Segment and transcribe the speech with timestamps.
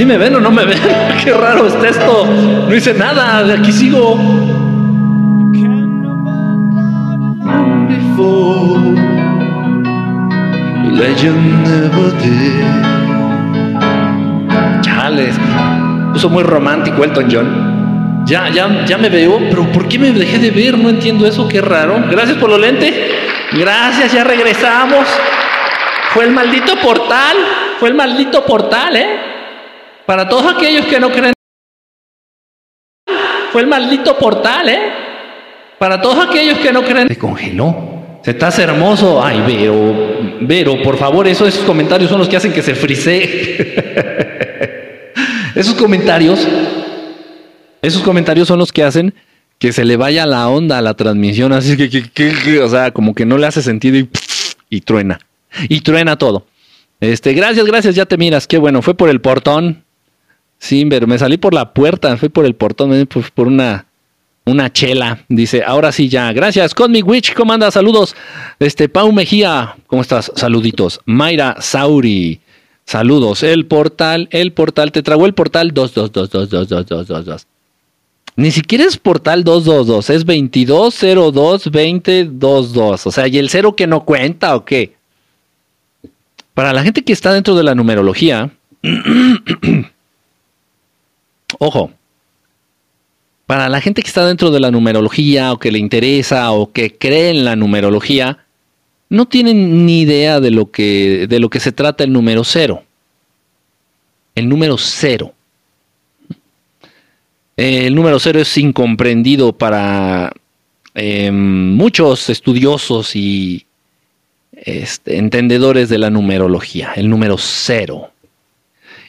[0.00, 0.78] ¿Sí me ven o no me ven?
[1.22, 2.24] Qué raro está esto.
[2.66, 4.18] No hice nada, de aquí sigo.
[14.80, 15.36] Chales.
[16.14, 18.24] Puso muy romántico Elton John.
[18.24, 20.78] Ya, ya, ya me veo, pero ¿por qué me dejé de ver?
[20.78, 22.02] No entiendo eso, qué raro.
[22.10, 22.94] Gracias por los lentes.
[23.52, 25.06] Gracias, ya regresamos.
[26.14, 27.36] Fue el maldito portal.
[27.78, 29.30] Fue el maldito portal, ¿eh?
[30.10, 31.32] Para todos aquellos que no creen.
[33.52, 34.80] Fue el maldito portal, ¿eh?
[35.78, 37.06] Para todos aquellos que no creen.
[37.06, 38.18] Se congeló.
[38.24, 39.22] Se estás hermoso.
[39.22, 39.94] Ay, Vero,
[40.40, 43.72] Vero, por favor, esos comentarios son los que hacen que se frisee.
[45.54, 46.44] esos comentarios,
[47.80, 49.14] esos comentarios son los que hacen
[49.60, 51.52] que se le vaya la onda a la transmisión.
[51.52, 54.08] Así que, que, o sea, como que no le hace sentido y,
[54.70, 55.20] y truena.
[55.68, 56.48] Y truena todo.
[56.98, 58.48] Este, gracias, gracias, ya te miras.
[58.48, 59.84] Qué bueno, fue por el portón.
[60.60, 63.86] Sí, pero me salí por la puerta, fue por el portón, por, por una
[64.44, 65.24] una chela.
[65.28, 66.32] Dice, ahora sí ya.
[66.32, 67.34] Gracias, Cosmic Witch.
[67.34, 67.74] ¿Cómo andas?
[67.74, 68.16] Saludos.
[68.58, 69.76] Este, Pau Mejía.
[69.86, 70.32] ¿Cómo estás?
[70.34, 71.00] Saluditos.
[71.06, 72.40] Mayra Sauri.
[72.84, 73.42] Saludos.
[73.42, 74.92] El portal, el portal.
[74.92, 77.44] Te tragó el portal 222222222.
[78.36, 80.10] Ni siquiera es portal 222.
[80.10, 83.06] Es 22022022.
[83.06, 84.94] O sea, ¿y el cero que no cuenta o qué?
[86.54, 88.50] Para la gente que está dentro de la numerología.
[91.58, 91.90] ojo
[93.50, 96.96] para la gente que está dentro de la numerología o que le interesa o que
[96.96, 98.38] cree en la numerología,
[99.08, 102.84] no tienen ni idea de lo que, de lo que se trata el número cero.
[104.36, 105.34] El número cero.
[107.56, 110.32] El número cero es incomprendido para
[110.94, 113.66] em, muchos estudiosos y
[114.52, 116.92] este, entendedores de la numerología.
[116.94, 118.12] El número cero.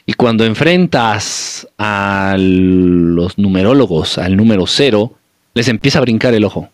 [0.04, 5.14] Y cuando enfrentas a los numerólogos, al número cero,
[5.54, 6.68] les empieza a brincar el ojo.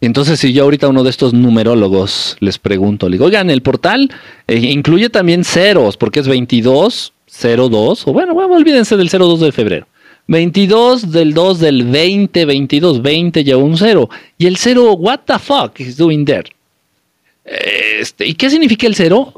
[0.00, 4.10] Entonces, si yo ahorita uno de estos numerólogos les pregunto, le digo, oigan, el portal
[4.48, 9.52] eh, incluye también ceros, porque es 22, 02, o bueno, bueno, olvídense del 02 de
[9.52, 9.86] febrero.
[10.26, 14.08] 22 del 2 del 20, 22, 20 ya un cero.
[14.38, 16.50] Y el cero, what the fuck is doing there?
[17.44, 19.34] Este, ¿Y qué significa el cero?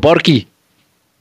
[0.00, 0.46] Porky.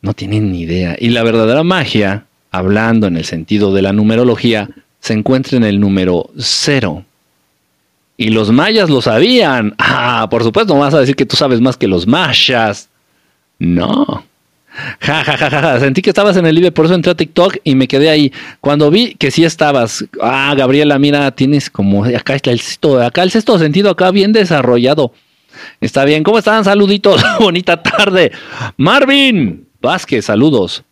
[0.02, 0.96] No tienen ni idea.
[1.00, 4.70] Y la verdadera magia, hablando en el sentido de la numerología,
[5.00, 7.06] se encuentra en el número cero.
[8.18, 9.76] Y los mayas lo sabían.
[9.78, 12.90] Ah, por supuesto, no vas a decir que tú sabes más que los mayas.
[13.60, 14.26] No.
[15.00, 17.58] Ja, ja, ja, ja, Sentí que estabas en el live, por eso entré a TikTok
[17.64, 18.32] y me quedé ahí.
[18.60, 23.32] Cuando vi que sí estabas, ah, Gabriela, mira, tienes como acá el sexto, acá el
[23.32, 25.14] sexto sentido, acá bien desarrollado.
[25.80, 26.64] Está bien, ¿cómo están?
[26.64, 28.32] Saluditos, bonita tarde.
[28.78, 30.84] Marvin Vázquez, saludos.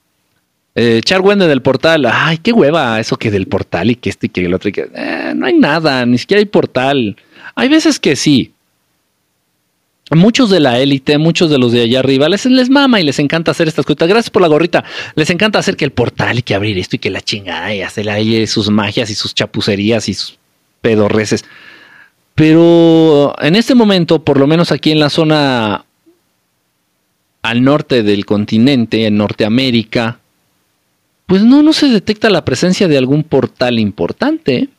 [0.75, 4.29] Eh, Charwende del portal, ay, qué hueva eso que del portal y que este y
[4.29, 4.69] que el otro.
[4.69, 7.17] Y que, eh, no hay nada, ni siquiera hay portal.
[7.55, 8.53] Hay veces que sí,
[10.11, 13.19] muchos de la élite, muchos de los de allá arriba, les, les mama y les
[13.19, 14.07] encanta hacer estas cosas.
[14.07, 14.83] Gracias por la gorrita.
[15.15, 17.81] Les encanta hacer que el portal y que abrir esto y que la chingada y
[17.81, 20.37] hacer ahí sus magias y sus chapucerías y sus
[20.81, 21.45] pedorreces.
[22.35, 25.85] Pero en este momento, por lo menos aquí en la zona
[27.41, 30.19] al norte del continente, en Norteamérica,
[31.25, 34.69] pues no, no se detecta la presencia de algún portal importante.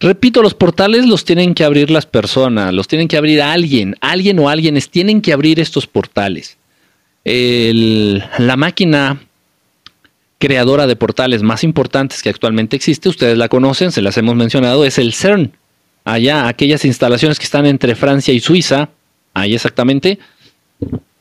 [0.00, 4.38] Repito, los portales los tienen que abrir las personas, los tienen que abrir alguien, alguien
[4.38, 6.56] o alguienes tienen que abrir estos portales.
[7.24, 9.20] la máquina
[10.38, 14.84] creadora de portales más importantes que actualmente existe, ustedes la conocen, se las hemos mencionado,
[14.84, 15.52] es el CERN.
[16.04, 18.90] Allá, aquellas instalaciones que están entre Francia y Suiza,
[19.34, 20.20] ahí exactamente,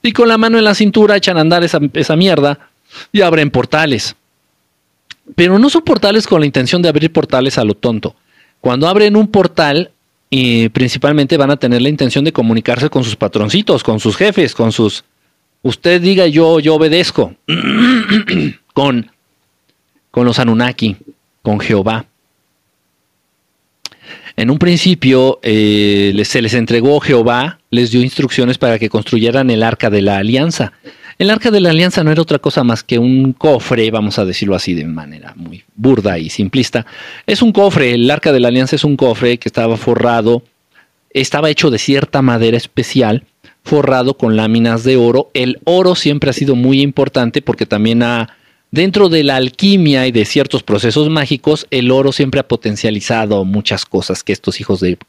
[0.03, 2.69] y con la mano en la cintura echan a andar esa, esa mierda
[3.11, 4.15] y abren portales.
[5.35, 8.15] Pero no son portales con la intención de abrir portales a lo tonto
[8.67, 9.91] cuando abren un portal,
[10.29, 14.53] y principalmente van a tener la intención de comunicarse con sus patroncitos, con sus jefes,
[14.53, 15.05] con sus...
[15.61, 17.33] Usted diga yo, yo obedezco.
[18.73, 19.09] con,
[20.11, 20.97] con los Anunnaki,
[21.41, 22.07] con Jehová.
[24.35, 29.63] En un principio eh, se les entregó Jehová, les dio instrucciones para que construyeran el
[29.63, 30.73] arca de la alianza.
[31.19, 34.25] El arca de la alianza no era otra cosa más que un cofre, vamos a
[34.25, 36.85] decirlo así de manera muy burda y simplista.
[37.25, 40.43] Es un cofre, el arca de la alianza es un cofre que estaba forrado,
[41.09, 43.23] estaba hecho de cierta madera especial,
[43.63, 45.31] forrado con láminas de oro.
[45.33, 48.35] El oro siempre ha sido muy importante porque también ha,
[48.69, 53.85] dentro de la alquimia y de ciertos procesos mágicos, el oro siempre ha potencializado muchas
[53.85, 54.99] cosas que estos hijos de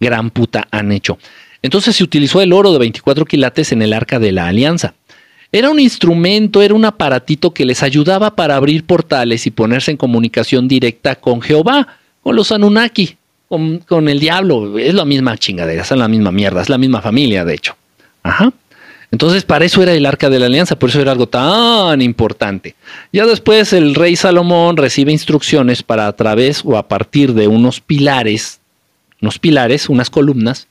[0.00, 1.18] gran puta han hecho.
[1.62, 4.94] Entonces se utilizó el oro de 24 quilates en el arca de la alianza.
[5.54, 9.98] Era un instrumento, era un aparatito que les ayudaba para abrir portales y ponerse en
[9.98, 11.86] comunicación directa con Jehová,
[12.22, 13.16] con los Anunnaki,
[13.48, 14.78] con, con el diablo.
[14.78, 17.76] Es la misma chingadera, es la misma mierda, es la misma familia, de hecho.
[18.22, 18.50] Ajá.
[19.10, 22.74] Entonces, para eso era el arca de la alianza, por eso era algo tan importante.
[23.12, 27.82] Ya después el rey Salomón recibe instrucciones para a través o a partir de unos
[27.82, 28.58] pilares,
[29.20, 30.66] unos pilares, unas columnas,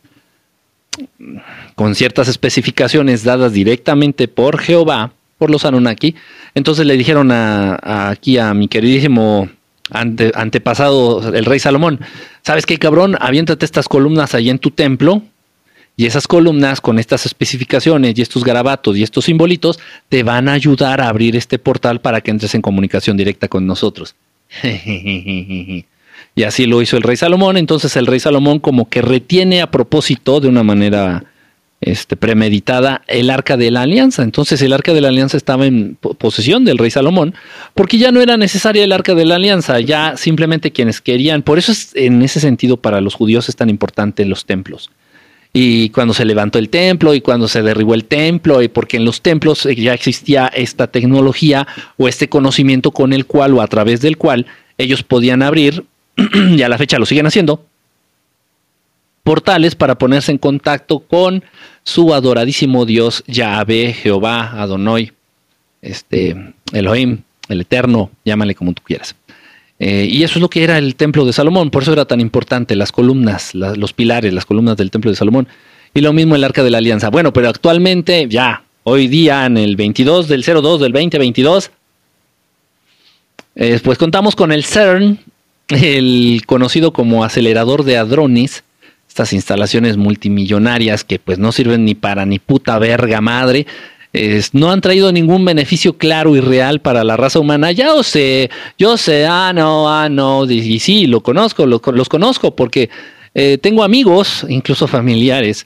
[1.75, 6.15] con ciertas especificaciones dadas directamente por Jehová, por los Anunnaki.
[6.53, 9.49] Entonces le dijeron a, aquí a mi queridísimo
[9.89, 11.99] antepasado, el rey Salomón,
[12.43, 13.17] ¿sabes qué cabrón?
[13.19, 15.21] Aviéntate estas columnas ahí en tu templo
[15.97, 20.53] y esas columnas con estas especificaciones y estos garabatos y estos simbolitos te van a
[20.53, 24.15] ayudar a abrir este portal para que entres en comunicación directa con nosotros.
[26.35, 27.57] y así lo hizo el rey Salomón.
[27.57, 31.23] Entonces el rey Salomón como que retiene a propósito de una manera
[31.81, 34.23] este, premeditada el arca de la alianza.
[34.23, 37.33] Entonces el arca de la alianza estaba en posesión del rey Salomón
[37.73, 41.41] porque ya no era necesaria el arca de la alianza, ya simplemente quienes querían.
[41.41, 44.89] Por eso es en ese sentido para los judíos es tan importante los templos
[45.53, 49.05] y cuando se levantó el templo y cuando se derribó el templo y porque en
[49.05, 51.67] los templos ya existía esta tecnología
[51.97, 54.45] o este conocimiento con el cual o a través del cual
[54.77, 55.83] ellos podían abrir,
[56.33, 57.65] y a la fecha lo siguen haciendo,
[59.23, 61.43] portales para ponerse en contacto con
[61.83, 65.11] su adoradísimo Dios Yahvé, Jehová, Adonai,
[65.81, 69.15] este, Elohim, el Eterno, llámale como tú quieras.
[69.79, 72.19] Eh, y eso es lo que era el templo de Salomón, por eso era tan
[72.19, 75.47] importante, las columnas, los pilares, las columnas del templo de Salomón.
[75.93, 77.09] Y lo mismo el arca de la alianza.
[77.09, 81.71] Bueno, pero actualmente, ya, hoy día, en el 22 del 02 del 2022,
[83.55, 85.19] eh, pues contamos con el CERN,
[85.69, 88.63] el conocido como acelerador de hadrones,
[89.07, 93.67] estas instalaciones multimillonarias que pues no sirven ni para ni puta verga madre,
[94.53, 97.71] no han traído ningún beneficio claro y real para la raza humana.
[97.71, 102.55] Ya lo sé, yo sé, ah, no, ah, no, y, sí, lo conozco, los conozco
[102.55, 102.89] porque
[103.33, 105.65] eh, tengo amigos, incluso familiares,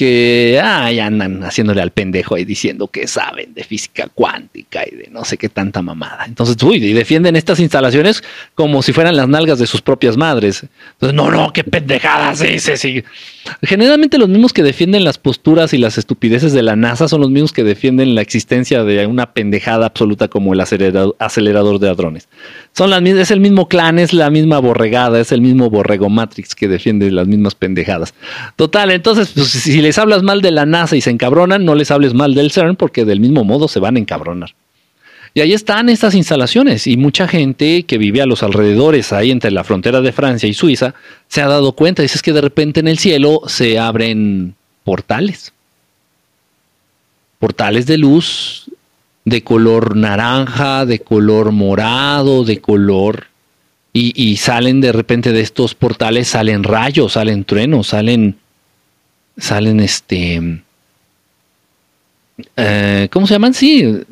[0.00, 5.08] que ay, andan haciéndole al pendejo y diciendo que saben de física cuántica y de
[5.10, 6.24] no sé qué tanta mamada.
[6.24, 8.24] Entonces, uy, y defienden estas instalaciones
[8.54, 10.64] como si fueran las nalgas de sus propias madres.
[10.92, 13.04] Entonces, no, no, qué pendejadas, sí, sí.
[13.62, 17.30] Generalmente los mismos que defienden las posturas y las estupideces de la NASA son los
[17.30, 22.28] mismos que defienden la existencia de una pendejada absoluta como el acelerador, de hadrones.
[22.72, 26.54] Son las es el mismo clan, es la misma borregada, es el mismo borrego Matrix
[26.54, 28.14] que defiende las mismas pendejadas.
[28.56, 31.90] Total, entonces, pues, si les hablas mal de la NASA y se encabronan, no les
[31.90, 34.54] hables mal del CERN porque del mismo modo se van a encabronar.
[35.32, 39.52] Y ahí están estas instalaciones y mucha gente que vive a los alrededores, ahí entre
[39.52, 40.94] la frontera de Francia y Suiza,
[41.28, 42.02] se ha dado cuenta.
[42.02, 45.52] Dice que de repente en el cielo se abren portales.
[47.38, 48.70] Portales de luz
[49.24, 53.28] de color naranja, de color morado, de color...
[53.92, 58.36] Y, y salen de repente de estos portales, salen rayos, salen truenos, salen...
[59.36, 60.62] Salen este
[62.56, 63.54] eh, ¿cómo se llaman?
[63.54, 64.02] Sí,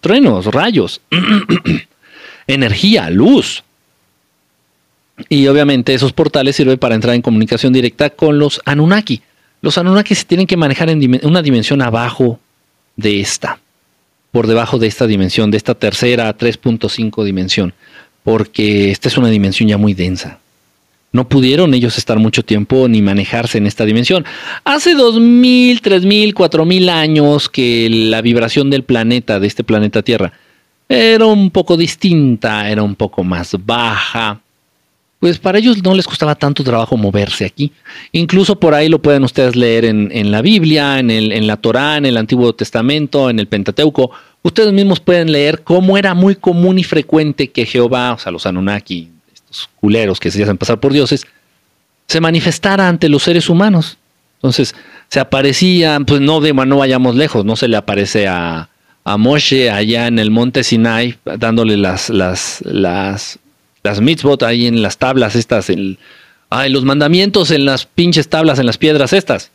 [0.00, 1.00] truenos, rayos,
[2.46, 3.62] energía, luz.
[5.28, 9.22] Y obviamente esos portales sirven para entrar en comunicación directa con los Anunnaki.
[9.62, 12.38] Los Anunnaki se tienen que manejar en una dimensión abajo
[12.96, 13.58] de esta,
[14.30, 17.72] por debajo de esta dimensión, de esta tercera 3.5 dimensión,
[18.22, 20.38] porque esta es una dimensión ya muy densa.
[21.12, 24.24] No pudieron ellos estar mucho tiempo ni manejarse en esta dimensión.
[24.64, 30.32] Hace 2000, 3000, 4000 años que la vibración del planeta, de este planeta Tierra,
[30.88, 34.40] era un poco distinta, era un poco más baja.
[35.18, 37.72] Pues para ellos no les costaba tanto trabajo moverse aquí.
[38.12, 42.04] Incluso por ahí lo pueden ustedes leer en, la Biblia, en, en la Torá, en
[42.04, 44.10] el Antiguo Testamento, en el Pentateuco.
[44.42, 48.46] Ustedes mismos pueden leer cómo era muy común y frecuente que Jehová, o sea, los
[48.46, 49.08] Anunnaki,
[49.80, 51.26] culeros que se hacen pasar por dioses,
[52.06, 53.98] se manifestara ante los seres humanos.
[54.36, 54.74] Entonces,
[55.08, 58.68] se aparecía, pues no, de, no vayamos lejos, no se le aparece a,
[59.04, 63.38] a Moshe allá en el monte Sinai, dándole las, las, las,
[63.82, 65.98] las mitzvot ahí en las tablas estas, en,
[66.50, 69.50] ay, los mandamientos en las pinches tablas, en las piedras estas.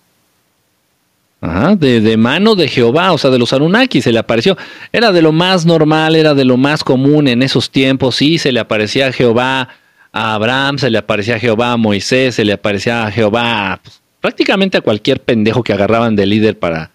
[1.80, 4.58] De, de, mano de Jehová, o sea, de los Anunnaki, se le apareció.
[4.92, 8.52] Era de lo más normal, era de lo más común en esos tiempos, sí, se
[8.52, 9.70] le aparecía a Jehová
[10.12, 14.02] a Abraham, se le aparecía a Jehová a Moisés, se le aparecía a Jehová pues,
[14.20, 16.92] prácticamente a cualquier pendejo que agarraban de líder para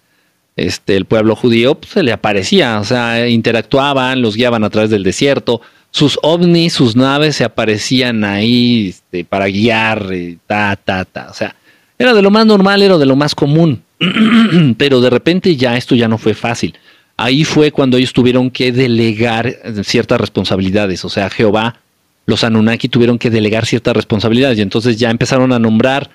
[0.57, 4.91] este, el pueblo judío, pues, se le aparecía, o sea, interactuaban, los guiaban a través
[4.91, 10.07] del desierto, sus ovnis, sus naves se aparecían ahí este, para guiar,
[10.47, 11.57] ta, ta, ta, o sea,
[11.99, 13.83] Era de lo más normal, era de lo más común.
[14.77, 16.75] Pero de repente ya esto ya no fue fácil.
[17.17, 21.03] Ahí fue cuando ellos tuvieron que delegar ciertas responsabilidades.
[21.07, 21.81] O sea, Jehová,
[22.27, 24.59] los Anunnaki tuvieron que delegar ciertas responsabilidades.
[24.59, 26.11] Y entonces ya empezaron a nombrar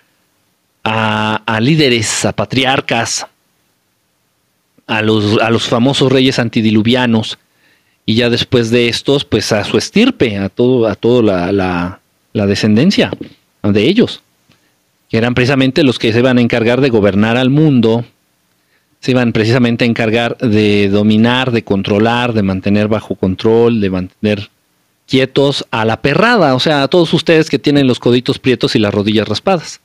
[0.83, 3.25] a, líderes, a patriarcas,
[4.87, 7.39] a los, a los famosos reyes antidiluvianos.
[8.05, 11.99] Y ya después de estos, pues a su estirpe, a todo, a toda la,
[12.33, 13.11] la descendencia
[13.63, 14.21] de ellos
[15.11, 18.05] que eran precisamente los que se iban a encargar de gobernar al mundo,
[19.01, 24.49] se iban precisamente a encargar de dominar, de controlar, de mantener bajo control, de mantener
[25.11, 28.79] quietos a la perrada, o sea, a todos ustedes que tienen los coditos prietos y
[28.79, 29.81] las rodillas raspadas.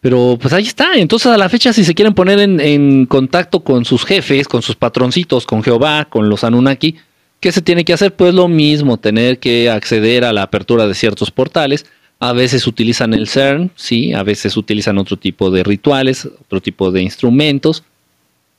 [0.00, 0.94] Pero pues ahí está.
[0.94, 4.62] Entonces a la fecha si se quieren poner en, en, contacto con sus jefes, con
[4.62, 6.96] sus patroncitos, con Jehová, con los Anunnaki,
[7.40, 8.14] ¿qué se tiene que hacer?
[8.14, 11.84] Pues lo mismo, tener que acceder a la apertura de ciertos portales
[12.20, 16.90] a veces utilizan el CERN, sí, a veces utilizan otro tipo de rituales, otro tipo
[16.90, 17.82] de instrumentos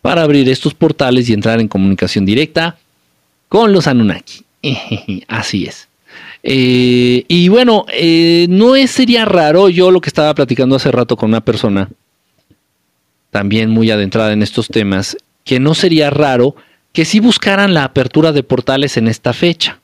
[0.03, 2.77] para abrir estos portales y entrar en comunicación directa
[3.53, 4.43] con los Anunnaki.
[5.27, 5.87] Así es.
[6.41, 11.29] Eh, y bueno, eh, no sería raro yo lo que estaba platicando hace rato con
[11.29, 11.87] una persona,
[13.29, 16.55] también muy adentrada en estos temas, que no sería raro
[16.93, 19.79] que si buscaran la apertura de portales en esta fecha,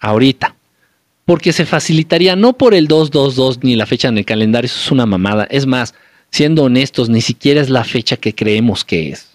[0.00, 0.56] ahorita
[1.24, 4.90] porque se facilitaría no por el 222 ni la fecha en el calendario, eso es
[4.90, 5.46] una mamada.
[5.48, 5.94] Es más,
[6.32, 9.31] siendo honestos, ni siquiera es la fecha que creemos que es.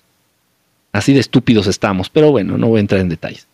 [0.97, 3.47] Así de estúpidos estamos, pero bueno, no voy a entrar en detalles.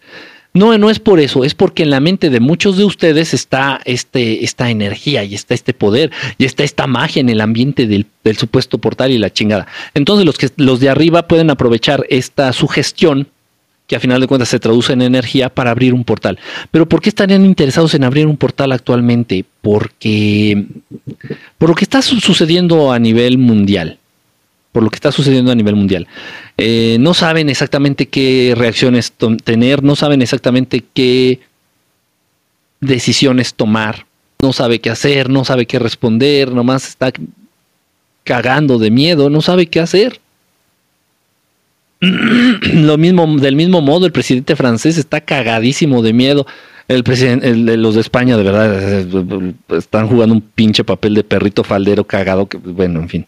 [0.53, 3.81] No, no es por eso, es porque en la mente de muchos de ustedes está
[3.85, 8.05] este, esta energía y está este poder y está esta magia en el ambiente del,
[8.23, 9.67] del supuesto portal y la chingada.
[9.95, 13.27] Entonces los, que, los de arriba pueden aprovechar esta sugestión
[13.87, 16.39] que a final de cuentas se traduce en energía para abrir un portal.
[16.71, 19.43] Pero ¿por qué estarían interesados en abrir un portal actualmente?
[19.61, 20.65] Porque
[21.57, 23.97] por lo que está sucediendo a nivel mundial.
[24.73, 26.07] Por lo que está sucediendo a nivel mundial.
[26.57, 29.13] Eh, no saben exactamente qué reacciones
[29.45, 31.39] tener, no saben exactamente qué
[32.81, 34.05] decisiones tomar,
[34.41, 37.13] no sabe qué hacer, no sabe qué responder, nomás está
[38.23, 40.19] cagando de miedo, no sabe qué hacer.
[42.73, 46.45] Lo mismo, del mismo modo, el presidente francés está cagadísimo de miedo.
[46.89, 52.03] El presidente, los de España, de verdad, están jugando un pinche papel de perrito faldero
[52.03, 52.45] cagado.
[52.47, 53.25] Que, bueno, en fin.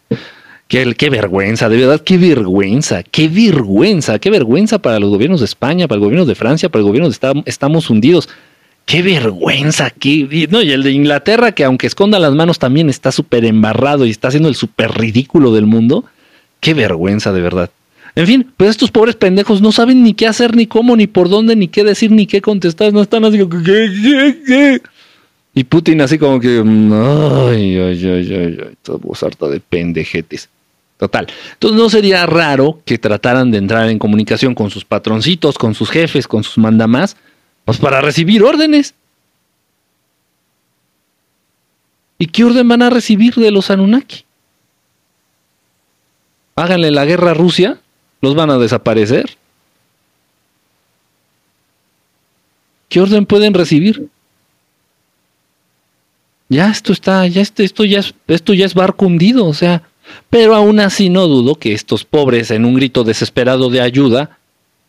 [0.68, 5.46] Qué, qué, vergüenza, de verdad, qué vergüenza, qué vergüenza, qué vergüenza para los gobiernos de
[5.46, 8.28] España, para el gobierno de Francia, para el gobierno de Estamos, estamos hundidos.
[8.84, 10.48] Qué vergüenza, qué.
[10.50, 14.10] No, y el de Inglaterra, que aunque esconda las manos, también está súper embarrado y
[14.10, 16.04] está haciendo el súper ridículo del mundo.
[16.60, 17.70] Qué vergüenza, de verdad.
[18.16, 21.28] En fin, pues estos pobres pendejos no saben ni qué hacer, ni cómo, ni por
[21.28, 22.92] dónde, ni qué decir, ni qué contestar.
[22.92, 24.80] No están así como que...
[25.54, 26.62] Y Putin así como que...
[26.62, 30.48] Mm, ay, ay, ay, ay, ay, todo harta de pendejetes.
[30.98, 31.26] Total.
[31.52, 35.90] Entonces no sería raro que trataran de entrar en comunicación con sus patroncitos, con sus
[35.90, 37.16] jefes, con sus mandamás,
[37.64, 38.94] pues para recibir órdenes.
[42.18, 44.24] ¿Y qué orden van a recibir de los Anunnaki?
[46.54, 47.78] Háganle la guerra a Rusia
[48.20, 49.36] ¿Los van a desaparecer?
[52.88, 54.08] ¿Qué orden pueden recibir?
[56.48, 59.82] Ya esto está, ya esto, esto ya es, esto ya es barco hundido, o sea,
[60.30, 64.38] pero aún así no dudo que estos pobres en un grito desesperado de ayuda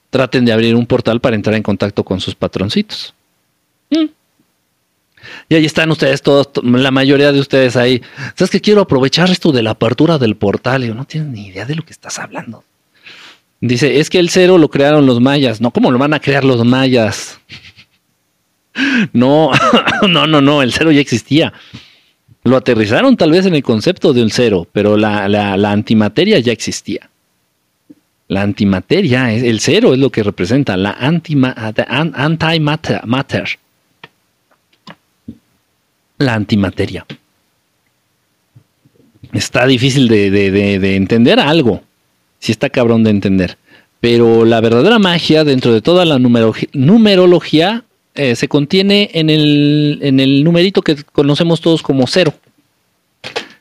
[0.10, 3.14] traten de abrir un portal para entrar en contacto con sus patroncitos.
[3.90, 4.06] Mm.
[5.50, 8.02] Y ahí están ustedes todos, la mayoría de ustedes ahí.
[8.36, 10.84] ¿Sabes que quiero aprovechar esto de la apertura del portal?
[10.84, 12.64] Y yo no tienes ni idea de lo que estás hablando.
[13.60, 15.62] Dice, es que el cero lo crearon los mayas.
[15.62, 17.40] No, ¿cómo lo van a crear los mayas?
[19.12, 19.50] No,
[20.08, 21.52] no, no, no, el cero ya existía.
[22.48, 26.52] Lo aterrizaron tal vez en el concepto de un cero, pero la, la, antimateria ya
[26.52, 27.10] existía.
[28.28, 31.86] La antimateria, el cero es lo que representa, la antimatter.
[36.18, 37.06] La antimateria.
[39.34, 41.84] Está difícil de, de entender algo
[42.40, 43.58] sí está cabrón de entender.
[44.00, 47.84] Pero la verdadera magia dentro de toda la numerología
[48.18, 52.34] eh, se contiene en el, en el numerito que conocemos todos como cero.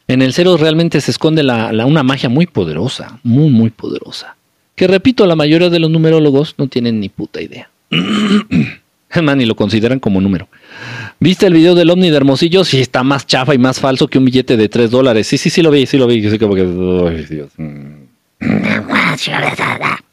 [0.08, 4.36] En el cero realmente se esconde la, una magia muy poderosa, muy, muy poderosa.
[4.74, 7.68] Que repito, la mayoría de los numerólogos no tienen ni puta idea.
[9.22, 10.48] Man, ni lo consideran como número.
[11.20, 12.64] ¿Viste el video del ovni de Hermosillo?
[12.64, 15.26] Sí, está más chafa y más falso que un billete de 3 dólares.
[15.26, 16.20] Sí, sí, sí lo vi, sí lo vi.
[16.20, 16.62] Yo sé como que...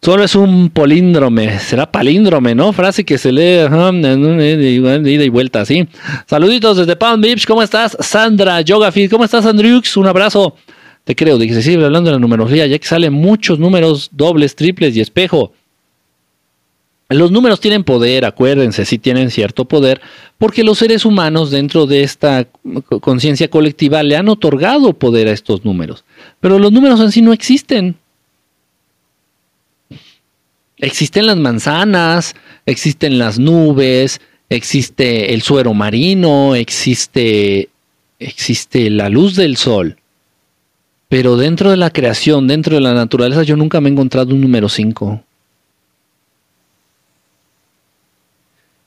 [0.00, 2.72] Solo es un políndrome, será palíndrome, ¿no?
[2.72, 5.88] Frase que se lee de ida y vuelta, ¿sí?
[6.26, 7.96] Saluditos desde Palm Beach, ¿cómo estás?
[7.98, 9.96] Sandra Yogafit, ¿cómo estás, Andriux?
[9.96, 10.54] Un abrazo.
[11.02, 14.94] Te creo, se sigue hablando de la numerología, ya que salen muchos números dobles, triples
[14.96, 15.52] y espejo.
[17.08, 20.00] Los números tienen poder, acuérdense, sí tienen cierto poder,
[20.36, 22.46] porque los seres humanos dentro de esta
[23.00, 26.04] conciencia colectiva le han otorgado poder a estos números.
[26.38, 27.96] Pero los números en sí no existen.
[30.78, 37.68] Existen las manzanas, existen las nubes, existe el suero marino, existe,
[38.18, 39.96] existe la luz del sol.
[41.08, 44.40] Pero dentro de la creación, dentro de la naturaleza, yo nunca me he encontrado un
[44.40, 45.22] número 5.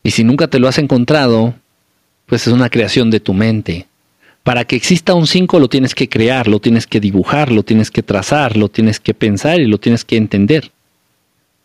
[0.03, 1.53] Y si nunca te lo has encontrado,
[2.25, 3.87] pues es una creación de tu mente.
[4.43, 7.91] Para que exista un 5 lo tienes que crear, lo tienes que dibujar, lo tienes
[7.91, 10.71] que trazar, lo tienes que pensar y lo tienes que entender.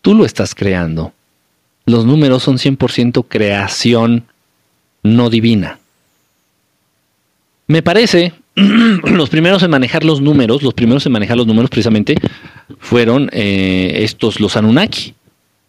[0.01, 1.13] Tú lo estás creando.
[1.85, 4.25] Los números son 100% creación
[5.03, 5.79] no divina.
[7.67, 12.15] Me parece, los primeros en manejar los números, los primeros en manejar los números precisamente
[12.79, 15.13] fueron eh, estos, los Anunnaki.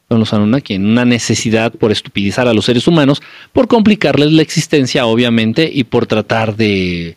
[0.08, 3.20] Son los Anunnaki, en una necesidad por estupidizar a los seres humanos,
[3.52, 7.16] por complicarles la existencia, obviamente, y por tratar de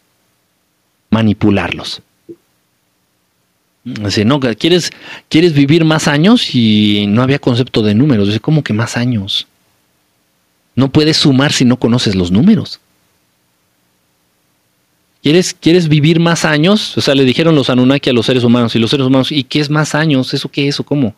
[1.09, 2.01] manipularlos.
[3.83, 4.91] Dice, no, ¿quieres,
[5.27, 8.27] quieres vivir más años y no había concepto de números.
[8.27, 9.47] Dice, ¿cómo que más años?
[10.75, 12.79] No puedes sumar si no conoces los números.
[15.23, 16.97] ¿Quieres, ¿Quieres vivir más años?
[16.97, 19.43] O sea, le dijeron los Anunnaki a los seres humanos y los seres humanos, ¿y
[19.43, 20.33] qué es más años?
[20.33, 21.15] ¿Eso qué es o cómo?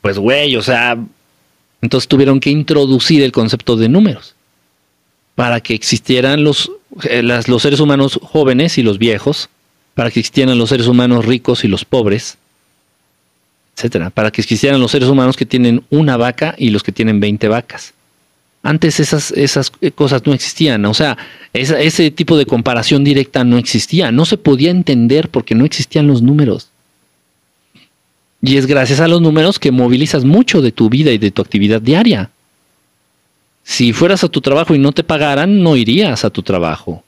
[0.00, 0.98] Pues güey, o sea,
[1.80, 4.34] entonces tuvieron que introducir el concepto de números
[5.34, 6.70] para que existieran los,
[7.04, 9.48] eh, los seres humanos jóvenes y los viejos
[9.98, 12.38] para que existieran los seres humanos ricos y los pobres,
[13.74, 17.18] etcétera, para que existieran los seres humanos que tienen una vaca y los que tienen
[17.18, 17.94] 20 vacas.
[18.62, 21.18] Antes esas, esas cosas no existían, o sea,
[21.52, 26.22] ese tipo de comparación directa no existía, no se podía entender porque no existían los
[26.22, 26.68] números.
[28.40, 31.42] Y es gracias a los números que movilizas mucho de tu vida y de tu
[31.42, 32.30] actividad diaria.
[33.64, 37.02] Si fueras a tu trabajo y no te pagaran, no irías a tu trabajo.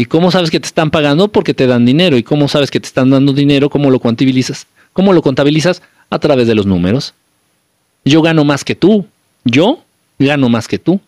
[0.00, 1.26] ¿Y cómo sabes que te están pagando?
[1.26, 2.16] Porque te dan dinero.
[2.16, 3.68] ¿Y cómo sabes que te están dando dinero?
[3.68, 4.68] ¿Cómo lo contabilizas?
[4.92, 5.82] ¿Cómo lo contabilizas?
[6.08, 7.14] A través de los números.
[8.04, 9.06] Yo gano más que tú.
[9.44, 9.82] Yo
[10.20, 11.00] gano más que tú.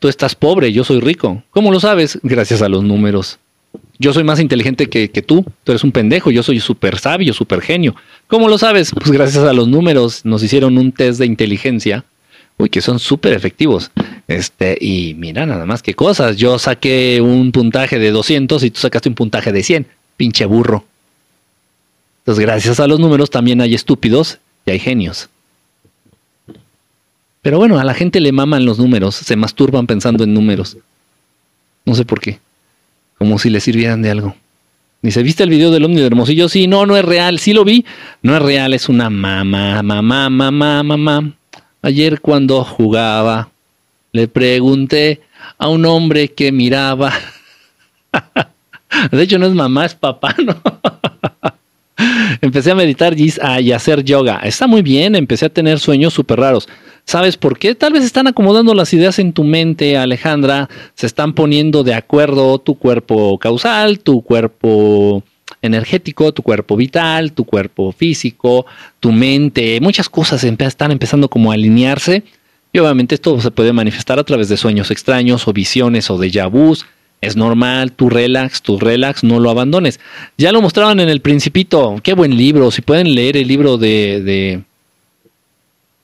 [0.00, 1.42] Tú estás pobre, yo soy rico.
[1.52, 2.18] ¿Cómo lo sabes?
[2.24, 3.38] Gracias a los números.
[3.98, 5.44] Yo soy más inteligente que, que tú.
[5.62, 6.32] Tú eres un pendejo.
[6.32, 7.94] Yo soy súper sabio, súper genio.
[8.26, 8.90] ¿Cómo lo sabes?
[8.92, 10.24] Pues gracias a los números.
[10.24, 12.04] Nos hicieron un test de inteligencia.
[12.58, 13.90] Uy, que son súper efectivos.
[14.28, 16.36] Este, y mira nada más que cosas.
[16.36, 19.86] Yo saqué un puntaje de 200 y tú sacaste un puntaje de 100.
[20.16, 20.84] Pinche burro.
[22.20, 25.28] Entonces, gracias a los números también hay estúpidos y hay genios.
[27.42, 30.78] Pero bueno, a la gente le maman los números, se masturban pensando en números.
[31.84, 32.40] No sé por qué.
[33.18, 34.34] Como si le sirvieran de algo.
[35.00, 36.48] Dice, ¿viste el video del Omni de Hermosillo?
[36.48, 37.38] Sí, no, no es real.
[37.38, 37.84] Sí lo vi.
[38.22, 41.32] No es real, es una mamá, mamá, mamá, mamá.
[41.86, 43.48] Ayer cuando jugaba
[44.10, 45.20] le pregunté
[45.56, 47.12] a un hombre que miraba.
[49.12, 50.60] De hecho, no es mamá, es papá, ¿no?
[52.40, 53.30] empecé a meditar y
[53.70, 54.40] a hacer yoga.
[54.42, 56.68] Está muy bien, empecé a tener sueños súper raros.
[57.04, 57.76] ¿Sabes por qué?
[57.76, 60.68] Tal vez están acomodando las ideas en tu mente, Alejandra.
[60.96, 65.22] Se están poniendo de acuerdo tu cuerpo causal, tu cuerpo
[65.66, 68.66] energético, tu cuerpo vital, tu cuerpo físico,
[69.00, 69.80] tu mente.
[69.80, 72.22] Muchas cosas están empezando como a alinearse
[72.72, 76.44] y obviamente esto se puede manifestar a través de sueños extraños o visiones o de
[76.46, 76.86] vus.
[77.22, 79.98] Es normal, tú relax, tú relax, no lo abandones.
[80.36, 82.70] Ya lo mostraban en El Principito, qué buen libro.
[82.70, 84.62] Si pueden leer el libro de, de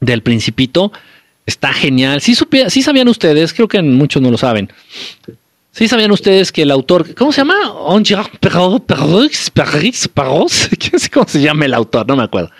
[0.01, 0.92] del Principito,
[1.46, 2.20] está genial.
[2.20, 2.35] Sí,
[2.68, 4.70] sí sabían ustedes, creo que muchos no lo saben.
[5.72, 7.56] Sí sabían ustedes que el autor, ¿cómo se llama?
[11.12, 12.06] ¿Cómo se llama el autor?
[12.06, 12.50] No me acuerdo.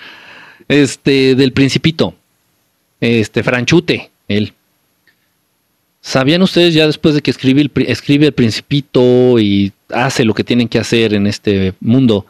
[0.69, 2.15] Este, del Principito
[3.03, 4.53] este Franchute, él.
[6.01, 10.45] ¿Sabían ustedes ya después de que escribe el, escribe el principito y hace lo que
[10.45, 12.27] tienen que hacer en este mundo,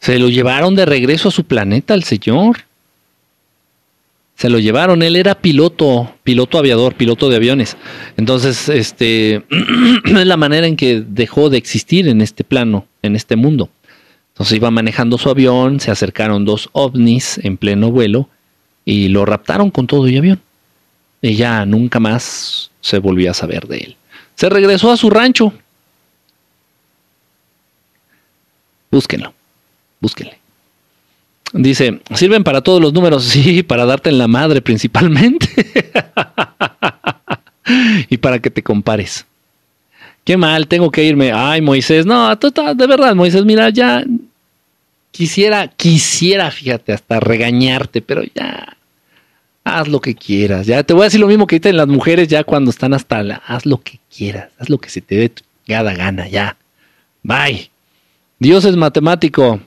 [0.00, 2.64] se lo llevaron de regreso a su planeta el señor?
[4.36, 7.76] Se lo llevaron, él era piloto, piloto aviador, piloto de aviones.
[8.18, 9.42] Entonces, este
[10.04, 13.70] es la manera en que dejó de existir en este plano, en este mundo.
[14.34, 18.28] Entonces iba manejando su avión, se acercaron dos ovnis en pleno vuelo
[18.84, 20.42] y lo raptaron con todo y avión.
[21.22, 23.96] Y ya nunca más se volvió a saber de él.
[24.34, 25.54] Se regresó a su rancho.
[28.90, 29.32] Búsquenlo,
[29.98, 30.38] búsquenle.
[31.52, 35.48] Dice, sirven para todos los números, sí, para darte en la madre principalmente.
[38.08, 39.26] y para que te compares.
[40.24, 41.32] Qué mal, tengo que irme.
[41.32, 44.04] Ay, Moisés, no, de verdad, Moisés, mira, ya
[45.12, 48.76] quisiera, quisiera, fíjate, hasta regañarte, pero ya,
[49.64, 50.66] haz lo que quieras.
[50.66, 52.92] Ya te voy a decir lo mismo que ahorita en las mujeres, ya cuando están
[52.92, 56.56] hasta la, haz lo que quieras, haz lo que se te dé tu gana, ya.
[57.22, 57.70] Bye.
[58.38, 59.60] Dios es matemático.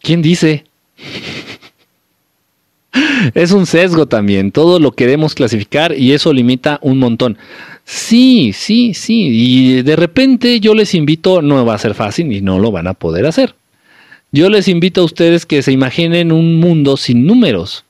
[0.00, 0.65] ¿Quién dice?
[3.34, 4.52] es un sesgo también.
[4.52, 7.38] Todo lo queremos clasificar y eso limita un montón.
[7.84, 9.28] Sí, sí, sí.
[9.32, 12.86] Y de repente yo les invito, no va a ser fácil y no lo van
[12.86, 13.54] a poder hacer.
[14.32, 17.84] Yo les invito a ustedes que se imaginen un mundo sin números.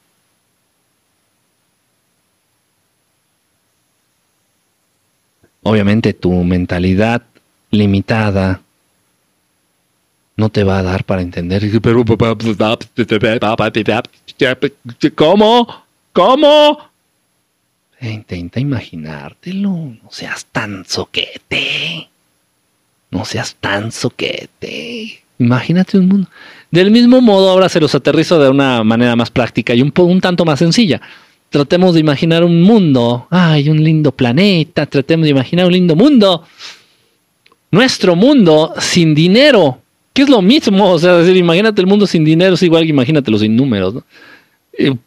[5.62, 7.22] Obviamente tu mentalidad
[7.70, 8.60] limitada
[10.36, 11.62] no te va a dar para entender.
[15.14, 15.84] ¿Cómo?
[16.12, 16.78] ¿Cómo?
[18.00, 19.70] Intenta imaginártelo.
[19.70, 22.08] No seas tan soquete.
[23.10, 25.22] No seas tan soquete.
[25.38, 26.28] Imagínate un mundo.
[26.70, 30.20] Del mismo modo, ahora se los aterrizo de una manera más práctica y un, un
[30.20, 31.00] tanto más sencilla.
[31.48, 33.26] Tratemos de imaginar un mundo.
[33.30, 34.84] Ay, un lindo planeta.
[34.84, 36.44] Tratemos de imaginar un lindo mundo.
[37.70, 39.80] Nuestro mundo sin dinero.
[40.16, 40.90] Que es lo mismo.
[40.90, 42.54] O sea, decir, imagínate el mundo sin dinero.
[42.54, 43.94] Es igual que imagínatelo sin números.
[43.94, 44.04] ¿no?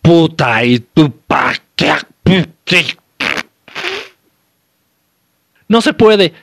[0.03, 1.11] puta y tu.
[5.67, 6.33] No se puede.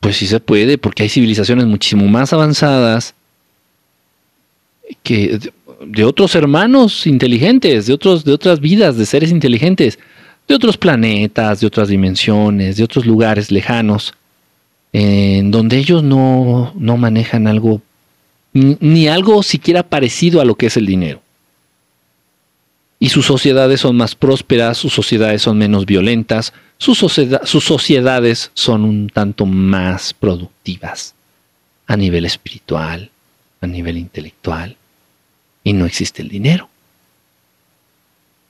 [0.00, 3.14] Pues sí se puede, porque hay civilizaciones muchísimo más avanzadas
[5.02, 5.38] que
[5.86, 9.98] de otros hermanos inteligentes, de otros, de otras vidas, de seres inteligentes,
[10.46, 14.14] de otros planetas, de otras dimensiones, de otros lugares lejanos,
[14.92, 17.82] en donde ellos no, no manejan algo,
[18.56, 21.20] ni algo siquiera parecido a lo que es el dinero
[22.98, 28.84] y sus sociedades son más prósperas, sus sociedades son menos violentas, sus, sus, sociedades son
[28.84, 31.14] un tanto más productivas
[31.86, 33.10] a nivel espiritual,
[33.60, 34.76] a nivel intelectual,
[35.62, 36.68] y no existe el dinero.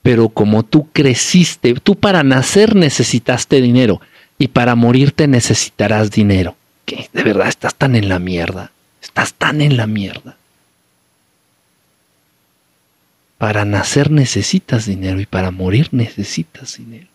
[0.02, 4.00] Pero como tú creciste, tú para nacer necesitaste dinero
[4.38, 6.56] y para morirte necesitarás dinero.
[6.84, 8.70] Que de verdad estás tan en la mierda,
[9.02, 10.36] estás tan en la mierda.
[13.38, 17.08] Para nacer necesitas dinero y para morir necesitas dinero.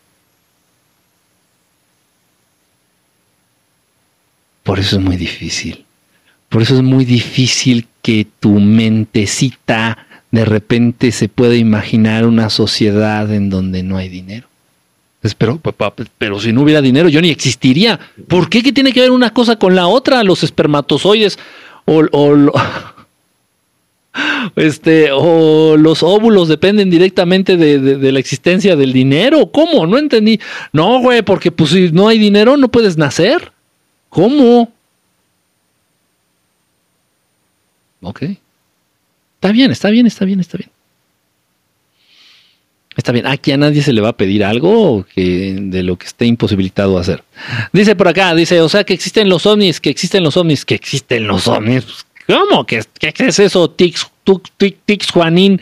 [4.64, 5.86] Por eso es muy difícil.
[6.50, 13.32] Por eso es muy difícil que tu mentecita de repente se pueda imaginar una sociedad
[13.34, 14.48] en donde no hay dinero.
[15.38, 15.62] Pero,
[16.18, 18.00] pero si no hubiera dinero yo ni existiría.
[18.28, 20.24] ¿Por qué que tiene que ver una cosa con la otra?
[20.24, 21.38] Los espermatozoides
[21.86, 22.52] o, o,
[24.56, 29.52] este, o los óvulos dependen directamente de, la existencia del dinero.
[29.52, 29.86] ¿Cómo?
[29.86, 30.40] No entendí.
[30.74, 33.52] No, güey, porque pues si no hay dinero no puedes nacer.
[34.10, 34.72] ¿Cómo?
[38.02, 38.24] Ok.
[39.36, 40.70] Está bien, está bien, está bien, está bien.
[42.98, 46.26] Está bien, aquí a nadie se le va a pedir algo de lo que esté
[46.26, 47.24] imposibilitado hacer.
[47.72, 50.76] Dice por acá, dice, o sea que existen los ovnis, que existen los ovnis, que
[50.76, 51.86] existen los ovnis.
[51.86, 52.66] Pues, ¿Cómo?
[52.66, 54.12] ¿Qué, es eso, Tix,
[54.86, 55.62] Tix Juanín?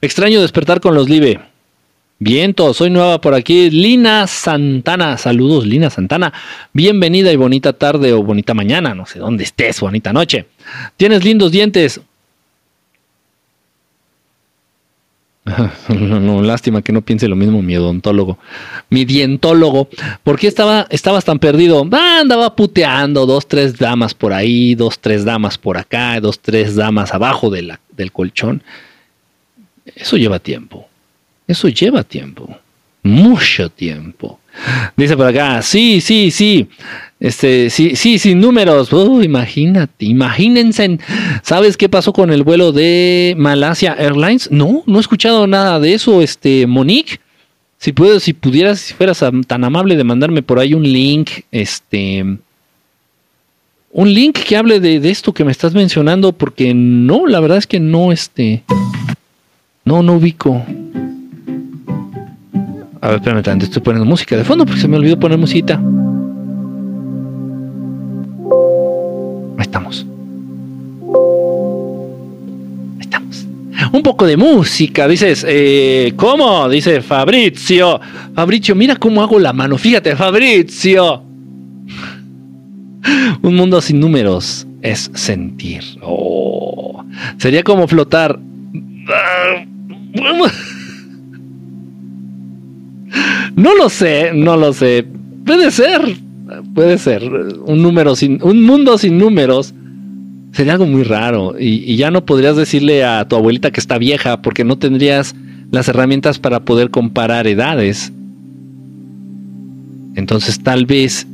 [0.00, 1.40] Extraño despertar con los Live.
[2.20, 3.68] Viento, soy nueva por aquí.
[3.68, 6.32] Lina Santana, saludos Lina Santana.
[6.72, 10.46] Bienvenida y bonita tarde o bonita mañana, no sé dónde estés, bonita noche.
[10.96, 12.00] Tienes lindos dientes.
[15.88, 18.38] no, lástima que no piense lo mismo mi odontólogo,
[18.90, 19.88] mi dientólogo.
[20.22, 21.86] ¿Por qué estaba, estabas tan perdido?
[21.92, 26.76] Ah, andaba puteando, dos, tres damas por ahí, dos, tres damas por acá, dos, tres
[26.76, 28.62] damas abajo de del colchón.
[29.94, 30.88] Eso lleva tiempo.
[31.46, 32.56] Eso lleva tiempo.
[33.02, 34.38] Mucho tiempo.
[34.96, 36.68] Dice por acá, sí, sí, sí.
[37.22, 38.92] Este, sí, sí, sin números.
[38.92, 40.98] Uh, imagínate, imagínense.
[41.42, 44.50] ¿Sabes qué pasó con el vuelo de Malasia Airlines?
[44.50, 47.20] No, no he escuchado nada de eso, este, Monique.
[47.78, 52.24] Si puedes, si pudieras, si fueras tan amable de mandarme por ahí un link, este,
[53.92, 57.58] un link que hable de, de, esto que me estás mencionando, porque no, la verdad
[57.58, 58.64] es que no, este,
[59.84, 60.66] no, no ubico.
[63.00, 65.80] A ver, espérame, estoy poniendo música de fondo porque se me olvidó poner música.
[69.72, 70.06] Estamos.
[73.00, 73.46] Estamos.
[73.90, 76.68] Un poco de música, dices, eh, ¿cómo?
[76.68, 77.98] Dice Fabrizio.
[78.34, 79.78] Fabrizio, mira cómo hago la mano.
[79.78, 81.22] Fíjate, Fabrizio.
[83.42, 85.82] Un mundo sin números es sentir.
[86.02, 87.02] Oh.
[87.38, 88.38] Sería como flotar.
[93.54, 95.06] No lo sé, no lo sé.
[95.44, 96.16] Puede ser,
[96.74, 97.24] puede ser.
[97.24, 99.74] Un número sin, un mundo sin números
[100.52, 101.54] sería algo muy raro.
[101.58, 105.34] Y, ya no podrías decirle a tu abuelita que está vieja porque no tendrías
[105.70, 108.12] las herramientas para poder comparar edades.
[110.14, 111.26] Entonces tal vez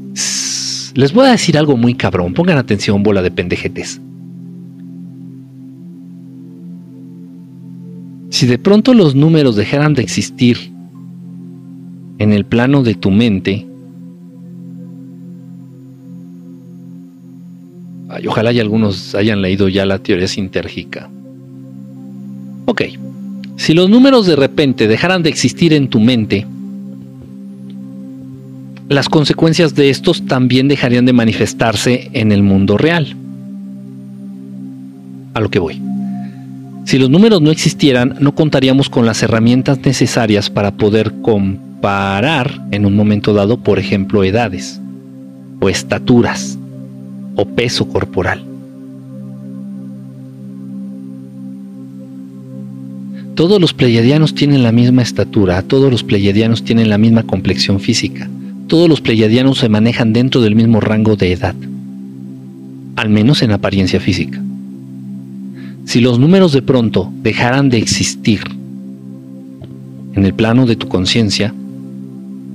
[0.94, 2.35] les voy a decir algo muy cabrón.
[2.35, 4.00] Pongan atención, bola de pendejetes.
[8.31, 10.72] Si de pronto los números dejaran de existir
[12.18, 13.67] en el plano de tu mente,
[18.26, 21.09] ojalá y algunos hayan leído ya la teoría sintérgica.
[22.66, 22.83] Ok,
[23.57, 26.46] si los números de repente dejaran de existir en tu mente,
[28.88, 33.14] las consecuencias de estos también dejarían de manifestarse en el mundo real.
[35.35, 35.81] A lo que voy.
[36.85, 42.87] Si los números no existieran, no contaríamos con las herramientas necesarias para poder comparar en
[42.87, 44.81] un momento dado, por ejemplo, edades,
[45.61, 46.57] o estaturas,
[47.38, 48.42] o peso corporal.
[53.37, 58.29] Todos los pleiadianos tienen la misma estatura, todos los pleiadianos tienen la misma complexión física,
[58.66, 61.55] todos los pleiadianos se manejan dentro del mismo rango de edad,
[62.96, 64.42] al menos en apariencia física.
[65.85, 68.40] Si los números de pronto dejaran de existir
[70.14, 71.55] en el plano de tu conciencia,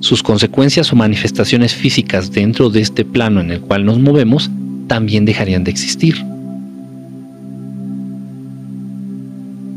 [0.02, 4.52] sus consecuencias o manifestaciones físicas dentro de este plano en el cual nos movemos
[4.88, 6.16] también dejarían de existir.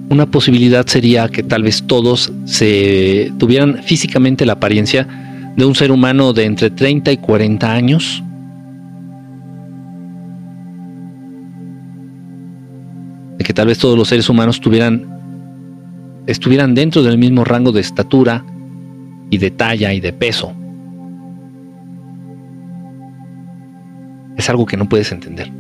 [0.09, 5.07] Una posibilidad sería que tal vez todos se tuvieran físicamente la apariencia
[5.57, 8.23] de un ser humano de entre 30 y 40 años,
[13.37, 15.05] de que tal vez todos los seres humanos tuvieran,
[16.27, 18.45] estuvieran dentro del mismo rango de estatura
[19.31, 20.55] y de talla y de peso.
[24.37, 25.51] Es algo que no puedes entender,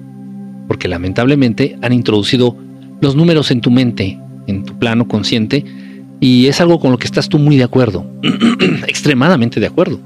[0.69, 2.57] porque lamentablemente han introducido
[3.01, 5.65] los números en tu mente, en tu plano consciente,
[6.21, 8.11] y es algo con lo que estás tú muy de acuerdo,
[8.87, 10.01] extremadamente de acuerdo.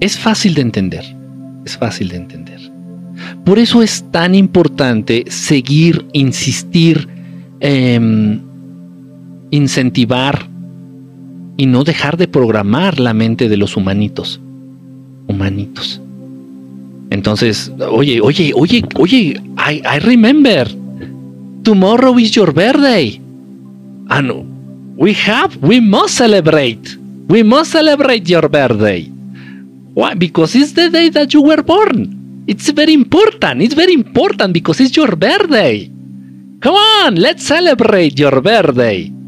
[0.00, 1.04] Es fácil de entender,
[1.66, 2.60] es fácil de entender.
[3.44, 7.06] Por eso es tan importante seguir, insistir,
[7.60, 8.40] em,
[9.50, 10.49] incentivar
[11.60, 14.40] y no dejar de programar la mente de los humanitos.
[15.26, 16.00] Humanitos.
[17.10, 20.66] Entonces, oye, oye, oye, oye, I, I remember.
[21.62, 23.20] Tomorrow is your birthday.
[24.08, 26.96] And we have, we must celebrate.
[27.28, 29.10] We must celebrate your birthday.
[29.92, 30.14] Why?
[30.14, 32.44] Because it's the day that you were born.
[32.46, 33.60] It's very important.
[33.60, 35.90] It's very important because it's your birthday.
[36.62, 39.19] Come on, let's celebrate your birthday.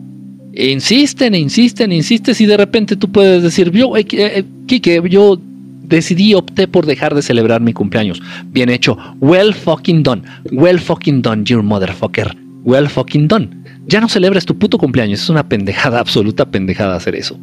[0.54, 5.38] Insisten, insisten, insisten y de repente tú puedes decir, yo, eh, eh, Kike, yo
[5.82, 8.20] decidí, opté por dejar de celebrar mi cumpleaños.
[8.46, 8.96] Bien hecho.
[9.20, 10.22] Well fucking done.
[10.50, 12.36] Well fucking done, you motherfucker.
[12.64, 13.50] Well fucking done.
[13.86, 15.22] Ya no celebres tu puto cumpleaños.
[15.22, 17.38] Es una pendejada, absoluta pendejada hacer eso.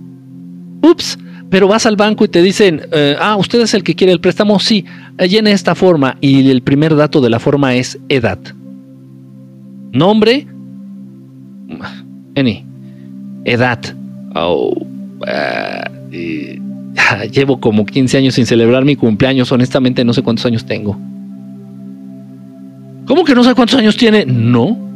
[0.82, 1.18] Ups.
[1.50, 4.20] Pero vas al banco y te dicen, eh, ah, usted es el que quiere el
[4.20, 4.60] préstamo.
[4.60, 4.86] Sí,
[5.18, 6.16] llene esta forma.
[6.22, 8.38] Y el primer dato de la forma es edad.
[9.92, 10.46] Nombre.
[12.36, 12.70] Any.
[13.46, 13.80] Edad.
[14.36, 15.90] Oh, uh,
[17.32, 19.52] llevo como 15 años sin celebrar mi cumpleaños.
[19.52, 20.98] Honestamente, no sé cuántos años tengo.
[23.06, 24.26] ¿Cómo que no sé cuántos años tiene?
[24.26, 24.90] No.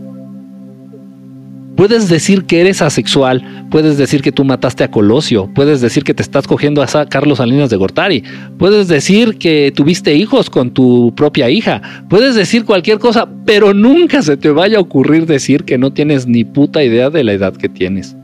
[1.75, 6.13] Puedes decir que eres asexual, puedes decir que tú mataste a Colosio, puedes decir que
[6.13, 8.23] te estás cogiendo a Carlos Salinas de Gortari,
[8.59, 14.21] puedes decir que tuviste hijos con tu propia hija, puedes decir cualquier cosa, pero nunca
[14.21, 17.55] se te vaya a ocurrir decir que no tienes ni puta idea de la edad
[17.55, 18.15] que tienes.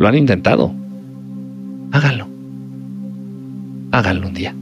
[0.00, 0.74] Lo han intentado.
[1.92, 2.30] Háganlo
[3.90, 4.54] háganlo un día.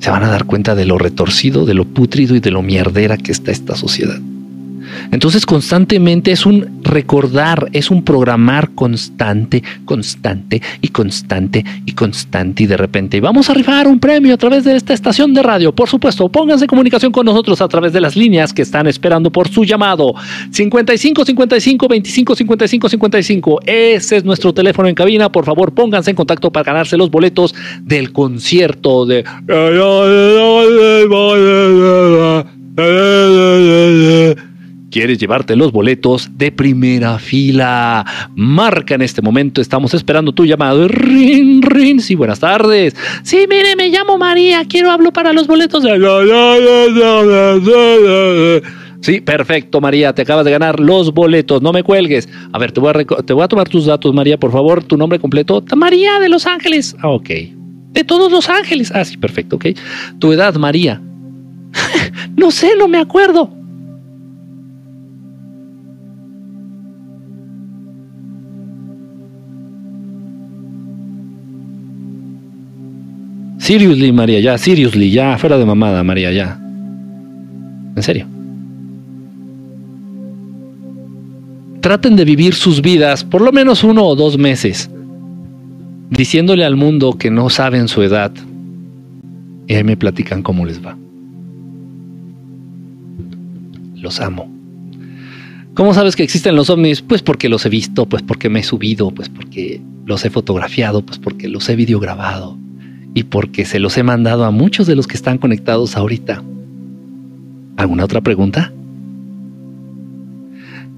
[0.00, 3.16] Se van a dar cuenta de lo retorcido, de lo putrido y de lo mierdera
[3.16, 4.18] que está esta sociedad.
[5.10, 12.66] Entonces constantemente es un recordar, es un programar constante, constante y constante y constante y
[12.66, 15.74] de repente vamos a rifar un premio a través de esta estación de radio.
[15.74, 19.30] Por supuesto, pónganse en comunicación con nosotros a través de las líneas que están esperando
[19.30, 20.14] por su llamado.
[20.50, 23.60] 55 55 25 55 55.
[23.66, 25.30] Ese es nuestro teléfono en cabina.
[25.30, 29.24] Por favor, pónganse en contacto para ganarse los boletos del concierto de
[34.90, 38.04] ¿Quieres llevarte los boletos de primera fila?
[38.34, 40.88] Marca en este momento, estamos esperando tu llamado.
[40.88, 42.00] Rin, rin.
[42.00, 42.96] Sí, buenas tardes.
[43.22, 45.84] Sí, mire, me llamo María, quiero hablo para los boletos.
[49.00, 52.28] Sí, perfecto, María, te acabas de ganar los boletos, no me cuelgues.
[52.52, 54.96] A ver, te voy a, te voy a tomar tus datos, María, por favor, tu
[54.96, 55.64] nombre completo.
[55.76, 56.96] María de Los Ángeles.
[57.00, 57.30] Ah, ok.
[57.92, 58.90] De todos Los Ángeles.
[58.92, 59.66] Ah, sí, perfecto, ok.
[60.18, 61.00] Tu edad, María.
[62.36, 63.59] no sé, no me acuerdo.
[73.60, 76.58] Seriously, María, ya, seriously, ya, fuera de mamada, María, ya.
[77.94, 78.26] En serio.
[81.82, 84.90] Traten de vivir sus vidas por lo menos uno o dos meses,
[86.08, 88.32] diciéndole al mundo que no saben su edad.
[89.66, 90.96] Y ahí me platican cómo les va.
[93.96, 94.50] Los amo.
[95.74, 97.02] ¿Cómo sabes que existen los ovnis?
[97.02, 101.02] Pues porque los he visto, pues porque me he subido, pues porque los he fotografiado,
[101.02, 102.59] pues porque los he videograbado
[103.14, 106.42] y porque se los he mandado a muchos de los que están conectados ahorita.
[107.76, 108.72] ¿Alguna otra pregunta?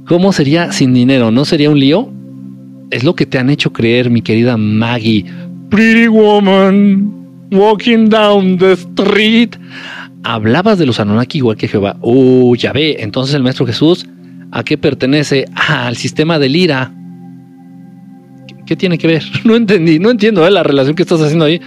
[0.07, 1.31] ¿Cómo sería sin dinero?
[1.31, 2.11] ¿No sería un lío?
[2.91, 5.25] Es lo que te han hecho creer, mi querida Maggie.
[5.71, 9.57] Pretty woman, walking down the street.
[10.25, 11.97] Hablabas de los Anunnaki igual que Jehová.
[12.01, 12.97] Uh, ya ve.
[13.01, 14.07] Entonces el Maestro Jesús,
[14.51, 15.47] ¿a qué pertenece?
[15.55, 16.93] Ah, al sistema del ira.
[18.67, 19.23] ¿Qué, tiene que ver?
[19.45, 20.51] No entendí, no entiendo ¿eh?
[20.51, 21.61] la relación que estás haciendo ahí.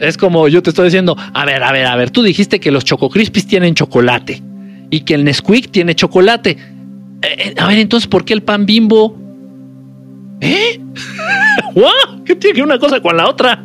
[0.00, 2.70] Es como yo te estoy diciendo, a ver, a ver, a ver, tú dijiste que
[2.70, 4.42] los Choco Crispies tienen chocolate
[4.90, 6.50] y que el Nesquik tiene chocolate.
[6.50, 6.56] Eh,
[7.22, 9.16] eh, a ver, entonces, ¿por qué el pan bimbo?
[10.40, 10.80] ¿Eh?
[12.24, 13.64] ¿Qué tiene que una cosa con la otra?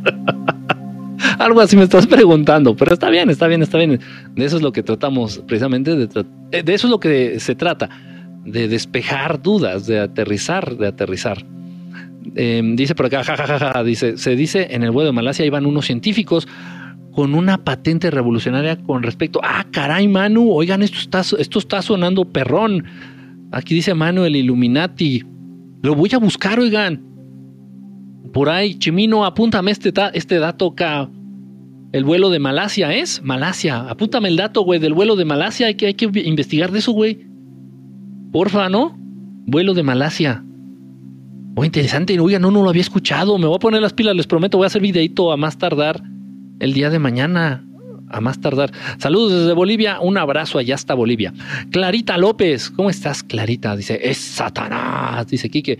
[1.39, 3.99] Algo así me estás preguntando, pero está bien, está bien, está bien.
[4.35, 7.55] De eso es lo que tratamos precisamente, de, eh, de eso es lo que se
[7.55, 7.89] trata,
[8.45, 11.45] de despejar dudas, de aterrizar, de aterrizar.
[12.35, 15.85] Em, dice por acá, jajaja, dice, se dice en el vuelo de Malasia iban unos
[15.85, 16.47] científicos
[17.11, 22.25] con una patente revolucionaria con respecto, ah, caray, Manu, oigan, esto está, esto está sonando
[22.25, 22.85] perrón.
[23.51, 25.23] Aquí dice Manu el Illuminati.
[25.83, 27.03] Lo voy a buscar, oigan.
[28.33, 31.07] Por ahí, Chimino, apúntame este, este dato acá.
[31.91, 33.81] El vuelo de Malasia es Malasia.
[33.81, 35.67] Apúntame el dato, güey, del vuelo de Malasia.
[35.67, 37.27] Hay que, hay que investigar de eso, güey.
[38.31, 38.97] Porfa, ¿no?
[39.45, 40.43] Vuelo de Malasia.
[41.55, 42.19] Oh, interesante.
[42.19, 43.37] Oiga, no, no lo había escuchado.
[43.37, 44.57] Me voy a poner las pilas, les prometo.
[44.57, 46.01] Voy a hacer videito a más tardar
[46.59, 47.65] el día de mañana.
[48.09, 48.71] A más tardar.
[48.97, 49.99] Saludos desde Bolivia.
[49.99, 51.33] Un abrazo allá hasta Bolivia.
[51.71, 52.69] Clarita López.
[52.71, 53.75] ¿Cómo estás, Clarita?
[53.75, 55.27] Dice, es Satanás.
[55.27, 55.77] Dice Quique.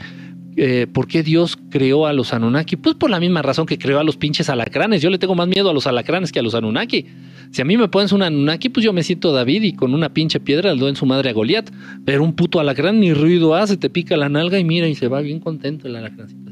[0.56, 2.76] Eh, ¿Por qué Dios creó a los Anunnaki?
[2.76, 5.02] Pues por la misma razón que creó a los pinches alacranes.
[5.02, 7.08] Yo le tengo más miedo a los alacranes que a los Anunnaki.
[7.52, 10.14] Si a mí me pones un Anunnaki, pues yo me siento David y con una
[10.14, 11.70] pinche piedra le doy en su madre a Goliat.
[12.06, 15.08] Pero un puto alacrán ni ruido hace, te pica la nalga y mira y se
[15.08, 16.44] va bien contento el alacrancito.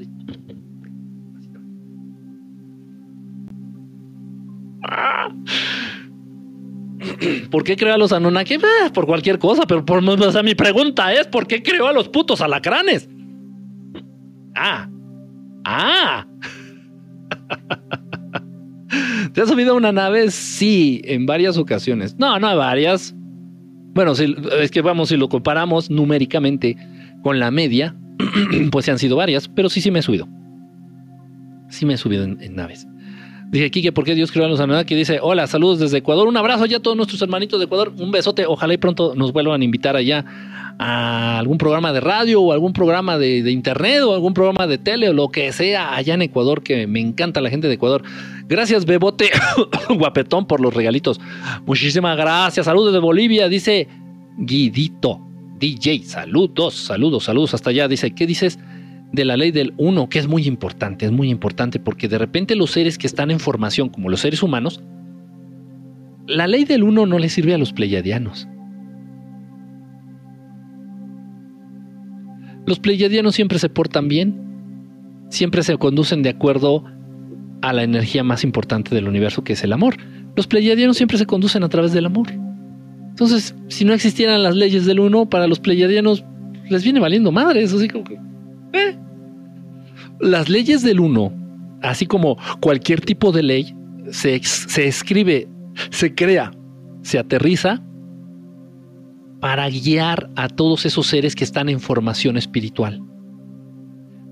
[7.49, 8.55] ¿Por qué creó a los Anunnaki?
[8.55, 11.93] Eh, por cualquier cosa, pero por, o sea, mi pregunta es: ¿por qué creó a
[11.93, 13.09] los putos alacranes?
[14.55, 14.89] Ah,
[15.65, 16.27] ah.
[19.33, 20.31] ¿Te has subido a una nave?
[20.31, 22.17] Sí, en varias ocasiones.
[22.17, 23.13] No, no varias.
[23.93, 26.77] Bueno, si, es que vamos, si lo comparamos numéricamente
[27.23, 27.95] con la media,
[28.71, 30.27] pues se han sido varias, pero sí, sí me he subido.
[31.69, 32.87] Sí me he subido en naves.
[33.51, 34.95] Dije, Kike, ¿por qué Dios creó a los Anunnaki?
[34.95, 36.25] Dice, hola, saludos desde Ecuador.
[36.29, 37.91] Un abrazo ya a todos nuestros hermanitos de Ecuador.
[37.99, 38.45] Un besote.
[38.45, 40.23] Ojalá y pronto nos vuelvan a invitar allá
[40.79, 45.09] a algún programa de radio o algún programa de, internet o algún programa de tele
[45.09, 48.03] o lo que sea allá en Ecuador, que me encanta la gente de Ecuador.
[48.51, 49.29] Gracias, Bebote
[49.97, 51.21] Guapetón, por los regalitos.
[51.65, 52.65] Muchísimas gracias.
[52.65, 53.87] Saludos de Bolivia, dice
[54.37, 55.21] Guidito.
[55.57, 57.87] DJ, saludos, saludos, saludos hasta allá.
[57.87, 58.59] Dice, ¿qué dices?
[59.13, 62.55] de la ley del uno, que es muy importante, es muy importante porque de repente
[62.55, 64.81] los seres que están en formación, como los seres humanos,
[66.27, 68.47] la ley del uno no le sirve a los pleiadianos.
[72.65, 76.85] Los pleiadianos siempre se portan bien, siempre se conducen de acuerdo
[77.61, 79.97] a la energía más importante del universo, que es el amor.
[80.35, 82.27] Los pleiadianos siempre se conducen a través del amor.
[83.09, 86.23] Entonces, si no existieran las leyes del uno, para los pleiadianos
[86.69, 88.17] les viene valiendo madre, eso así como que
[88.73, 88.97] eh.
[90.19, 91.33] Las leyes del uno,
[91.81, 93.75] así como cualquier tipo de ley,
[94.11, 95.47] se, se escribe,
[95.89, 96.51] se crea,
[97.01, 97.81] se aterriza
[99.39, 103.01] para guiar a todos esos seres que están en formación espiritual.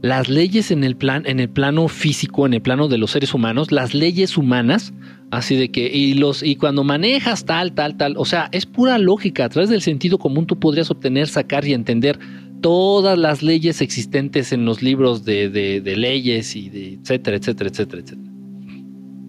[0.02, 3.34] Las leyes en el, plan, en el plano físico, en el plano de los seres
[3.34, 4.94] humanos, las leyes humanas
[5.32, 8.98] Así de que, y los, y cuando manejas tal, tal, tal, o sea, es pura
[8.98, 9.46] lógica.
[9.46, 12.18] A través del sentido común tú podrías obtener, sacar y entender
[12.62, 18.02] todas las leyes existentes en los libros de, de, leyes y de etcétera, etcétera, etcétera,
[18.02, 18.32] etcétera.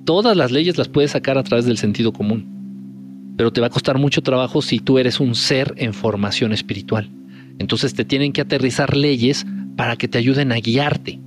[0.06, 3.34] Todas las leyes las puedes sacar a través del sentido común.
[3.36, 7.10] Pero te va a costar mucho trabajo si tú eres un ser en formación espiritual.
[7.58, 9.46] Entonces te tienen que aterrizar leyes
[9.76, 11.20] para que te ayuden a guiarte.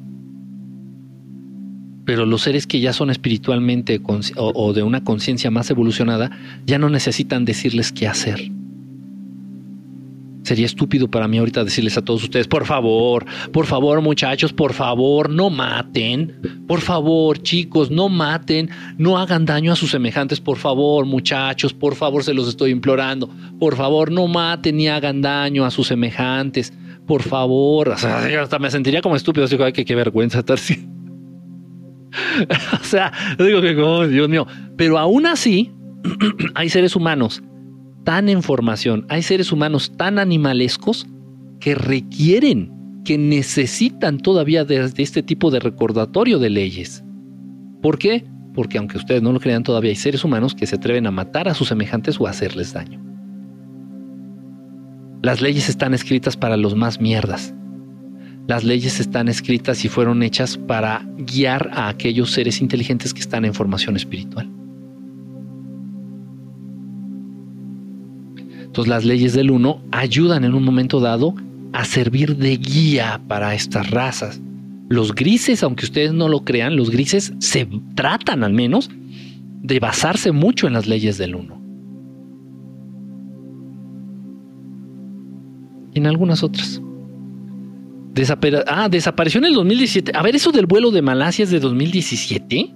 [2.06, 4.02] Pero los seres que ya son espiritualmente
[4.36, 6.32] o, de una conciencia más evolucionada
[6.66, 8.52] ya no necesitan decirles qué hacer.
[10.44, 14.74] Sería estúpido para mí ahorita decirles a todos ustedes, por favor, por favor muchachos, por
[14.74, 20.58] favor, no maten, por favor chicos, no maten, no hagan daño a sus semejantes, por
[20.58, 25.64] favor muchachos, por favor se los estoy implorando, por favor no maten ni hagan daño
[25.64, 26.74] a sus semejantes,
[27.08, 30.58] por favor, hasta me sentiría como estúpido, así que qué vergüenza estar
[32.80, 34.48] o sea, digo que, oh, Dios mío,
[34.78, 35.72] pero aún así
[36.56, 37.42] hay seres humanos
[38.04, 41.08] tan en formación, hay seres humanos tan animalescos
[41.60, 42.72] que requieren,
[43.06, 47.04] que necesitan todavía de, este tipo de recordatorio de leyes.
[47.82, 48.26] ¿Por qué?
[48.54, 51.48] Porque aunque ustedes no lo crean, todavía hay seres humanos que se atreven a matar
[51.48, 53.13] a sus semejantes o a hacerles daño.
[55.24, 57.54] Las leyes están escritas para los más mierdas,
[58.46, 63.46] las leyes están escritas y fueron hechas para guiar a aquellos seres inteligentes que están
[63.46, 64.52] en formación espiritual.
[68.66, 71.36] Entonces las leyes del uno ayudan en un momento dado
[71.72, 74.42] a servir de guía para estas razas.
[74.90, 77.66] Los grises, aunque ustedes no lo crean, los grises se
[77.96, 78.90] tratan al menos
[79.62, 81.63] de basarse mucho en las leyes del uno.
[85.94, 86.82] Y en algunas otras
[88.68, 90.12] ah, desapareció en el 2017.
[90.16, 92.74] A ver, eso del vuelo de Malasia es de 2017.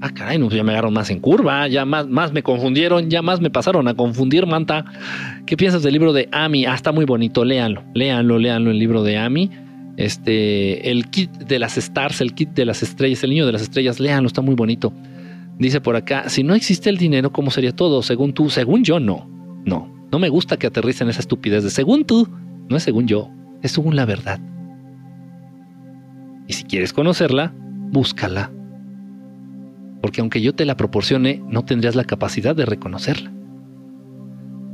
[0.00, 3.22] Ah, caray, no, ya me agarraron más en curva, ya más, más me confundieron, ya
[3.22, 4.84] más me pasaron a confundir, Manta.
[5.46, 6.66] ¿Qué piensas del libro de Ami?
[6.66, 9.50] Ah, está muy bonito, léanlo, léanlo, léanlo, el libro de Ami.
[9.96, 13.62] Este, el kit de las stars, el kit de las estrellas, el niño de las
[13.62, 14.92] estrellas, léanlo, está muy bonito.
[15.58, 18.02] Dice por acá, si no existe el dinero, ¿cómo sería todo?
[18.02, 19.30] Según tú, según yo, no.
[19.64, 22.28] No, no me gusta que aterricen esa estupidez de según tú,
[22.68, 23.30] no es según yo,
[23.62, 24.40] es según la verdad.
[26.46, 27.52] Y si quieres conocerla,
[27.90, 28.50] búscala.
[30.02, 33.32] Porque aunque yo te la proporcione, no tendrías la capacidad de reconocerla.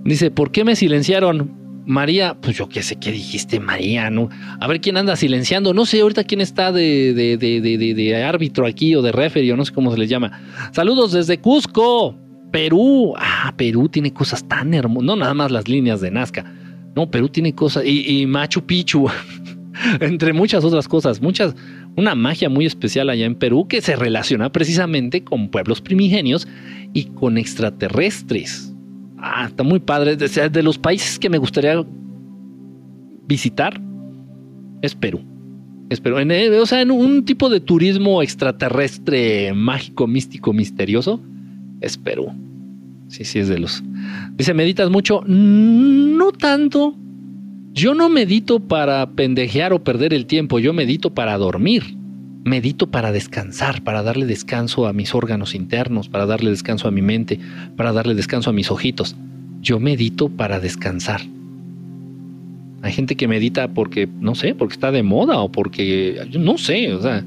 [0.05, 1.61] Dice, ¿por qué me silenciaron?
[1.86, 4.28] María, pues yo qué sé qué dijiste, María, ¿no?
[4.61, 5.74] A ver quién anda silenciando.
[5.74, 9.57] No sé ahorita quién está de, de, de, de árbitro aquí o de referee o
[9.57, 10.41] no sé cómo se les llama.
[10.72, 12.16] Saludos desde Cusco,
[12.51, 13.14] Perú.
[13.16, 15.05] Ah, Perú tiene cosas tan hermosas.
[15.05, 16.45] No nada más las líneas de Nazca.
[16.97, 17.84] No, Perú tiene cosas.
[17.84, 19.09] Y, y Machu Picchu.
[20.01, 21.55] entre muchas otras cosas, muchas,
[21.97, 26.47] una magia muy especial allá en Perú que se relaciona precisamente con pueblos primigenios
[26.93, 28.74] y con extraterrestres.
[29.18, 30.16] Ah, está muy padre.
[30.16, 31.84] De, de los países que me gustaría
[33.26, 33.80] visitar
[34.82, 35.20] es Perú.
[35.91, 41.20] En, o sea, en un tipo de turismo extraterrestre, mágico, místico, misterioso,
[41.80, 42.32] es Perú.
[43.11, 43.82] Sí, sí, es de los.
[44.36, 45.22] Dice, ¿meditas mucho?
[45.26, 46.94] No tanto,
[47.72, 51.96] yo no medito para pendejear o perder el tiempo, yo medito para dormir.
[52.44, 57.02] Medito para descansar, para darle descanso a mis órganos internos, para darle descanso a mi
[57.02, 57.38] mente,
[57.76, 59.16] para darle descanso a mis ojitos.
[59.61, 61.20] Yo medito para descansar.
[62.82, 66.94] Hay gente que medita porque, no sé, porque está de moda o porque, no sé,
[66.94, 67.24] o sea,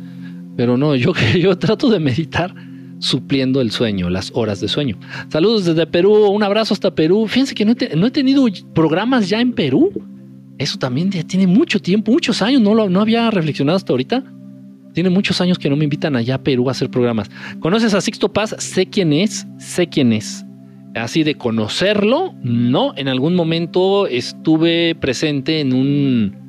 [0.55, 2.55] pero no, yo, yo trato de meditar
[3.03, 4.97] supliendo el sueño, las horas de sueño.
[5.29, 7.27] Saludos desde Perú, un abrazo hasta Perú.
[7.27, 9.91] Fíjense que no he tenido programas ya en Perú.
[10.57, 14.23] Eso también ya tiene mucho tiempo, muchos años, no, lo, no había reflexionado hasta ahorita.
[14.93, 17.29] Tiene muchos años que no me invitan allá a Perú a hacer programas.
[17.59, 18.55] ¿Conoces a Sixto Paz?
[18.59, 20.45] Sé quién es, sé quién es.
[20.95, 22.93] Así de conocerlo, no.
[22.95, 26.42] En algún momento estuve presente en un.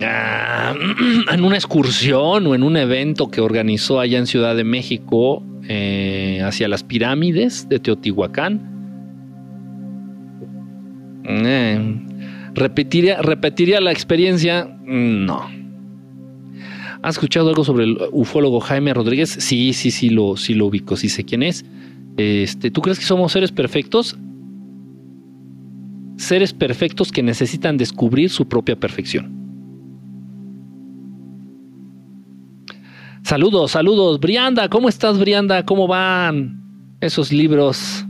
[0.00, 0.74] Ah,
[1.32, 6.40] en una excursión o en un evento que organizó allá en Ciudad de México eh,
[6.44, 8.76] hacia las pirámides de Teotihuacán.
[11.24, 12.04] Eh,
[12.54, 14.68] ¿Repetiría, ¿Repetiría la experiencia?
[14.84, 15.46] No.
[17.02, 19.30] ¿Has escuchado algo sobre el ufólogo Jaime Rodríguez?
[19.30, 21.64] Sí, sí, sí lo, sí lo ubico, sí sé quién es.
[22.16, 24.16] Este, ¿Tú crees que somos seres perfectos?
[26.16, 29.37] Seres perfectos que necesitan descubrir su propia perfección.
[33.28, 34.20] Saludos, saludos.
[34.20, 35.66] Brianda, ¿cómo estás, Brianda?
[35.66, 36.62] ¿Cómo van
[37.02, 38.06] esos libros?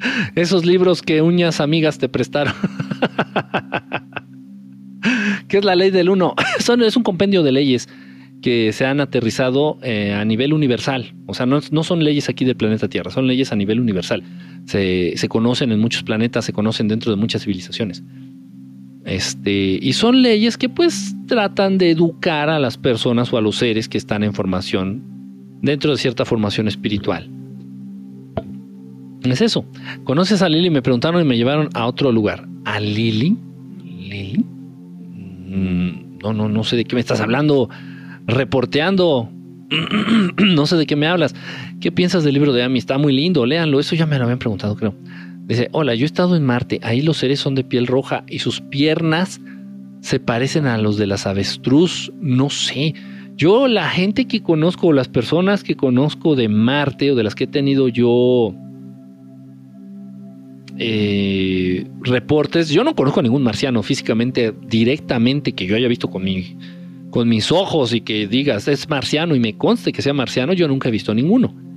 [0.34, 2.52] Esos libros que uñas amigas te prestaron.
[5.48, 6.34] ¿Qué es la ley del uno?
[6.58, 7.88] es un compendio de leyes.
[8.42, 11.14] que se han aterrizado eh, a nivel universal.
[11.24, 14.24] O sea, no, son leyes aquí del planeta Tierra, son leyes a nivel universal.
[14.66, 18.04] Se, se, conocen en muchos planetas, se conocen dentro de muchas civilizaciones.
[19.04, 23.56] Este, y son leyes que pues tratan de educar a las personas o a los
[23.56, 25.02] seres que están en formación
[25.62, 27.30] dentro de cierta formación espiritual.
[29.24, 29.64] Es eso.
[30.04, 30.70] ¿Conoces a Lili?
[30.70, 32.46] Me preguntaron y me llevaron a otro lugar.
[32.64, 33.36] ¿A Lili?
[33.82, 34.44] ¿Lili?
[35.48, 37.68] Mm, no, no, no sé de qué me estás hablando.
[38.26, 39.30] Reporteando.
[40.38, 41.34] no sé de qué me hablas.
[41.80, 42.78] ¿Qué piensas del libro de Ami?
[42.78, 43.80] Está muy lindo, léanlo.
[43.80, 44.94] Eso ya me lo habían preguntado, creo.
[45.48, 46.78] Dice, hola, yo he estado en Marte.
[46.82, 49.40] Ahí los seres son de piel roja y sus piernas
[50.02, 52.12] se parecen a los de las avestruz.
[52.20, 52.94] No sé.
[53.34, 57.44] Yo, la gente que conozco, las personas que conozco de Marte o de las que
[57.44, 58.54] he tenido yo
[60.76, 62.68] eh, reportes.
[62.68, 66.58] Yo no conozco a ningún marciano físicamente, directamente, que yo haya visto con, mi,
[67.10, 70.52] con mis ojos y que digas es marciano y me conste que sea marciano.
[70.52, 71.67] Yo nunca he visto ninguno.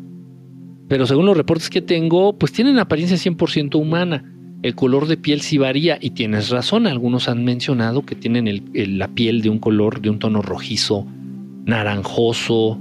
[0.92, 4.30] Pero según los reportes que tengo, pues tienen apariencia 100% humana.
[4.62, 6.86] El color de piel sí varía y tienes razón.
[6.86, 11.08] Algunos han mencionado que tienen la piel de un color, de un tono rojizo,
[11.64, 12.78] naranjoso,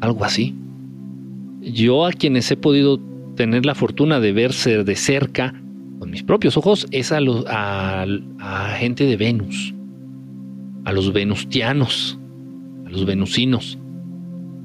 [0.00, 0.54] algo así.
[1.60, 3.00] Yo a quienes he podido
[3.34, 5.52] tener la fortuna de verse de cerca
[5.98, 8.06] con mis propios ojos es a, los, a,
[8.78, 9.74] gente de Venus,
[10.84, 12.16] a los venustianos,
[12.86, 13.76] a los venusinos.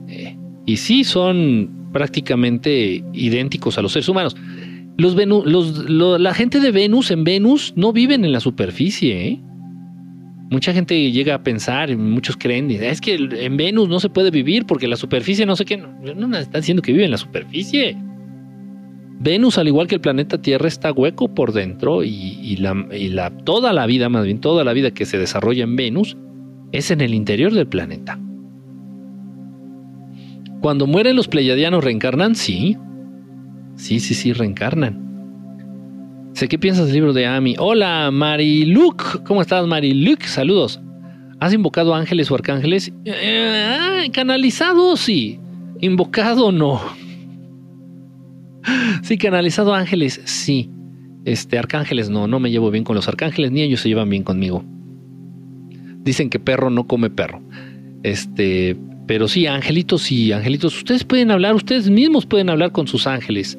[0.08, 4.36] Eh, y sí son prácticamente idénticos a los seres humanos.
[4.98, 5.16] Los,
[5.88, 9.28] la gente de Venus en Venus no viven en la superficie.
[9.30, 9.40] ¿eh?
[10.52, 14.66] Mucha gente llega a pensar, muchos creen, es que en Venus no se puede vivir
[14.66, 15.78] porque la superficie no sé qué.
[15.78, 17.96] No, están diciendo que vive en la superficie.
[19.18, 22.62] Venus, al igual que el planeta Tierra, está hueco por dentro y,
[23.46, 26.18] toda la vida, más bien toda la vida que se desarrolla en Venus,
[26.74, 28.20] es en el interior del planeta.
[30.66, 32.34] Cuando mueren los pleiadianos, ¿reencarnan?
[32.34, 32.76] Sí.
[33.76, 36.32] Sí, sí, sí, reencarnan.
[36.34, 37.54] Sé qué piensas del libro de Ami.
[37.60, 39.22] Hola, Mariluc.
[39.26, 40.24] ¿Cómo estás, Mariluc?
[40.24, 40.82] Saludos.
[41.40, 42.92] ¿Has invocado ángeles o arcángeles?
[43.06, 45.40] Eh, canalizado, sí.
[45.82, 46.82] Invocado, no.
[49.04, 50.72] Sí, canalizado ángeles, sí.
[51.26, 54.24] Este, arcángeles no, no me llevo bien con los arcángeles, ni ellos se llevan bien
[54.24, 54.66] conmigo.
[56.00, 57.44] Dicen que perro no come perro.
[58.02, 58.76] Este,
[59.08, 60.78] pero sí, angelitos sí, angelitos.
[60.78, 63.58] Ustedes pueden hablar, ustedes mismos pueden hablar con sus ángeles.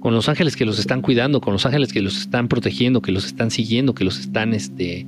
[0.00, 3.12] Con los ángeles que los están cuidando, con los ángeles que los están protegiendo, que
[3.12, 5.06] los están siguiendo, que los están este,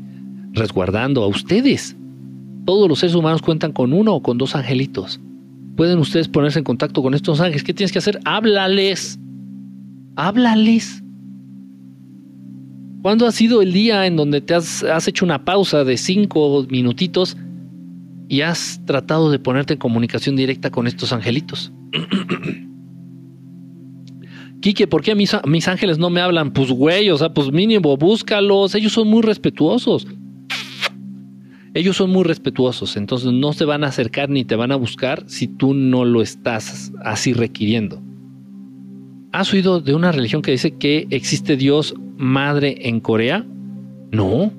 [0.53, 1.97] resguardando a ustedes.
[2.67, 5.19] Todos los seres humanos cuentan con uno o con dos angelitos.
[5.77, 7.65] Pueden ustedes ponerse en contacto con estos ángeles.
[7.65, 8.21] ¿Qué tienes que hacer?
[8.25, 9.19] Háblales
[10.17, 11.03] háblales.
[13.03, 17.37] ¿Cuándo ha sido el día en donde te has, hecho una pausa de cinco minutitos
[18.33, 21.71] y has tratado de ponerte en comunicación directa con estos angelitos?
[24.63, 26.55] Quique, ¿por qué mis, mis ángeles no me hablan?
[26.55, 28.75] Pues güey, o sea, pues mínimo, búscalos.
[28.75, 30.07] Ellos son muy respetuosos.
[31.75, 35.25] Ellos son muy respetuosos, entonces no se van a acercar ni te van a buscar
[35.27, 38.03] si tú no lo estás así requiriendo.
[39.33, 43.45] ¿Has oído de una religión que dice que existe Dios madre en Corea?
[44.11, 44.55] No,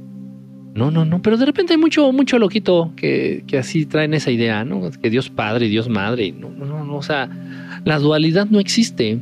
[0.76, 4.66] no, no, no, pero de repente hay mucho, mucho loquito que, así traen esa idea,
[4.66, 4.90] ¿no?
[4.90, 6.32] Que Dios padre Dios madre.
[6.32, 7.30] No, no, no, o sea,
[7.86, 9.20] la dualidad no existe.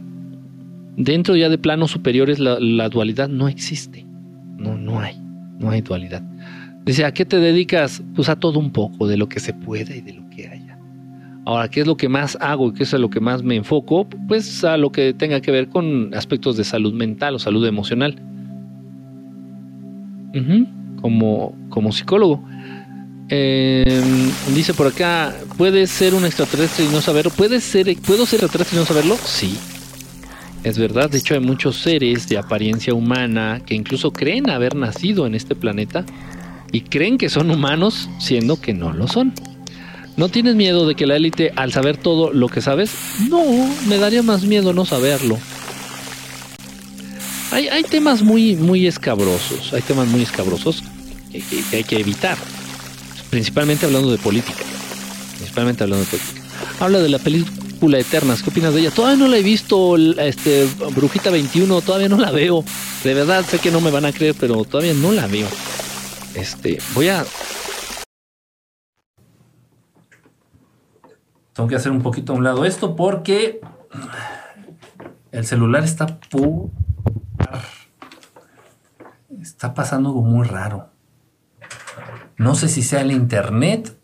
[0.96, 4.06] Dentro ya de planos superiores la, dualidad no existe.
[4.58, 5.18] No, no hay,
[5.60, 6.24] no hay dualidad.
[6.86, 8.02] Dice, ¿a qué te dedicas?
[8.16, 10.78] Pues a todo un poco, de lo que se pueda y de lo que haya.
[11.46, 13.58] Ahora, ¿qué es lo que más hago y qué es a lo que más me
[13.58, 14.08] enfoco?
[14.28, 18.16] Pues a lo que tenga que ver con aspectos de salud mental o salud emocional.
[21.02, 22.44] Como, como psicólogo.
[23.34, 27.32] Em, dice por acá, ¿puede ser un extraterrestre y no saberlo?
[27.32, 29.18] ¿Puede ser, ¿Puedo ser extraterrestre y no saberlo?
[29.24, 29.58] Sí.
[30.66, 35.26] Es verdad, de hecho hay muchos seres de apariencia humana que incluso creen haber nacido
[35.26, 36.06] en este planeta
[36.74, 39.34] y creen que son humanos siendo que no lo son.
[40.18, 42.92] ¿No tienes miedo de que la élite, al saber todo lo que sabes?
[43.30, 43.42] No,
[43.88, 45.38] me daría más miedo no saberlo.
[47.52, 50.84] Hay, hay temas muy, muy escabrosos, hay temas muy escabrosos
[51.32, 52.38] que, hay que evitar.
[53.30, 54.64] Principalmente hablando de política.
[55.38, 56.42] Principalmente hablando de política.
[56.80, 58.92] Habla de la película Eternas, ¿qué opinas de ella?
[58.92, 62.64] Todavía no la he visto, este, Brujita 21, todavía no la veo.
[63.04, 65.48] De verdad, sé que no me van a creer, pero todavía no la veo.
[66.36, 67.26] Este, voy a
[71.54, 73.60] Tengo que hacer un poquito a un lado esto porque
[75.32, 76.72] el celular está pu
[79.42, 80.91] está pasando algo muy raro.
[82.42, 83.96] No sé si sea el internet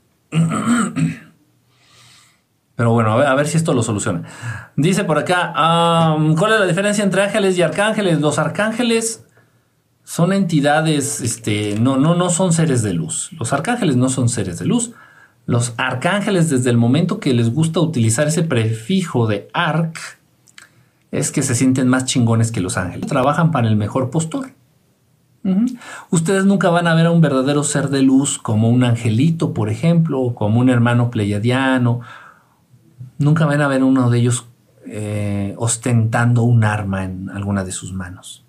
[3.36, 4.24] ver si esto lo soluciona.
[4.76, 5.54] Dice por acá,
[6.38, 8.22] ¿cuál es la diferencia entre ángeles y arcángeles?
[8.22, 9.26] Los arcángeles
[10.04, 13.32] son entidades, este, no, no, no son seres de luz.
[13.40, 14.92] Los arcángeles no son seres de luz.
[15.48, 19.98] Los arcángeles, desde el momento que les gusta utilizar ese prefijo de arc,
[21.10, 23.08] es que se sienten más chingones que los ángeles.
[23.08, 24.52] Trabajan para el mejor postor.
[26.10, 29.70] Ustedes nunca van a ver a un verdadero ser de luz como un angelito, por
[29.70, 32.02] ejemplo, o como un hermano pleiadiano.
[33.18, 34.48] Nunca van a ver a uno de ellos
[34.86, 38.46] eh, ostentando un arma en alguna de sus manos.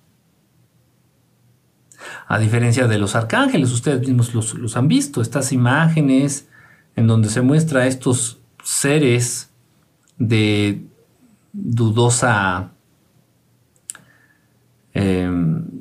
[2.26, 6.48] A diferencia de los arcángeles, ustedes mismos los, han visto, estas imágenes
[6.96, 9.50] en donde se muestra a estos seres
[10.18, 10.84] de
[11.52, 12.70] dudosa
[14.92, 15.77] em,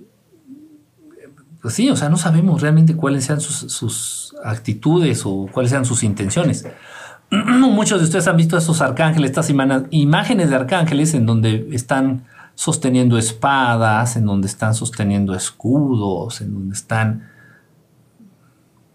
[1.69, 6.65] sí, o sea, no sabemos realmente cuáles sean sus, actitudes o cuáles sean sus intenciones.
[7.31, 13.17] Muchos de ustedes han visto estos arcángeles, estas imágenes de arcángeles en donde están sosteniendo
[13.17, 17.29] espadas, en donde están sosteniendo escudos, en donde están...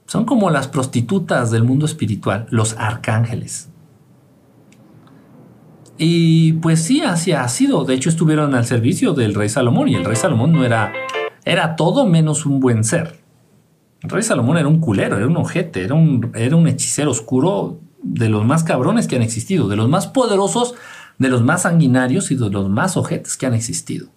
[0.06, 3.70] Son como las prostitutas del mundo espiritual, los arcángeles.
[5.96, 7.84] Y pues sí, así ha sido.
[7.84, 10.92] De hecho, estuvieron al servicio del rey Salomón y el rey Salomón no era
[11.44, 13.20] era todo menos un buen ser.
[14.02, 17.78] El rey Salomón era un culero, era un ojete, era un, era un hechicero oscuro
[18.02, 20.74] de los más cabrones que han existido, de los más poderosos,
[21.18, 24.08] de los más sanguinarios y de los más ojetes que han existido.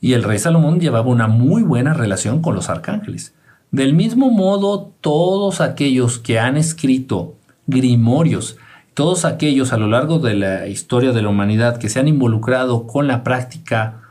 [0.00, 3.34] Y el rey Salomón llevaba una muy buena relación con los arcángeles.
[3.72, 7.34] Del mismo modo, todos aquellos que han escrito
[7.66, 8.56] grimorios,
[8.94, 12.86] todos aquellos a lo largo de la historia de la humanidad que se han involucrado
[12.86, 14.07] con la práctica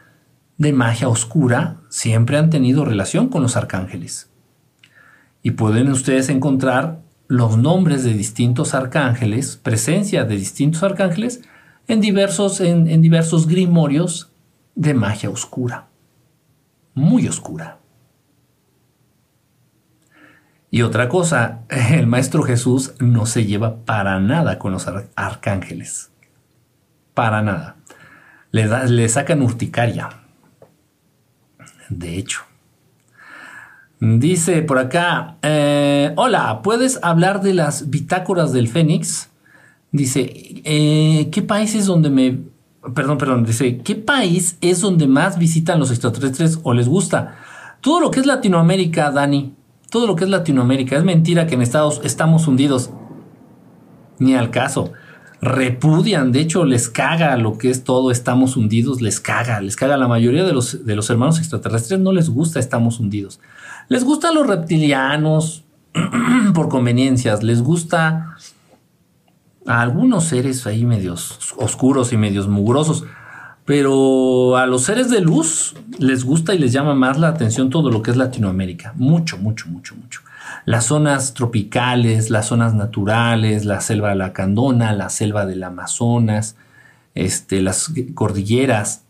[0.57, 4.29] de magia oscura siempre han tenido relación con los arcángeles.
[5.43, 11.41] Y pueden ustedes encontrar los nombres de distintos arcángeles, presencia de distintos arcángeles,
[11.87, 14.31] en diversos, en, diversos grimorios
[14.75, 15.87] de magia oscura.
[16.93, 17.77] Muy oscura.
[20.71, 26.11] Y otra cosa, el Maestro Jesús no se lleva para nada con los arcángeles.
[27.13, 27.75] Para nada.
[28.51, 30.26] Le, le sacan urticaria
[31.89, 32.41] de hecho.
[33.99, 39.29] Dice por acá, eh, hola, ¿puedes hablar de las bitácoras del Fénix?
[39.91, 40.29] Dice,
[40.63, 42.39] eh, ¿qué país es donde me...
[42.93, 47.37] Perdón, perdón, dice, ¿qué país es donde más visitan los extraterrestres o les gusta?
[47.81, 49.55] Todo lo que es Latinoamérica, Dani,
[49.89, 52.91] todo lo que es Latinoamérica, es mentira que en Estados estamos hundidos.
[54.19, 54.93] Ni al caso
[55.41, 59.97] repudian, de hecho les caga lo que es todo estamos hundidos, les caga, les caga.
[59.97, 63.39] La mayoría de los, de los hermanos extraterrestres no les gusta estamos hundidos.
[63.89, 65.63] Les gustan los reptilianos
[66.53, 68.35] por conveniencias, les gusta
[69.65, 73.05] a algunos seres ahí medios oscuros y medios mugrosos,
[73.65, 77.91] pero a los seres de luz les gusta y les llama más la atención todo
[77.91, 78.93] lo que es Latinoamérica.
[78.95, 80.21] Mucho, mucho, mucho, mucho
[80.65, 86.55] las zonas tropicales, las zonas naturales, la selva de la Candona, la selva del Amazonas,
[87.15, 89.03] este, las cordilleras,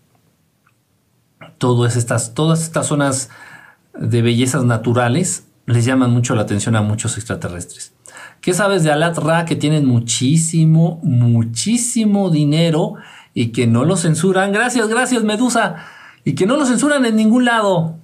[1.57, 3.29] todas estas, todas estas zonas
[3.97, 7.93] de bellezas naturales les llaman mucho la atención a muchos extraterrestres.
[8.41, 12.93] ¿Qué sabes de Alat Ra que tienen muchísimo, muchísimo dinero
[13.33, 14.51] y que no lo censuran?
[14.51, 15.75] Gracias, gracias, Medusa.
[16.23, 17.97] Y que no lo censuran en ningún lado.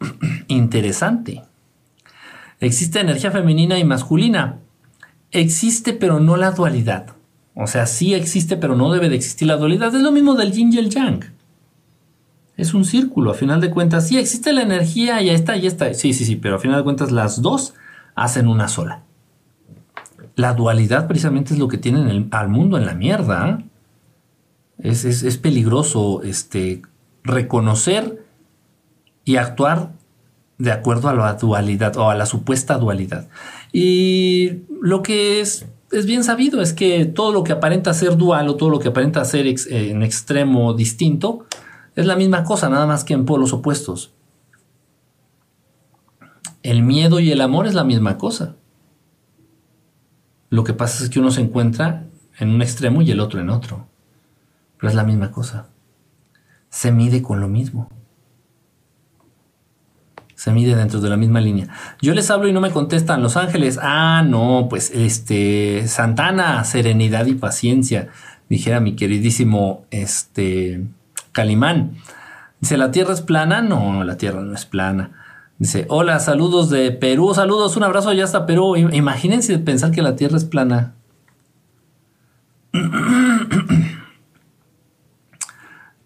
[0.48, 1.42] Interesante.
[2.62, 4.60] Existe energía femenina y masculina.
[5.32, 7.16] Existe pero no la dualidad.
[7.56, 9.92] O sea, sí existe pero no debe de existir la dualidad.
[9.92, 11.24] Es lo mismo del yin y el yang.
[12.56, 14.06] Es un círculo, a final de cuentas.
[14.06, 15.92] Sí existe la energía y está, y está.
[15.92, 17.74] Sí, sí, sí, pero a final de cuentas las dos
[18.14, 19.02] hacen una sola.
[20.36, 23.64] La dualidad precisamente es lo que tienen al mundo en la mierda.
[24.78, 26.82] Es, es, peligroso este,
[27.24, 28.24] reconocer
[29.24, 29.90] y actuar
[30.58, 33.28] de acuerdo a la dualidad o a la supuesta dualidad.
[33.72, 38.48] Y lo que es, es bien sabido es que todo lo que aparenta ser dual
[38.48, 41.46] o todo lo que aparenta ser en extremo distinto
[41.96, 44.12] es la misma cosa, nada más que en polos opuestos.
[46.62, 48.54] El miedo y el amor es la misma cosa.
[50.48, 52.06] Lo que pasa es que uno se encuentra
[52.38, 53.86] en un extremo y el otro en otro.
[54.78, 55.68] Pero es la misma cosa.
[56.70, 57.88] Se mide con lo mismo
[60.42, 61.68] se mide dentro de la misma línea.
[62.00, 63.22] Yo les hablo y no me contestan.
[63.22, 68.08] Los Ángeles, ah, no, pues este, Santana, serenidad y paciencia,
[68.48, 70.82] dijera mi queridísimo este,
[71.30, 71.92] Calimán.
[72.58, 73.62] Dice, ¿la Tierra es plana?
[73.62, 75.12] No, la Tierra no es plana.
[75.58, 78.74] Dice, hola, saludos de Perú, saludos, un abrazo ya hasta Perú.
[78.74, 80.94] Imagínense pensar que la Tierra es plana.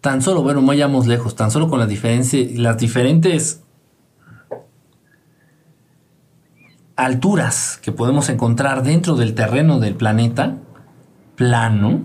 [0.01, 3.63] tan solo, bueno, vayamos lejos, tan solo con la diferencia, las diferentes
[6.97, 10.57] alturas que podemos encontrar dentro del terreno del planeta
[11.35, 12.01] plano,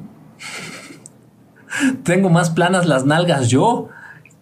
[2.04, 3.88] tengo más planas las nalgas yo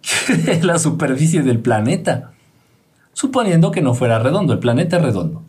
[0.01, 2.33] que la superficie del planeta.
[3.13, 5.43] Suponiendo que no fuera redondo, el planeta es redondo.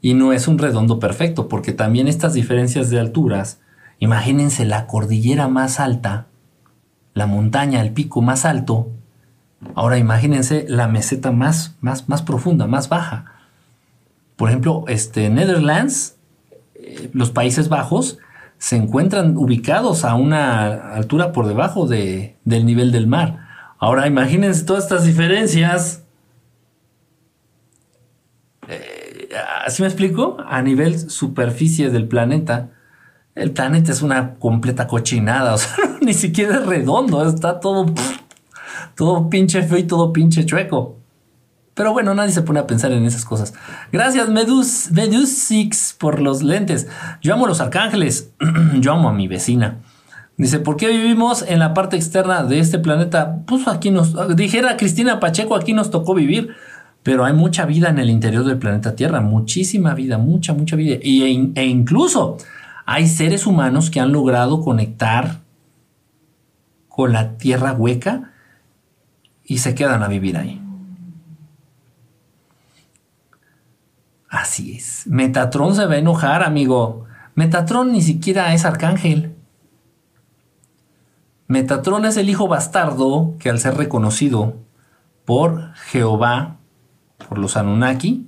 [0.00, 3.60] Y no es un redondo perfecto, porque también estas diferencias de alturas,
[4.00, 6.26] imagínense la cordillera más alta,
[7.14, 8.90] la montaña, el pico más alto.
[9.76, 13.31] Ahora imagínense la meseta más, más, más profunda, más baja.
[14.42, 16.16] Por ejemplo, este, Netherlands,
[16.74, 18.18] eh, los Países Bajos,
[18.58, 23.38] se encuentran ubicados a una altura por debajo de, del nivel del mar.
[23.78, 26.02] Ahora imagínense todas estas diferencias.
[28.66, 29.28] Eh,
[29.64, 30.38] ¿Así me explico?
[30.44, 32.70] A nivel superficie del planeta.
[33.36, 35.54] El planeta es una completa cochinada.
[35.54, 37.24] O sea, ni siquiera es redondo.
[37.28, 37.94] Está todo,
[38.96, 41.01] todo pinche feo y todo pinche chueco.
[41.74, 43.54] Pero bueno, nadie se pone a pensar en esas cosas.
[43.90, 46.86] Gracias, Medus, Medusix, por los lentes.
[47.22, 48.30] Yo amo los arcángeles.
[48.80, 49.78] Yo amo a mi vecina.
[50.36, 53.38] Dice, ¿por qué vivimos en la parte externa de este planeta?
[53.46, 56.54] Pues aquí nos, dijera Cristina Pacheco, aquí nos tocó vivir.
[57.02, 60.98] Pero hay mucha vida en el interior del planeta Tierra, muchísima vida, mucha, mucha vida.
[61.02, 62.36] Y, e, e incluso
[62.86, 65.40] hay seres humanos que han logrado conectar
[66.88, 68.30] con la Tierra hueca
[69.44, 70.60] y se quedan a vivir ahí.
[74.32, 75.06] Así es.
[75.06, 77.04] Metatron se va a enojar, amigo.
[77.34, 79.34] Metatron ni siquiera es arcángel.
[81.48, 84.56] Metatron es el hijo bastardo que al ser reconocido
[85.26, 86.56] por Jehová,
[87.28, 88.26] por los Anunnaki,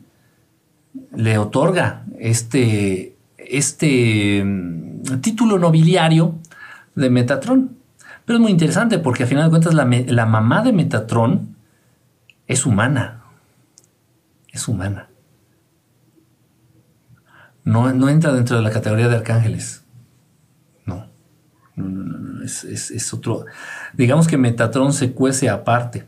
[1.17, 6.35] le otorga este, este mm, título nobiliario
[6.97, 7.79] de Metatron.
[8.27, 11.57] Pero es muy interesante porque a final de cuentas la, la mamá de Metatron
[12.47, 13.23] es humana.
[14.53, 15.09] Es humana
[17.65, 19.85] no, entra dentro de la categoría de arcángeles.
[20.85, 21.07] No.
[21.77, 23.47] No, no, no, Es, otro.
[23.95, 26.07] Digamos que Metatron se cuece aparte.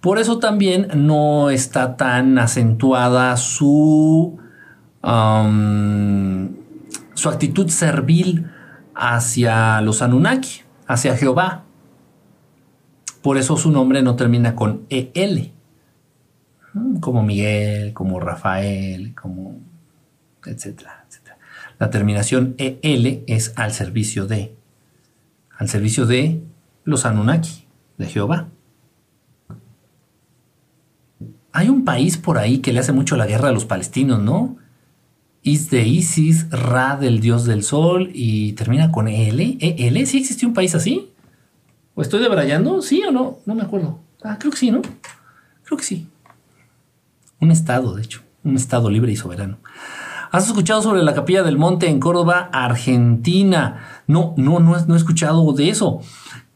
[0.00, 4.38] Por eso también no está tan acentuada su,
[7.14, 8.50] su actitud servil
[8.94, 11.64] hacia los Anunnaki, hacia Jehová.
[13.22, 15.52] Por eso su nombre no termina con EL,
[17.00, 19.60] como Miguel, como Rafael, como
[20.46, 21.38] etcétera, etcétera.
[21.78, 24.56] La terminación EL es al servicio de,
[25.56, 26.42] al servicio de
[26.84, 27.66] los Anunnaki,
[27.98, 28.48] de Jehová.
[31.52, 34.56] Hay un país por ahí que le hace mucho la guerra a los palestinos, ¿no?
[35.42, 39.58] Is de Isis, Ra del dios del sol y termina con EL.
[39.60, 40.06] ¿EL?
[40.06, 41.12] ¿Sí existió un país así?
[41.94, 42.82] ¿O estoy debrayando?
[42.82, 43.38] ¿Sí o no?
[43.46, 44.00] No me acuerdo.
[44.22, 44.82] Ah, creo que sí, ¿no?
[45.64, 46.08] Creo que sí.
[47.40, 48.22] Un estado, de hecho.
[48.42, 49.58] Un estado libre y soberano.
[50.34, 54.02] ¿Has escuchado sobre la Capilla del Monte en Córdoba, Argentina?
[54.08, 56.00] No, no, no, no he escuchado de eso.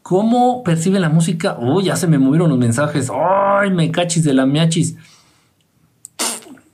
[0.01, 1.57] ¿Cómo percibe la música?
[1.61, 3.09] Oh, ya se me movieron los mensajes.
[3.09, 4.97] ¡Ay, me cachis de la miachis!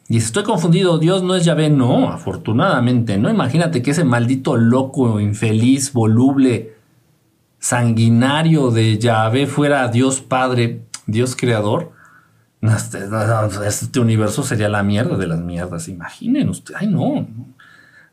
[0.08, 1.70] Y estoy confundido, Dios no es Yahvé.
[1.70, 3.30] No, afortunadamente, no.
[3.30, 6.74] Imagínate que ese maldito loco, infeliz, voluble,
[7.60, 11.95] sanguinario de Yahvé fuera Dios Padre, Dios Creador.
[12.74, 13.08] Este,
[13.68, 15.88] este, universo sería la mierda de las mierdas.
[15.88, 16.82] Imaginen ustedes.
[16.82, 17.28] Ay, no.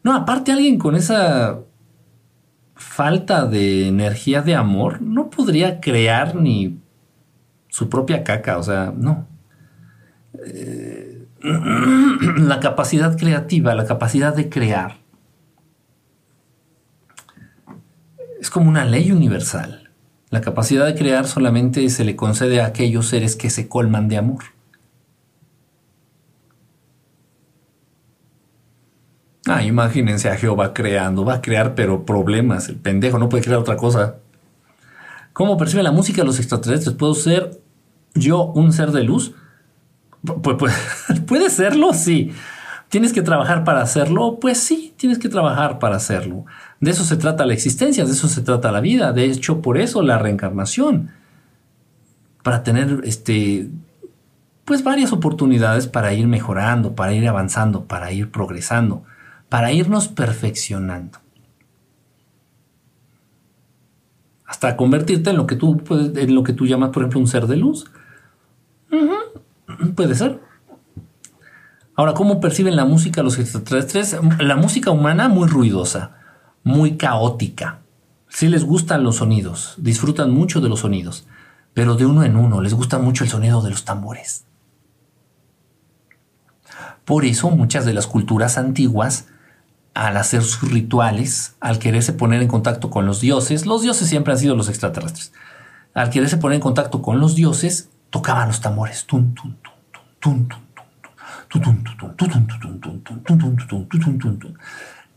[0.02, 1.60] No, aparte alguien con esa
[2.74, 6.80] falta de energía de amor no podría crear ni
[7.68, 8.58] su propia caca.
[8.58, 9.26] O sea, no.
[10.44, 11.26] Eh,
[12.38, 14.96] la capacidad creativa, la capacidad de crear,
[18.40, 19.81] es como una ley universal.
[20.32, 24.16] La capacidad de crear solamente se le concede a aquellos seres que se colman de
[24.16, 24.44] amor.
[29.46, 33.60] Ah, imagínense a Jehová creando, va a crear pero problemas, el pendejo no puede crear
[33.60, 34.20] otra cosa.
[35.34, 36.96] ¿Cómo percibe la música los extraterrestres?
[36.96, 37.60] ¿Puedo ser
[38.14, 39.34] yo un ser de luz?
[41.26, 41.92] ¿Puede serlo?
[41.92, 42.32] Sí.
[42.92, 44.36] ¿Tienes que trabajar para hacerlo?
[44.38, 46.44] Pues sí, tienes que trabajar para hacerlo.
[46.78, 49.14] De eso se trata la existencia, de eso se trata la vida.
[49.14, 51.08] De hecho, por eso la reencarnación.
[52.42, 53.70] Para tener este,
[54.66, 59.04] pues varias oportunidades para ir mejorando, para ir avanzando, para ir progresando,
[59.48, 61.18] para irnos perfeccionando.
[64.44, 67.46] Hasta convertirte en lo que tú, en lo que tú llamas, por ejemplo, un ser
[67.46, 67.90] de luz.
[69.96, 70.51] Puede ser.
[71.94, 74.16] Ahora, ¿cómo perciben la música los extraterrestres?
[74.38, 76.22] La música humana muy ruidosa
[76.62, 77.80] muy caótica.
[78.28, 81.26] Sí les gustan los sonidos, disfrutan mucho de los sonidos,
[81.74, 84.44] pero de uno en uno, les gusta mucho el sonido de los tambores.
[87.04, 89.26] Por eso muchas de las culturas antiguas,
[89.92, 94.32] al hacer sus rituales, al quererse poner en contacto con los dioses, los dioses siempre
[94.32, 95.32] han sido los extraterrestres,
[95.94, 99.04] al quererse poner en contacto con los dioses, tocaban los tambores.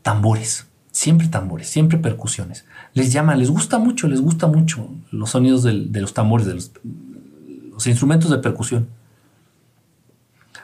[0.01, 2.65] Tambores, siempre tambores, siempre percusiones.
[2.93, 7.88] Les llaman, les gusta mucho, les gusta mucho los sonidos de los tambores, de los
[7.88, 8.88] instrumentos de percusión.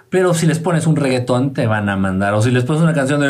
[0.09, 2.34] Pero si les pones un reggaetón, te van a mandar.
[2.34, 3.30] O si les pones una canción de.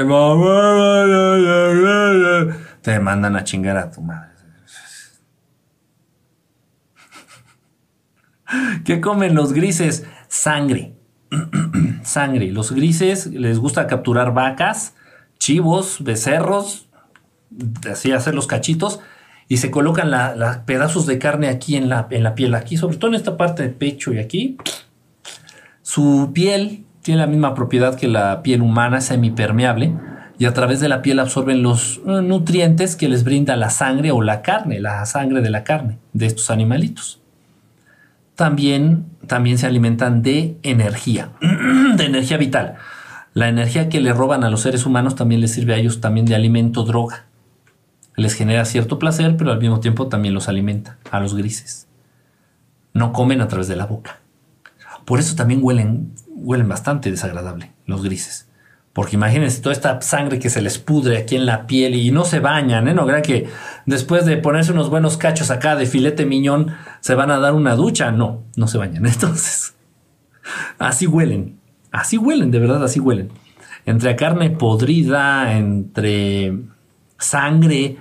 [2.82, 4.32] Te mandan a chingar a tu madre.
[8.84, 10.08] ¿Qué comen los grises?
[10.28, 10.98] Sangre.
[12.04, 12.52] Sangre.
[12.52, 14.96] Los grises les gusta capturar vacas,
[15.40, 16.88] chivos, becerros,
[17.90, 19.00] así hacer los cachitos
[19.48, 22.98] y se colocan los pedazos de carne aquí en la, en la piel, aquí, sobre
[22.98, 24.58] todo en esta parte del pecho y aquí
[25.82, 29.94] su piel tiene la misma propiedad que la piel humana, es semipermeable,
[30.38, 34.12] y a través de la piel absorben los eh, nutrientes que les brinda la sangre
[34.12, 37.21] o la carne, la sangre de la carne de estos animalitos.
[38.36, 41.32] También, también se alimentan de energía,
[41.96, 42.76] de energía vital.
[43.34, 46.26] La energía que le roban a los seres humanos también les sirve a ellos también
[46.26, 47.26] de alimento droga.
[48.16, 51.88] Les genera cierto placer, pero al mismo tiempo también los alimenta, a los grises.
[52.94, 54.20] No comen a través de la boca.
[55.06, 58.50] Por eso también huelen, huelen bastante desagradable los grises.
[58.94, 62.26] Porque imagínense toda esta sangre que se les pudre aquí en la piel y no
[62.26, 62.94] se bañan, ¿eh?
[62.94, 63.48] No crean que
[63.86, 67.76] después de ponerse unos buenos cachos acá de filete miñón se van a dar una
[67.76, 68.12] ducha.
[68.12, 69.06] No, no se bañan.
[69.08, 69.76] Entonces,
[70.80, 71.60] así huelen.
[71.91, 73.30] Así huelen, de verdad, así huelen.
[73.86, 76.58] Entre carne podrida, entre
[77.18, 77.97] sangre,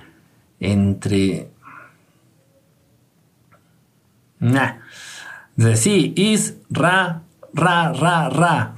[0.59, 1.49] entre...
[4.39, 4.75] Nah.
[5.75, 7.23] Sí, is, ra,
[7.53, 8.75] ra, ra, ra.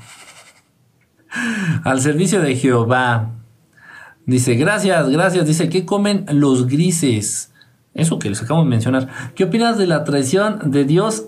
[1.84, 3.32] Al servicio de Jehová.
[4.26, 5.45] Dice, gracias, gracias.
[5.45, 7.53] Dice, ¿qué comen los grises?
[7.94, 9.08] Eso que les acabo de mencionar.
[9.36, 11.26] ¿Qué opinas de la traición de Dios?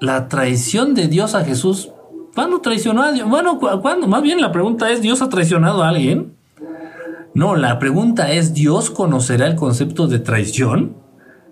[0.00, 1.90] La traición de Dios a Jesús.
[2.34, 3.28] ¿Cuándo traicionó a Dios?
[3.28, 4.06] Bueno, ¿cuándo?
[4.06, 6.34] Más bien la pregunta es, ¿Dios ha traicionado a alguien?
[7.34, 10.96] No, la pregunta es, ¿Dios conocerá el concepto de traición?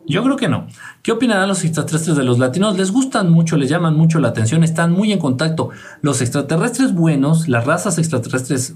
[0.09, 0.69] Yo creo que no.
[1.03, 2.77] ¿Qué opinarán los extraterrestres de los latinos?
[2.77, 5.71] Les gustan mucho, les llaman mucho la atención, están muy en contacto.
[6.01, 8.75] Los extraterrestres buenos, las razas extraterrestres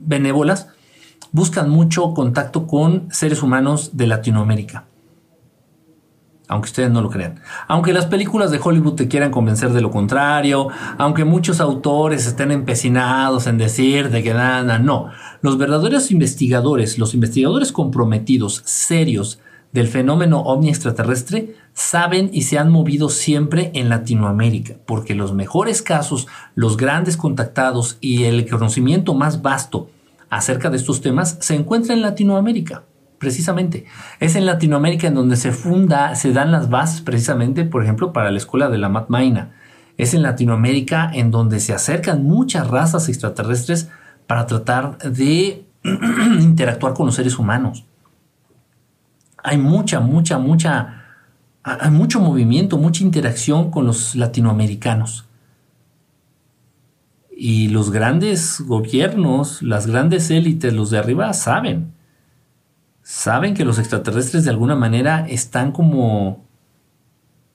[0.00, 0.68] benévolas,
[1.30, 4.87] buscan mucho contacto con seres humanos de Latinoamérica.
[6.48, 7.40] Aunque ustedes no lo crean.
[7.68, 12.50] Aunque las películas de Hollywood te quieran convencer de lo contrario, aunque muchos autores estén
[12.50, 15.10] empecinados en decir de que nada, no.
[15.42, 19.40] Los verdaderos investigadores, los investigadores comprometidos, serios,
[19.72, 25.82] del fenómeno ovni extraterrestre saben y se han movido siempre en Latinoamérica, porque los mejores
[25.82, 29.90] casos, los grandes contactados y el conocimiento más vasto
[30.30, 32.84] acerca de estos temas se encuentra en Latinoamérica,
[33.18, 33.86] precisamente.
[34.20, 38.30] Es en Latinoamérica en donde se funda, se dan las bases precisamente, por ejemplo, para
[38.30, 39.52] la escuela de la Matmaina.
[39.96, 43.88] Es en Latinoamérica en donde se acercan muchas razas extraterrestres
[44.26, 45.64] para tratar de
[46.40, 47.84] interactuar con los seres humanos
[49.42, 51.04] hay mucha, mucha, mucha,
[51.62, 55.26] hay mucho movimiento, mucha interacción con los latinoamericanos.
[57.34, 61.92] Y los grandes gobiernos, las grandes élites, los de arriba, saben.
[63.10, 66.44] Saben que los extraterrestres de alguna manera están como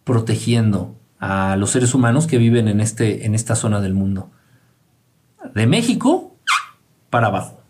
[0.03, 4.31] protegiendo a los seres humanos que viven en, este, en esta zona del mundo.
[5.53, 6.35] De México
[7.11, 7.61] para abajo.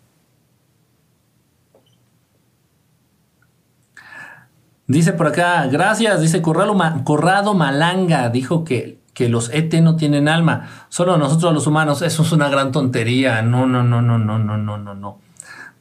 [4.87, 10.29] Dice por acá, gracias, dice Corrado, Corrado Malanga, dijo que, que los ET no tienen
[10.29, 14.39] alma, solo nosotros los humanos, eso es una gran tontería, no, no, no, no, no,
[14.39, 15.22] no, no, no, no.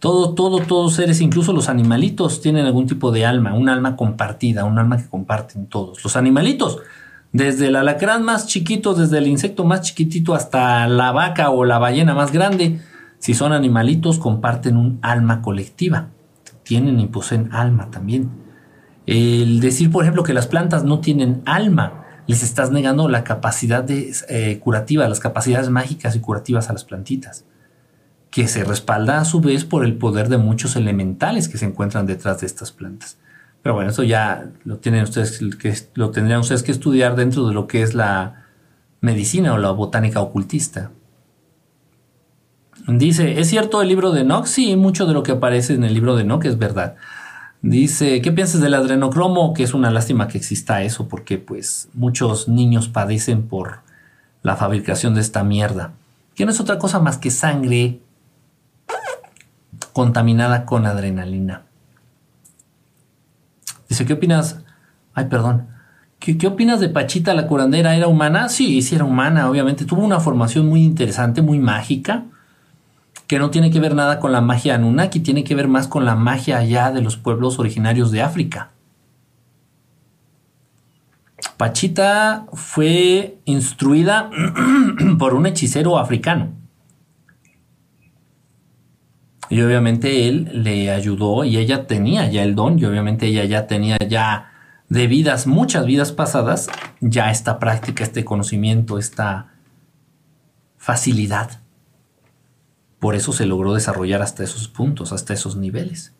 [0.02, 4.64] Todo, todo, todos seres, incluso los animalitos, tienen algún tipo de alma, un alma compartida,
[4.64, 6.02] un alma que comparten todos.
[6.02, 6.78] Los animalitos,
[7.30, 11.78] desde el alacrán más chiquito, desde el insecto más chiquitito hasta la vaca o la
[11.78, 12.80] ballena más grande,
[13.20, 16.08] si son animalitos, comparten un alma colectiva.
[16.64, 18.28] Tienen y poseen alma también.
[19.06, 23.86] El decir, por ejemplo, que las plantas no tienen alma, les estás negando la capacidad
[23.88, 27.44] eh, curativa, las capacidades mágicas y curativas a las plantitas,
[28.32, 32.06] que se respalda a su vez por el poder de muchos elementales que se encuentran
[32.06, 33.18] detrás de estas plantas.
[33.62, 37.52] Pero bueno, eso ya lo tienen ustedes que lo tendrían ustedes que estudiar dentro de
[37.52, 38.46] lo que es la
[39.02, 40.90] medicina o la botánica ocultista.
[42.88, 44.46] Dice, ¿es cierto el libro de Enoch?
[44.46, 46.96] Sí, mucho de lo que aparece en el libro de Enoch es verdad.
[47.60, 49.52] Dice, ¿qué piensas del adrenocromo?
[49.52, 53.80] Que es una lástima que exista eso porque pues muchos niños padecen por
[54.42, 55.92] la fabricación de esta mierda,
[56.34, 58.00] que no es otra cosa más que sangre
[59.92, 61.62] contaminada con adrenalina.
[63.88, 64.60] Dice, ¿qué opinas?
[65.14, 65.68] Ay, perdón.
[66.18, 67.96] ¿Qué, ¿Qué, opinas de Pachita la curandera?
[67.96, 68.48] ¿Era humana?
[68.48, 69.84] Sí, sí era humana, obviamente.
[69.84, 72.24] Tuvo una formación muy interesante, muy mágica
[73.32, 76.04] que no tiene que ver nada con la magia Anunnaki, tiene que ver más con
[76.04, 78.72] la magia allá de los pueblos originarios de África.
[81.56, 84.28] Pachita fue instruida
[85.18, 86.50] por un hechicero africano.
[89.52, 93.66] Y obviamente él le ayudó y ella tenía ya el don y obviamente ella ya
[93.66, 94.50] tenía ya
[94.88, 96.68] de vidas, muchas vidas pasadas,
[97.00, 99.52] ya esta práctica, este conocimiento, esta
[100.76, 101.62] facilidad
[103.02, 106.12] por eso se logró desarrollar hasta esos puntos, hasta esos niveles.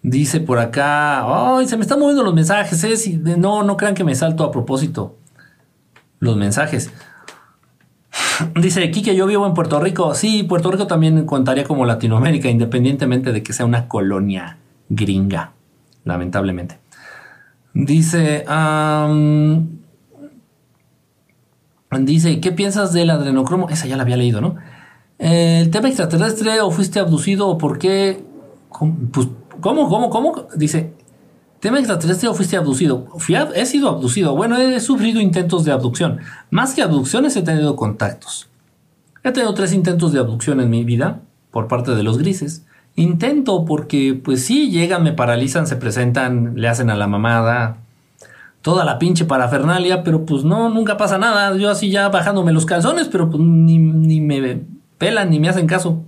[0.00, 3.18] Dice por acá, ay, se me están moviendo los mensajes, ¿eh?
[3.36, 5.18] no, no crean que me salto a propósito
[6.20, 6.92] los mensajes.
[8.60, 10.14] Dice Kike, yo vivo en Puerto Rico.
[10.14, 14.58] Sí, Puerto Rico también contaría como Latinoamérica, independientemente de que sea una colonia
[14.88, 15.52] gringa,
[16.04, 16.78] lamentablemente.
[17.74, 18.44] Dice,
[22.00, 23.68] dice, ¿qué piensas del adrenocromo?
[23.68, 24.56] Esa ya la había leído, ¿no?
[25.18, 28.22] el tema extraterrestre o fuiste abducido o por qué.
[29.12, 29.28] Pues,
[29.60, 30.46] ¿Cómo, cómo, cómo?
[30.54, 30.92] Dice,
[31.60, 33.08] tema extraterrestre o fuiste abducido.
[33.54, 34.36] he sido abducido.
[34.36, 36.20] Bueno, he sufrido intentos de abducción.
[36.50, 38.48] Más que abducciones, he tenido contactos.
[39.24, 42.64] He tenido tres intentos de abducción en mi vida por parte de los grises.
[42.94, 47.78] Intento porque, pues sí, llegan, me paralizan, se presentan, le hacen a la mamada,
[48.62, 51.56] toda la pinche parafernalia, pero pues no, nunca pasa nada.
[51.56, 54.62] Yo así ya bajándome los calzones, pero pues ni, ni me
[54.98, 56.04] pelan ni me hacen caso.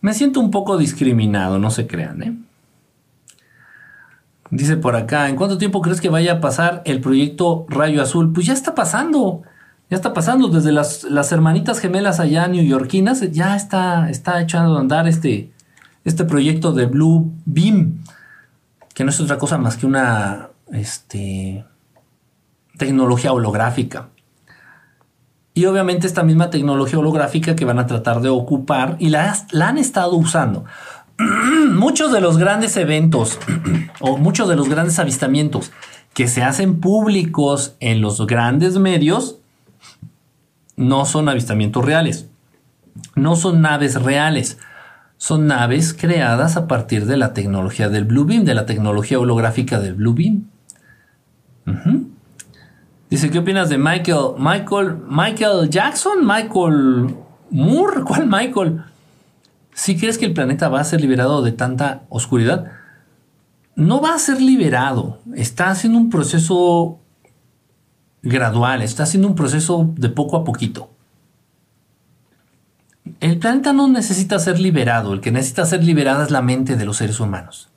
[0.00, 2.36] Me siento un poco discriminado, no se crean, ¿eh?
[4.50, 8.32] Dice por acá, ¿en cuánto tiempo crees que vaya a pasar el proyecto Rayo Azul?
[8.32, 9.42] Pues ya está pasando,
[9.88, 10.48] ya está pasando.
[10.48, 15.52] Desde las, hermanitas gemelas allá neoyorquinas, ya está, está echando a andar este,
[16.04, 18.02] este proyecto de Blue Beam,
[18.92, 21.64] que no es otra cosa más que una este,
[22.76, 24.08] tecnología holográfica.
[25.52, 29.78] Y obviamente esta misma tecnología holográfica que van a tratar de ocupar y la, han
[29.78, 30.64] estado usando.
[31.70, 33.38] muchos de los grandes eventos
[34.00, 35.72] o muchos de los grandes avistamientos
[36.14, 39.36] que se hacen públicos en los grandes medios
[40.76, 42.28] no son avistamientos reales.
[43.14, 44.58] No son naves reales.
[45.18, 49.78] Son naves creadas a partir de la tecnología del Blue Beam, de la tecnología holográfica
[49.78, 50.46] del Blue Beam.
[53.10, 54.34] Dice, ¿qué opinas de Michael?
[54.38, 57.14] Michael, Michael Jackson, Michael
[57.50, 58.82] Moore, ¿cuál Michael?
[59.80, 62.70] Si crees que el planeta va a ser liberado de tanta oscuridad,
[63.76, 65.22] no va a ser liberado.
[65.34, 67.00] Está haciendo un proceso
[68.22, 70.90] gradual, está haciendo un proceso de poco a poquito.
[73.20, 76.84] El planeta no necesita ser liberado, el que necesita ser liberado es la mente de
[76.84, 77.70] los seres humanos.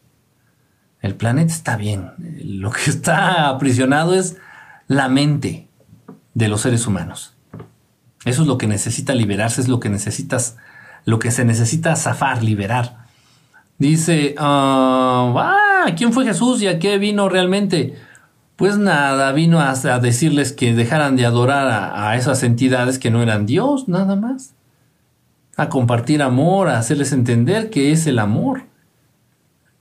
[0.99, 2.11] El planeta está bien,
[2.43, 4.35] lo que está aprisionado es
[4.87, 5.69] la mente
[6.33, 7.37] de los seres humanos.
[8.25, 10.57] Eso es lo que necesita liberarse, es lo que necesitas,
[11.05, 13.05] lo que se necesita zafar, liberar.
[13.77, 17.95] Dice, ah, ah, ¿quién fue Jesús y a qué vino realmente?
[18.55, 23.45] Pues nada, vino a, decirles que dejaran de adorar a, esas entidades que no eran
[23.45, 24.53] Dios, nada más.
[25.57, 28.63] A compartir amor, a hacerles entender que es el amor.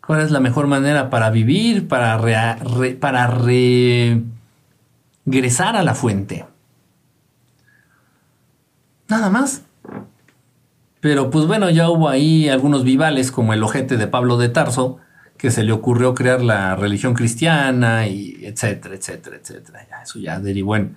[0.05, 2.18] ¿Cuál es la mejor manera para vivir, para,
[2.99, 4.23] para re,
[5.27, 6.47] regresar a la fuente.
[9.09, 9.62] Nada más.
[11.03, 14.99] Pero pues bueno, ya hubo ahí algunos vivales como el ojete de Pablo de Tarso,
[15.37, 19.85] que se le ocurrió crear la religión cristiana y etcétera, etcétera, etcétera.
[19.91, 20.97] Ya, eso ya derivó en,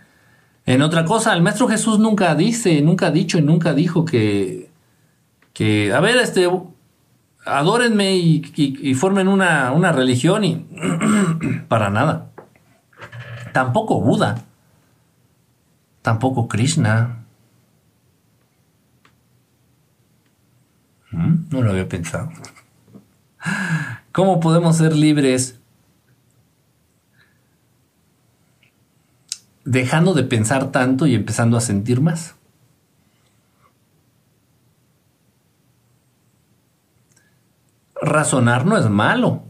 [0.67, 1.33] en otra cosa.
[1.33, 4.69] El maestro Jesús nunca dice, nunca ha dicho y nunca dijo que,
[5.53, 6.47] que a ver, este,
[7.43, 10.67] adórenme y, y formen una, una religión y
[11.67, 12.29] para nada.
[13.53, 14.43] Tampoco Buda.
[16.03, 17.24] Tampoco Krishna.
[21.15, 21.45] ¿Mm?
[21.49, 22.29] No lo había pensado.
[24.11, 25.59] ¿Cómo podemos ser libres
[29.63, 32.35] dejando de pensar tanto y empezando a sentir más?
[38.01, 39.43] Razonar no es malo.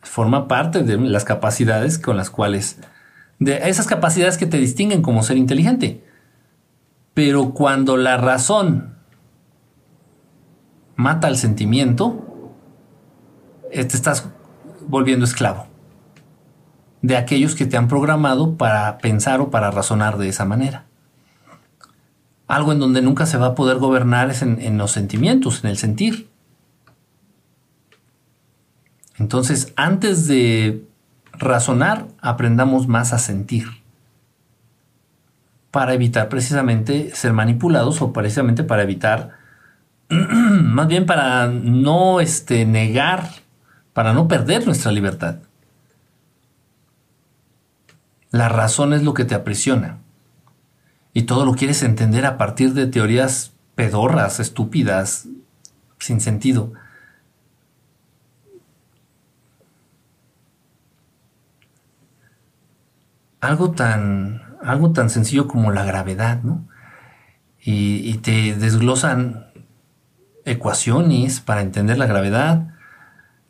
[0.00, 2.78] Forma parte de las capacidades con las cuales
[3.40, 6.04] de esas capacidades que te distinguen como ser inteligente.
[7.14, 8.93] Pero cuando la razón
[10.96, 12.52] mata el sentimiento,
[13.70, 14.28] eh, te estás
[14.86, 15.66] volviendo esclavo
[17.04, 20.86] de aquellos que te han programado para pensar o para razonar de esa manera.
[22.46, 25.76] Algo en donde nunca se va a poder gobernar es en, los sentimientos, en el
[25.76, 26.30] sentir.
[29.18, 30.88] Entonces, antes de
[31.32, 33.68] razonar, aprendamos más a sentir
[35.70, 39.32] para evitar precisamente ser manipulados o precisamente para evitar,
[40.08, 43.30] más bien para no este, negar,
[43.92, 45.36] para no perder nuestra libertad.
[48.30, 49.98] La razón es lo que te aprisiona
[51.12, 55.28] y todo lo quieres entender a partir de teorías pedorras, estúpidas,
[56.00, 56.72] sin sentido.
[63.40, 66.66] Algo tan, algo tan sencillo como la gravedad, ¿no?
[67.66, 69.43] Y, te desglosan
[70.44, 72.68] ecuaciones para entender la gravedad.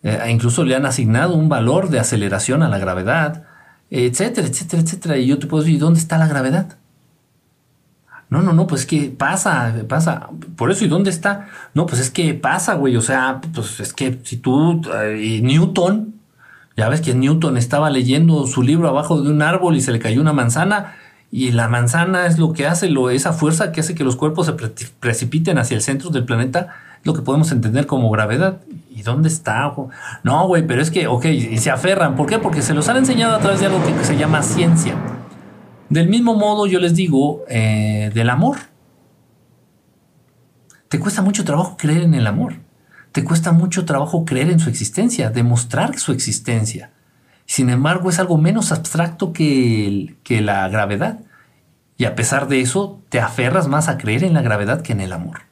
[0.02, 3.44] Eh, incluso le han asignado un valor de aceleración a la gravedad,
[3.90, 5.16] etcétera, etcétera, etcétera.
[5.18, 6.76] Y yo te puedo decir, ¿dónde está la gravedad?
[8.30, 10.28] No, no, no, pues es que pasa, pasa.
[10.56, 11.48] Por eso, ¿y dónde está?
[11.74, 12.96] No, pues es que pasa, güey.
[12.96, 16.14] O sea, pues es que si tú, eh, Newton,
[16.76, 20.00] ya ves que Newton estaba leyendo su libro abajo de un árbol y se le
[20.00, 20.96] cayó una manzana,
[21.36, 24.46] y la manzana es lo que hace, lo, esa fuerza que hace que los cuerpos
[24.46, 24.52] se
[25.00, 28.60] precipiten hacia el centro del planeta, lo que podemos entender como gravedad.
[28.88, 29.74] ¿Y dónde está?
[30.22, 32.14] No, güey, pero es que, ok, y se aferran.
[32.14, 32.38] ¿Por qué?
[32.38, 34.94] Porque se los han enseñado a través de algo que se llama ciencia.
[35.88, 38.58] Del mismo modo, yo les digo eh, del amor.
[40.88, 42.60] Te cuesta mucho trabajo creer en el amor.
[43.10, 46.92] Te cuesta mucho trabajo creer en su existencia, demostrar su existencia.
[47.44, 51.18] Sin embargo, es algo menos abstracto que, que la gravedad.
[51.96, 55.00] Y a pesar de eso, te aferras más a creer en la gravedad que en
[55.00, 55.42] el amor.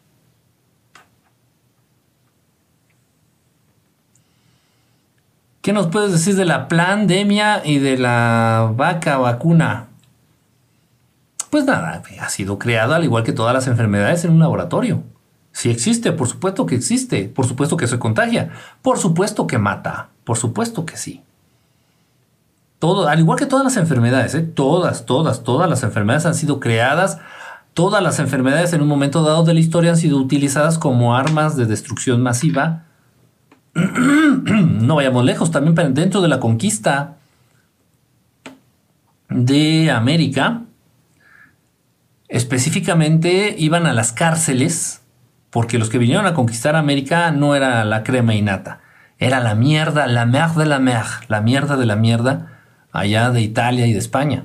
[5.60, 9.86] ¿Qué nos puedes decir de la pandemia y de la vaca vacuna?
[11.50, 15.04] Pues nada, ha sido creada al igual que todas las enfermedades en un laboratorio.
[15.52, 20.08] Si existe, por supuesto que existe, por supuesto que se contagia, por supuesto que mata,
[20.24, 21.22] por supuesto que sí.
[22.82, 24.40] Todo, al igual que todas las enfermedades, ¿eh?
[24.40, 27.20] todas, todas, todas las enfermedades han sido creadas,
[27.74, 31.56] todas las enfermedades en un momento dado de la historia han sido utilizadas como armas
[31.56, 32.82] de destrucción masiva.
[33.74, 37.18] no vayamos lejos, también dentro de la conquista
[39.28, 40.62] de América,
[42.26, 45.02] Específicamente iban a las cárceles
[45.50, 48.80] porque los que vinieron a conquistar América no era la crema innata,
[49.18, 52.51] era la mierda, la merde de la merde, la mierda de la mierda
[52.92, 54.44] allá de Italia y de España.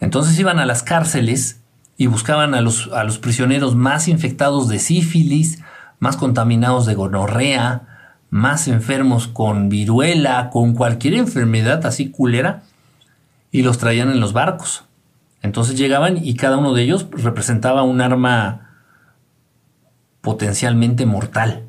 [0.00, 1.60] Entonces iban a las cárceles
[1.96, 5.62] y buscaban a los, a los prisioneros más infectados de sífilis,
[5.98, 12.62] más contaminados de gonorrea, más enfermos con viruela, con cualquier enfermedad así culera,
[13.50, 14.84] y los traían en los barcos.
[15.42, 18.76] Entonces llegaban y cada uno de ellos representaba un arma
[20.20, 21.64] potencialmente mortal,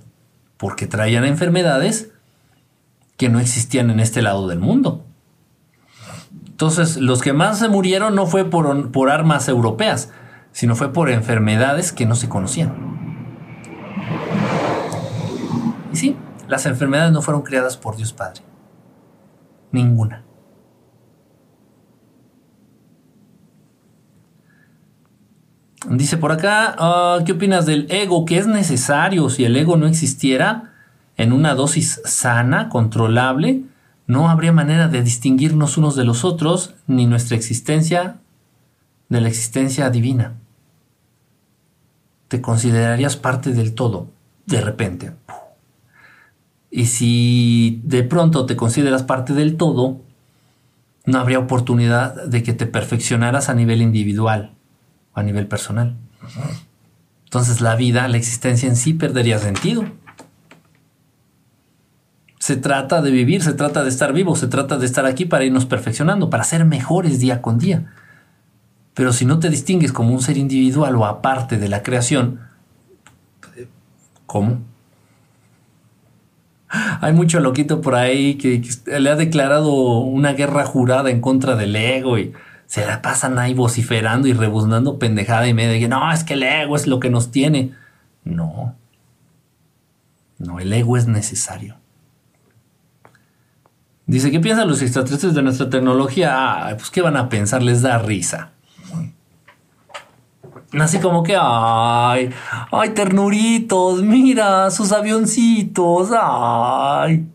[0.57, 2.11] porque traían enfermedades
[3.17, 5.05] que no existían en este lado del mundo.
[6.59, 10.11] Entonces, los que más se murieron no fue por, armas europeas,
[10.51, 12.73] sino fue por enfermedades que no se conocían.
[15.93, 16.17] Y sí,
[16.49, 18.41] las enfermedades no fueron creadas por Dios Padre.
[19.71, 20.25] Ninguna.
[25.89, 28.25] Dice por acá, ah, ¿qué opinas del ego?
[28.25, 30.73] ¿Que es necesario si el ego no existiera
[31.15, 33.68] en una dosis sana, controlable?
[34.09, 38.17] No habría manera de distinguirnos unos de los otros, ni nuestra existencia
[39.07, 40.33] de la existencia divina.
[42.27, 44.07] Te considerarías parte del todo,
[44.47, 45.11] de repente.
[46.71, 50.01] Y si de pronto te consideras parte del todo,
[51.05, 54.55] no habría oportunidad de que te perfeccionaras a nivel individual
[55.13, 55.95] a nivel personal.
[57.25, 59.85] Entonces la vida, la existencia en sí perdería sentido.
[62.39, 65.43] Se trata de vivir, se trata de estar vivo, se trata de estar aquí para
[65.43, 67.93] irnos perfeccionando, para ser mejores día con día.
[68.93, 72.39] Pero si no te distingues como un ser individual o aparte de la creación,
[74.25, 74.59] ¿cómo?
[76.69, 78.61] Hay mucho loquito por ahí que,
[78.99, 82.33] le ha declarado una guerra jurada en contra del ego y
[82.67, 85.87] se la pasan ahí vociferando y rebuznando pendejada y media.
[85.87, 87.73] no, es que el ego es lo que nos tiene.
[88.23, 88.75] No.
[90.37, 91.78] No, el ego es necesario.
[94.09, 96.73] Dice, ¿qué piensan los extraterrestres de nuestra tecnología?
[96.75, 97.61] Pues ¿qué van a pensar?
[97.61, 98.53] Les da risa.
[100.79, 102.31] Así como que, ay,
[102.71, 107.27] ay, ternuritos, mira sus avioncitos, ay.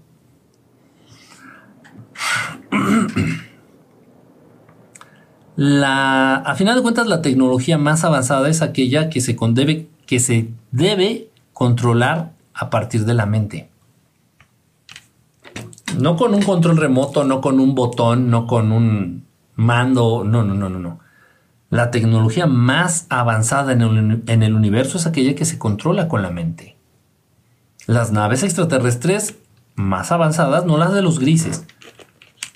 [5.55, 10.19] La, a final de cuentas, la tecnología más avanzada es aquella que se, debe, que
[10.19, 13.71] se debe controlar a partir de la mente.
[15.99, 20.55] No con un control remoto, no con un botón, no con un mando, no, no,
[20.55, 21.01] no, no, no.
[21.71, 26.23] La tecnología más avanzada en el, en el universo es aquella que se controla con
[26.23, 26.77] la mente.
[27.87, 29.37] Las naves extraterrestres
[29.75, 31.67] más avanzadas, no las de los grises,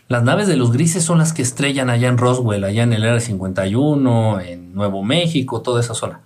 [0.09, 3.05] las naves de los grises son las que estrellan allá en Roswell, allá en el
[3.05, 6.23] R-51, en Nuevo México, toda esa zona.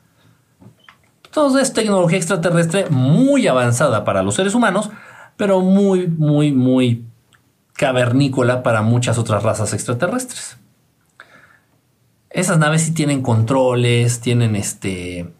[1.32, 4.90] Todo es tecnología extraterrestre muy avanzada para los seres humanos,
[5.36, 7.04] pero muy, muy, muy
[7.74, 10.56] cavernícola para muchas otras razas extraterrestres.
[12.30, 15.32] Esas naves sí tienen controles, tienen este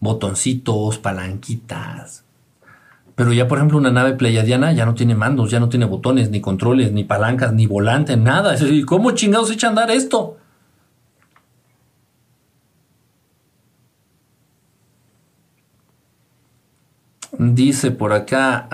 [0.00, 2.24] botoncitos, palanquitas,
[3.20, 6.30] pero ya, por ejemplo, una nave pleiadiana ya no tiene mandos, ya no tiene botones,
[6.30, 8.56] ni controles, ni palancas, ni volante, nada.
[8.66, 10.38] ¿Y cómo chingados echa a andar esto?
[17.42, 18.68] Dice por acá,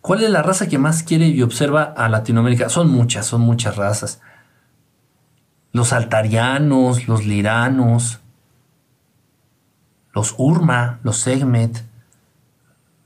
[0.00, 2.68] ¿cuál es la raza que más quiere y observa a Latinoamérica?
[2.68, 4.20] Son muchas, son muchas razas.
[5.72, 8.20] Los altarianos, los liranos,
[10.14, 11.84] los urma, los segmet,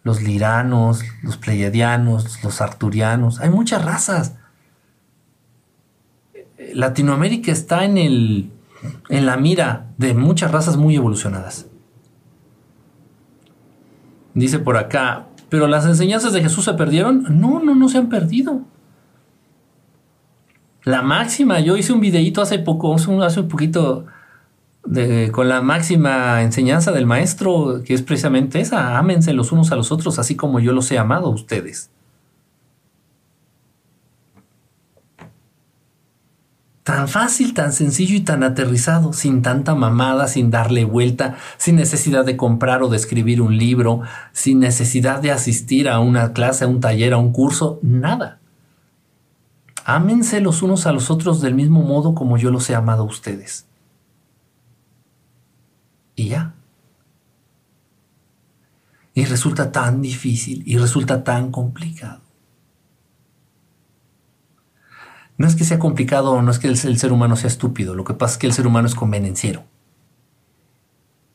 [0.03, 4.35] los liranos, los pleiadianos, los arturianos, hay muchas razas.
[6.75, 8.51] Latinoamérica está en, el,
[9.09, 11.72] en la mira de muchas razas muy evolucionadas.
[14.35, 17.41] Dice por acá, ¿pero las enseñanzas de Jesús se perdieron?
[17.41, 18.63] No, no, no se han perdido.
[20.85, 24.07] La máxima, yo hice un videíto hace poco, hace un poquito,
[25.31, 29.93] con la máxima enseñanza del maestro, que es precisamente esa, ámense los unos a los
[29.93, 31.91] otros, así como yo los he amado a ustedes.
[36.85, 42.25] Tan fácil, tan sencillo y tan aterrizado, sin tanta mamada, sin darle vuelta, sin necesidad
[42.25, 44.01] de comprar o de escribir un libro,
[44.33, 48.41] sin necesidad de asistir a una clase, a un taller, a un curso, nada.
[49.85, 53.07] Ámense los unos a los otros del mismo modo como yo los he amado a
[53.07, 53.67] ustedes.
[56.17, 56.55] Y ya.
[59.15, 62.32] Y resulta tan difícil y resulta tan complicado.
[65.43, 68.15] No es que sea complicado no es que el, ser humano sea estúpido, lo que
[68.15, 69.65] pasa es que el ser humano es convenenciero.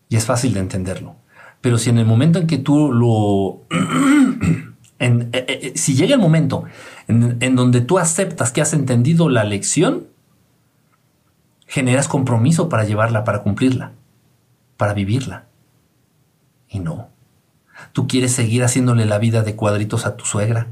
[0.07, 1.17] Y es fácil de entenderlo.
[1.59, 3.61] Pero si en el momento en que tú lo...
[4.99, 6.63] Eh, eh, eh, si llega el momento
[7.07, 10.07] en, en donde tú aceptas que has entendido la lección,
[11.67, 13.91] generas compromiso para llevarla, para cumplirla
[14.77, 15.45] para vivirla.
[16.69, 17.09] Y no.
[17.91, 20.67] Tú quieres seguir haciéndole la vida de cuadritos a tu suegra.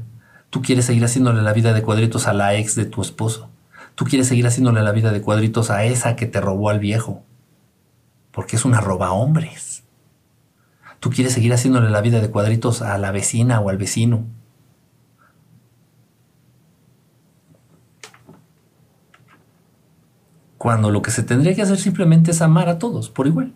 [0.50, 3.50] Tú quieres seguir haciéndole la vida de cuadritos a la ex de tu esposo.
[3.94, 7.22] Tú quieres seguir haciéndole la vida de cuadritos a esa que te robó al viejo.
[8.30, 9.84] Porque es una roba hombres.
[11.00, 14.24] Tú quieres seguir haciéndole la vida de cuadritos a la vecina o al vecino.
[20.58, 23.52] Cuando lo que se tendría que hacer simplemente es amar a todos por igual.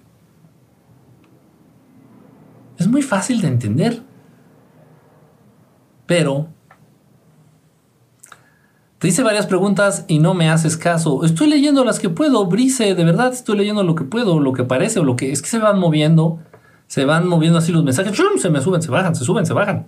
[2.78, 4.02] Es muy fácil de entender.
[6.06, 6.48] Pero
[9.00, 11.24] te hice varias preguntas y no me haces caso.
[11.24, 14.64] Estoy leyendo las que puedo, Brice, de verdad estoy leyendo lo que puedo, lo que
[14.64, 16.38] parece o lo que es que se van moviendo.
[16.86, 19.86] Se van moviendo así los mensajes, se me suben, se bajan, se suben, se bajan.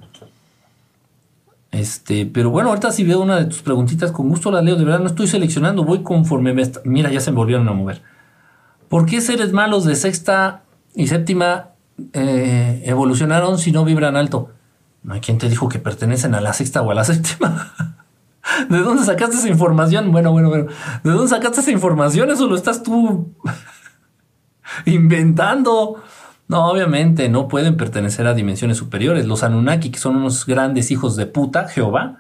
[1.72, 4.76] Este, pero bueno, ahorita si veo una de tus preguntitas, con gusto la leo.
[4.76, 6.62] De verdad, no estoy seleccionando, voy conforme me.
[6.84, 8.01] Mira, ya se volvieron a mover.
[8.89, 10.62] ¿Por qué seres malos de sexta
[10.94, 11.72] y séptima
[12.14, 14.52] eh, evolucionaron si no vibran alto?
[15.20, 17.74] Quien te dijo que pertenecen a la sexta o a la séptima.
[18.69, 20.10] ¿De dónde sacaste esa información?
[20.10, 20.66] Bueno, bueno, bueno.
[21.05, 22.31] ¿De dónde sacaste esa información?
[22.31, 23.35] Eso lo estás tú
[24.86, 26.02] inventando.
[26.48, 29.27] No, obviamente no pueden pertenecer a dimensiones superiores.
[29.27, 32.19] Los Anunnaki, que son unos grandes hijos de puta, Jehová,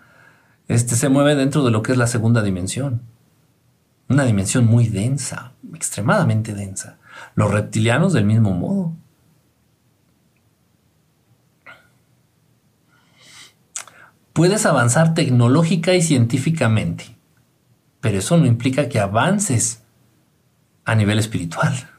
[0.68, 3.02] este se mueve dentro de lo que es la segunda dimensión.
[4.08, 6.98] Una dimensión muy densa, extremadamente densa.
[7.34, 8.92] Los reptilianos del mismo modo.
[14.32, 17.16] Puedes avanzar tecnológica y científicamente,
[18.00, 19.82] pero eso no implica que avances
[20.84, 21.90] a nivel espiritual.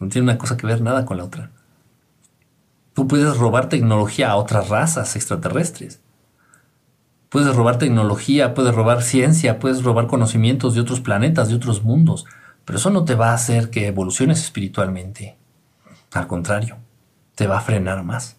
[0.00, 1.50] No tiene una cosa que ver nada con la otra.
[2.94, 6.00] Tú puedes robar tecnología a otras razas extraterrestres.
[7.28, 12.26] Puedes robar tecnología, puedes robar ciencia, puedes robar conocimientos de otros planetas, de otros mundos.
[12.64, 15.38] Pero eso no te va a hacer que evoluciones espiritualmente.
[16.12, 16.76] Al contrario,
[17.36, 18.36] te va a frenar más.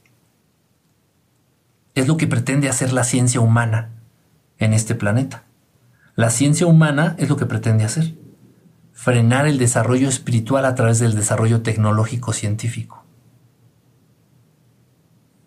[1.96, 3.92] Es lo que pretende hacer la ciencia humana
[4.58, 5.44] en este planeta.
[6.16, 8.16] La ciencia humana es lo que pretende hacer.
[8.94, 13.04] Frenar el desarrollo espiritual a través del desarrollo tecnológico científico.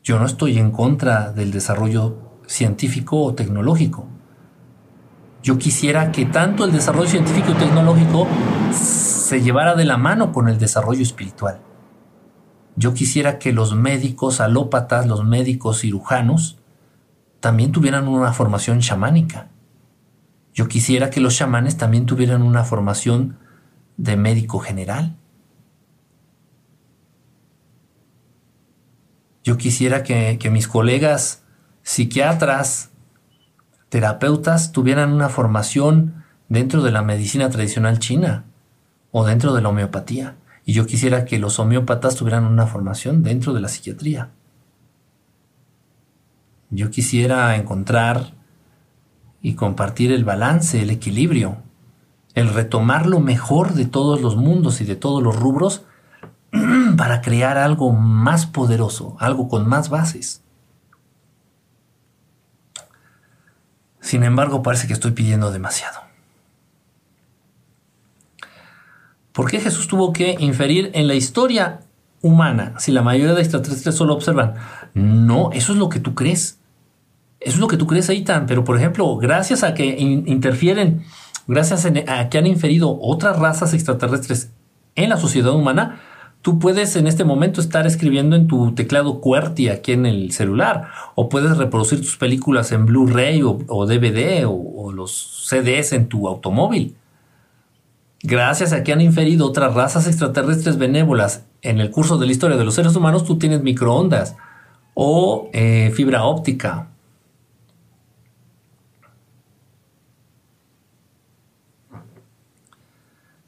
[0.02, 4.06] Yo no estoy en contra del desarrollo científico o tecnológico.
[5.42, 8.28] Yo quisiera que tanto el desarrollo científico y tecnológico
[8.72, 11.60] se llevara de la mano con el desarrollo espiritual.
[12.76, 16.58] Yo quisiera que los médicos alópatas, los médicos cirujanos,
[17.40, 19.48] también tuvieran una formación chamánica.
[20.52, 23.38] Yo quisiera que los chamanes también tuvieran una formación
[23.96, 25.16] de médico general.
[29.42, 31.44] Yo quisiera que, que mis colegas
[31.82, 32.90] psiquiatras,
[33.88, 38.44] terapeutas tuvieran una formación dentro de la medicina tradicional china
[39.12, 40.36] o dentro de la homeopatía.
[40.68, 44.30] Y yo quisiera que los homeópatas tuvieran una formación dentro de la psiquiatría.
[46.70, 48.34] Yo quisiera encontrar
[49.40, 51.58] y compartir el balance, el equilibrio,
[52.34, 55.84] el retomar lo mejor de todos los mundos y de todos los rubros
[56.96, 60.42] para crear algo más poderoso, algo con más bases.
[64.00, 66.05] Sin embargo, parece que estoy pidiendo demasiado.
[69.36, 71.80] ¿Por qué Jesús tuvo que inferir en la historia
[72.22, 74.54] humana si la mayoría de extraterrestres solo observan?
[74.94, 76.58] No, eso es lo que tú crees.
[77.38, 78.46] Eso es lo que tú crees, Aitan.
[78.46, 81.04] Pero, por ejemplo, gracias a que interfieren,
[81.46, 84.52] gracias a que han inferido otras razas extraterrestres
[84.94, 86.00] en la sociedad humana,
[86.42, 90.86] Tú puedes en este momento estar escribiendo en tu teclado QWERTY aquí en el celular,
[91.16, 96.28] o puedes reproducir tus películas en Blu-ray o, DVD o, o, los CDs en tu
[96.28, 96.94] automóvil.
[98.28, 102.56] Gracias a que han inferido otras razas extraterrestres benévolas en el curso de la historia
[102.56, 104.34] de los seres humanos, tú tienes microondas
[104.94, 106.88] o eh, fibra óptica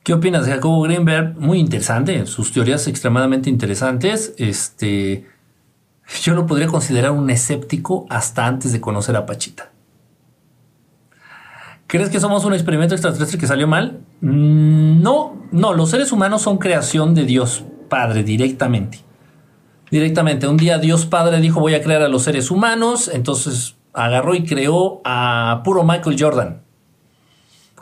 [0.05, 1.37] ¿Qué opinas de Jacobo Greenberg?
[1.39, 4.33] Muy interesante, sus teorías extremadamente interesantes.
[4.39, 5.27] Este,
[6.23, 9.73] yo lo podría considerar un escéptico hasta antes de conocer a Pachita.
[11.89, 14.01] ¿Crees que somos un experimento extraterrestre que salió mal?
[14.21, 19.01] Mm, no, no, los seres humanos son creación de Dios Padre directamente.
[19.91, 24.35] Directamente, un día Dios Padre dijo voy a crear a los seres humanos, entonces agarró
[24.35, 26.61] y creó a puro Michael Jordan.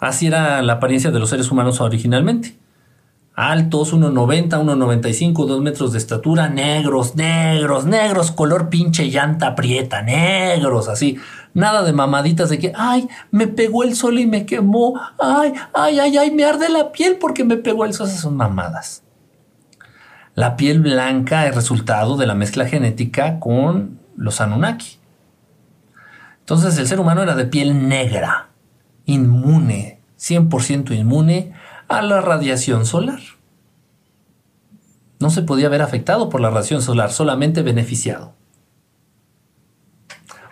[0.01, 2.57] Así era la apariencia de los seres humanos originalmente.
[3.37, 10.89] Altos, 1,90, 1,95, 2 metros de estatura, negros, negros, negros, color pinche llanta prieta, negros,
[10.89, 11.19] así.
[11.53, 16.01] Nada de mamaditas de que, ay, me pegó el sol y me quemó, ay, ay,
[16.01, 18.09] ay, ay, me arde la piel porque me pegó el sol.
[18.09, 19.03] Esas son mamadas.
[20.35, 24.97] La piel blanca es resultado de la mezcla genética con los Anunnaki.
[26.41, 28.49] Entonces el ser humano era de piel negra
[29.05, 31.53] inmune, 100% inmune
[31.89, 33.21] a la radiación solar.
[35.19, 38.35] No se podía ver afectado por la radiación solar, solamente beneficiado.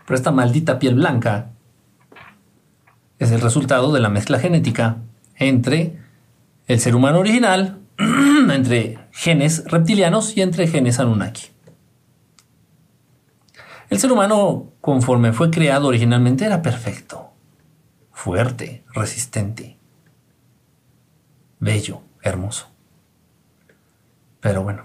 [0.07, 1.51] Pero esta maldita piel blanca
[3.19, 4.99] es el resultado de la mezcla genética
[5.37, 5.99] entre
[6.67, 11.47] el ser humano original, entre genes reptilianos y entre genes Anunnaki.
[13.91, 17.25] El ser humano, conforme fue creado originalmente, era perfecto
[18.25, 19.74] fuerte, resistente,
[21.65, 22.67] bello, hermoso.
[24.41, 24.85] Pero bueno,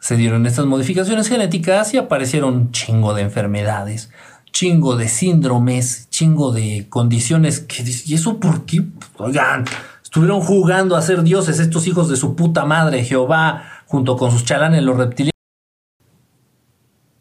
[0.00, 4.10] se dieron estas modificaciones genéticas y aparecieron chingo de enfermedades,
[4.52, 8.84] chingo de síndromes, chingo de condiciones que ¿y eso por qué?
[9.16, 9.64] Oigan,
[10.02, 14.44] estuvieron jugando a ser dioses estos hijos de su puta madre, Jehová, junto con sus
[14.44, 15.32] chalanes, los reptilianos.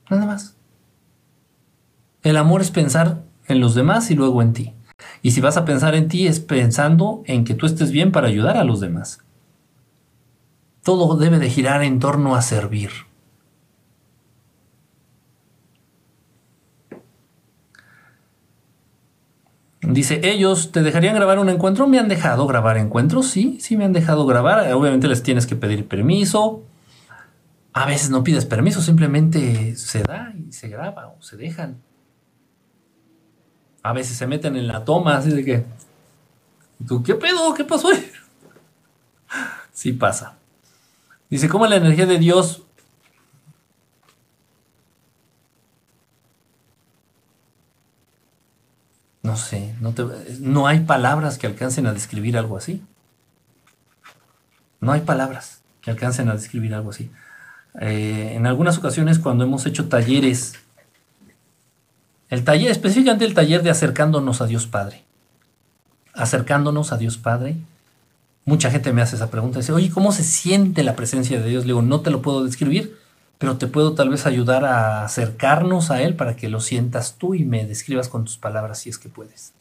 [0.10, 0.56] Nada más.
[2.24, 4.74] El amor es pensar en los demás y luego en ti.
[5.24, 8.28] Y si vas a pensar en ti es pensando en que tú estés bien para
[8.28, 9.24] ayudar a los demás.
[10.84, 12.92] Todo debe de girar en torno a servir.
[19.82, 21.88] Dice, ellos te dejarían grabar un encuentro.
[21.88, 24.74] Me han dejado grabar encuentros, sí, sí me han dejado grabar.
[24.74, 26.64] Obviamente les tienes que pedir permiso.
[27.72, 31.78] A veces no pides permiso, simplemente se da y se graba o se dejan
[33.84, 35.66] a veces se meten en la toma, así de que,
[36.88, 37.54] ¿tú qué pedo?
[37.54, 37.90] ¿Qué pasó?
[39.74, 40.36] Sí pasa.
[41.32, 42.62] Dice, ¿cómo la energía de Dios
[49.24, 49.96] no sé, no,
[50.42, 52.84] no hay palabras que alcancen a describir algo así.
[54.80, 57.10] No hay palabras que alcancen a describir algo así.
[57.80, 60.54] Eh, en algunas ocasiones cuando hemos hecho talleres,
[62.34, 65.04] el taller, específicamente el taller de acercándonos a Dios Padre,
[66.14, 67.58] acercándonos a Dios Padre,
[68.44, 71.66] mucha gente me hace esa pregunta, dice, oye, ¿cómo se siente la presencia de Dios?
[71.66, 72.98] Le digo, no te lo puedo describir,
[73.38, 77.36] pero te puedo tal vez ayudar a acercarnos a Él para que lo sientas tú
[77.36, 79.54] y me describas con tus palabras si es que puedes.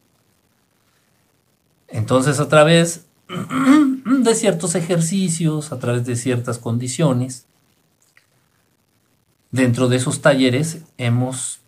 [1.88, 3.04] Entonces, a través
[4.06, 7.44] de ciertos ejercicios, a través de ciertas condiciones,
[9.50, 11.61] dentro de esos talleres hemos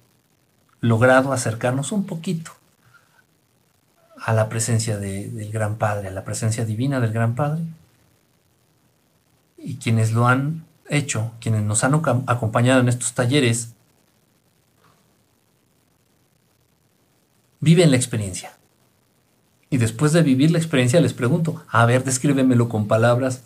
[0.85, 2.53] logrado acercarnos un poquito
[4.19, 7.63] a la presencia del Gran Padre, a la presencia divina del Gran Padre.
[9.57, 11.95] Y quienes lo han hecho, quienes nos han
[12.27, 13.73] acompañado en estos talleres,
[17.61, 18.53] viven la experiencia.
[19.71, 23.43] Y después de vivir la experiencia les pregunto, a ver, descríbemelo con palabras.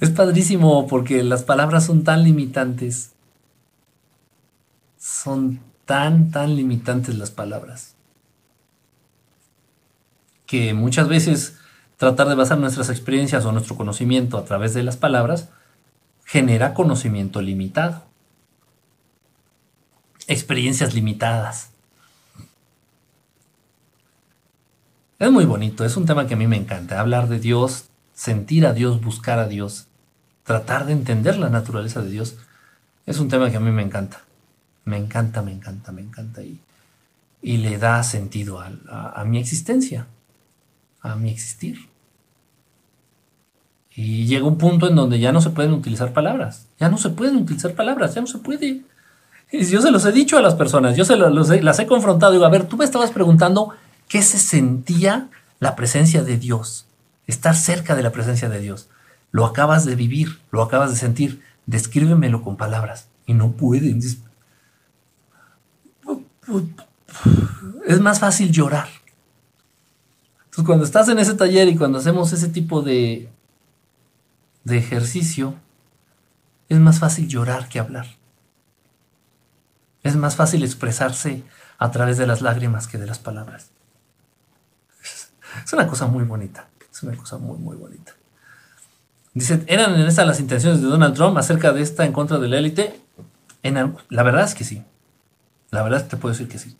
[0.00, 3.12] Es padrísimo porque las palabras son tan limitantes.
[4.96, 7.96] Son tan, tan limitantes las palabras.
[10.46, 11.56] Que muchas veces
[11.96, 15.48] tratar de basar nuestras experiencias o nuestro conocimiento a través de las palabras
[16.24, 18.04] genera conocimiento limitado.
[20.28, 21.70] Experiencias limitadas.
[25.18, 27.00] Es muy bonito, es un tema que a mí me encanta.
[27.00, 29.87] Hablar de Dios, sentir a Dios, buscar a Dios,
[30.48, 32.38] tratar de entender la naturaleza de Dios,
[33.04, 34.22] es un tema que a mí me encanta.
[34.86, 36.42] Me encanta, me encanta, me encanta.
[36.42, 36.58] Y,
[37.42, 40.06] y le da sentido a mi existencia,
[41.02, 41.88] a mi existir.
[43.94, 46.66] Y llega un punto en donde ya no se pueden utilizar palabras.
[46.80, 48.80] Ya no se pueden utilizar palabras, ya no se puede.
[49.52, 52.32] yo se los he dicho a las personas, yo se las he confrontado.
[52.32, 53.74] Digo, a ver, tú me estabas preguntando
[54.08, 55.28] qué se sentía
[55.60, 56.86] la presencia de Dios,
[57.26, 58.88] estar cerca de la presencia de Dios.
[59.30, 61.42] Lo acabas de vivir, lo acabas de sentir.
[61.66, 63.08] Descríbemelo con palabras.
[63.26, 64.00] Y no pueden.
[67.86, 68.88] Es más fácil llorar.
[70.44, 73.28] Entonces, cuando estás en ese taller y cuando hacemos ese tipo de,
[74.64, 75.54] de ejercicio,
[76.68, 78.06] es más fácil llorar que hablar.
[80.02, 81.44] Es más fácil expresarse
[81.78, 83.70] a través de las lágrimas que de las palabras.
[85.64, 86.68] Es una cosa muy bonita.
[86.90, 88.12] Es una cosa muy, muy bonita.
[89.34, 92.48] Dice, ¿eran en estas las intenciones de Donald Trump acerca de esta en contra de
[92.48, 93.00] la élite?
[94.08, 94.82] La verdad es que sí.
[95.70, 96.76] La verdad te puedo decir que sí.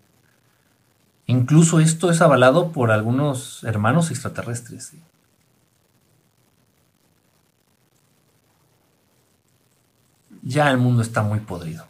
[1.27, 4.95] Incluso esto es avalado por algunos hermanos extraterrestres.
[10.49, 11.85] ya el mundo está muy podrido.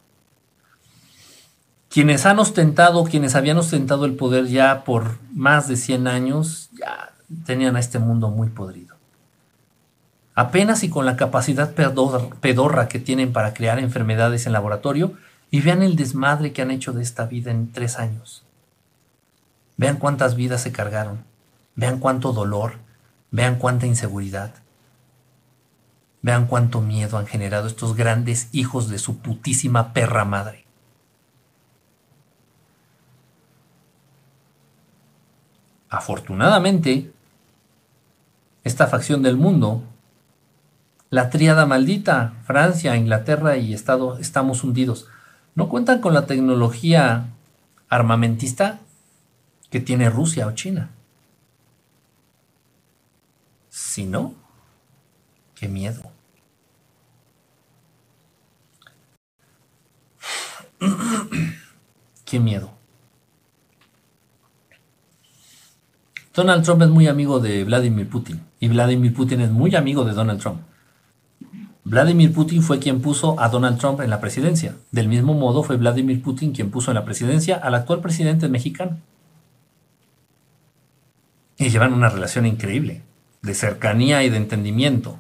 [1.89, 7.12] Quienes han ostentado, quienes habían ostentado el poder ya por más de 100 años, ya
[7.47, 8.88] tenían a este mundo muy podrido.
[10.39, 15.15] Apenas y con la capacidad pedorra que tienen para crear enfermedades en laboratorio,
[15.51, 18.44] y vean el desmadre que han hecho de esta vida en tres años.
[19.78, 21.24] Vean cuántas vidas se cargaron,
[21.74, 22.74] vean cuánto dolor,
[23.32, 24.55] vean cuánta inseguridad.
[26.23, 30.66] Vean cuánto miedo han generado estos grandes hijos de su putísima perra madre.
[35.89, 37.10] Afortunadamente,
[38.62, 39.82] esta facción del mundo,
[41.10, 45.06] la tríada maldita, Francia, Inglaterra y Estado, estamos hundidos.
[45.55, 47.26] No cuentan con la tecnología
[47.89, 48.80] armamentista
[49.70, 50.90] que tiene Rusia o China.
[53.70, 54.35] Si no,
[55.59, 56.02] Qué miedo.
[62.24, 62.70] Qué miedo.
[66.32, 70.12] Donald Trump es muy amigo de Vladimir Putin y Vladimir Putin es muy amigo de
[70.12, 70.60] Donald Trump.
[71.89, 74.77] Vladimir Putin fue quien puso a Donald Trump en la presidencia.
[74.90, 78.98] Del mismo modo fue Vladimir Putin quien puso en la presidencia al actual presidente mexicano.
[81.56, 83.01] Y llevan una relación increíble,
[83.40, 85.16] de cercanía y de entendimiento.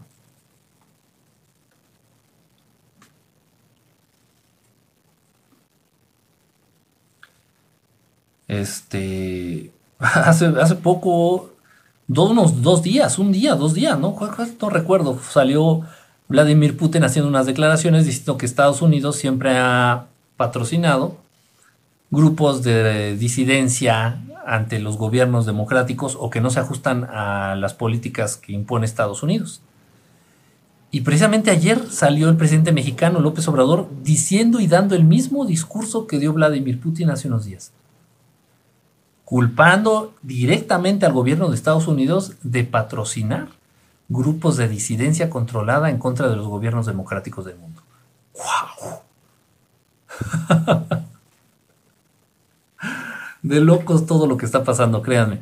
[8.46, 11.50] Este, hace, hace poco,
[12.08, 14.14] dos, unos dos días, un día, dos días, ¿no?
[14.60, 15.86] No recuerdo, salió
[16.28, 20.06] Vladimir Putin haciendo unas declaraciones diciendo que Estados Unidos siempre ha
[20.36, 21.16] patrocinado
[22.10, 28.36] grupos de disidencia ante los gobiernos democráticos o que no se ajustan a las políticas
[28.36, 29.62] que impone Estados Unidos.
[30.90, 36.06] Y precisamente ayer salió el presidente mexicano López Obrador diciendo y dando el mismo discurso
[36.06, 37.72] que dio Vladimir Putin hace unos días,
[39.26, 43.57] culpando directamente al gobierno de Estados Unidos de patrocinar
[44.08, 47.82] grupos de disidencia controlada en contra de los gobiernos democráticos del mundo.
[48.34, 49.00] ¡Wow!
[53.42, 55.40] de locos todo lo que está pasando, créanme.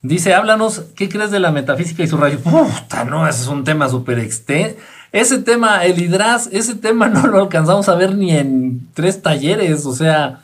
[0.00, 2.38] Dice, háblanos, ¿qué crees de la metafísica y su rayo?
[2.38, 4.76] Puta, no, ese es un tema súper extenso.
[5.10, 9.86] Ese tema, el hidraz, ese tema no lo alcanzamos a ver ni en tres talleres,
[9.86, 10.42] o sea,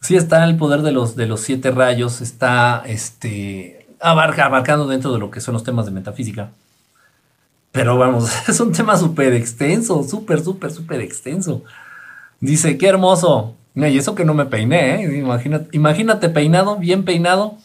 [0.00, 5.12] sí está el poder de los, de los siete rayos, está este, abarca, abarcando dentro
[5.12, 6.50] de lo que son los temas de metafísica.
[7.72, 11.62] Pero vamos, es un tema súper extenso, súper, súper, súper extenso.
[12.40, 13.54] Dice, qué hermoso.
[13.74, 15.24] Y eso que no me peiné, ¿eh?
[15.72, 17.56] Imagínate, peinado, bien peinado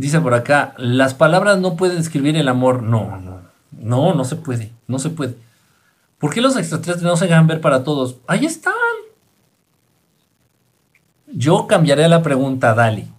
[0.00, 2.82] Dice por acá, las palabras no pueden describir el amor.
[2.82, 3.42] No, no,
[3.72, 5.36] no, no se puede, no se puede.
[6.18, 8.16] ¿Por qué los extraterrestres no se dejan ver para todos?
[8.26, 8.72] Ahí están.
[11.26, 13.10] Yo cambiaré la pregunta, Dali.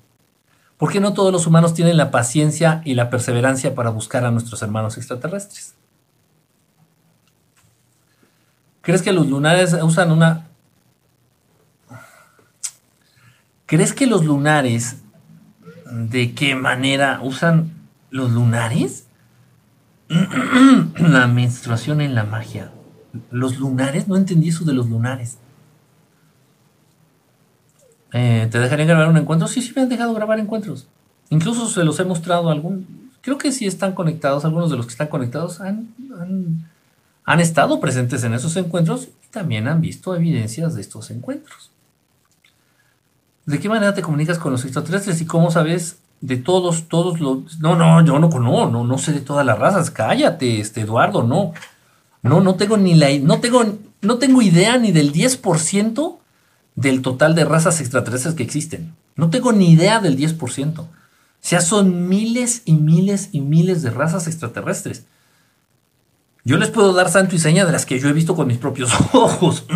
[0.82, 4.32] ¿Por qué no todos los humanos tienen la paciencia y la perseverancia para buscar a
[4.32, 5.76] nuestros hermanos extraterrestres?
[8.82, 10.48] ¿Crees que los lunares usan una...
[13.68, 15.04] ¿Crees que los lunares
[15.86, 17.74] de qué manera usan
[18.10, 19.06] los lunares
[20.98, 22.72] la menstruación en la magia.
[23.30, 25.38] Los lunares, no entendí eso de los lunares.
[28.14, 29.48] Eh, ¿Te dejarían grabar un encuentro?
[29.48, 30.88] Sí, sí me han dejado grabar encuentros.
[31.30, 33.12] Incluso se los he mostrado a algún.
[33.22, 35.94] Creo que sí están conectados, algunos de los que están conectados han,
[37.26, 41.70] han, estado presentes en esos encuentros y también han visto evidencias de estos encuentros.
[43.46, 47.60] ¿De qué manera te comunicas con los extraterrestres y cómo sabes de todos, todos los...
[47.60, 49.90] No, no, yo no, no, no, no sé de todas las razas.
[49.90, 51.54] Cállate, este Eduardo, no.
[52.24, 53.08] No, no tengo ni la...
[53.20, 53.64] No tengo,
[54.02, 56.21] no tengo idea ni del 10%
[56.76, 58.96] del total de razas extraterrestres que existen.
[59.16, 60.80] No tengo ni idea del 10%.
[60.80, 60.88] O
[61.40, 65.06] sea, son miles y miles y miles de razas extraterrestres.
[66.44, 68.58] Yo les puedo dar santo y seña de las que yo he visto con mis
[68.58, 69.66] propios ojos.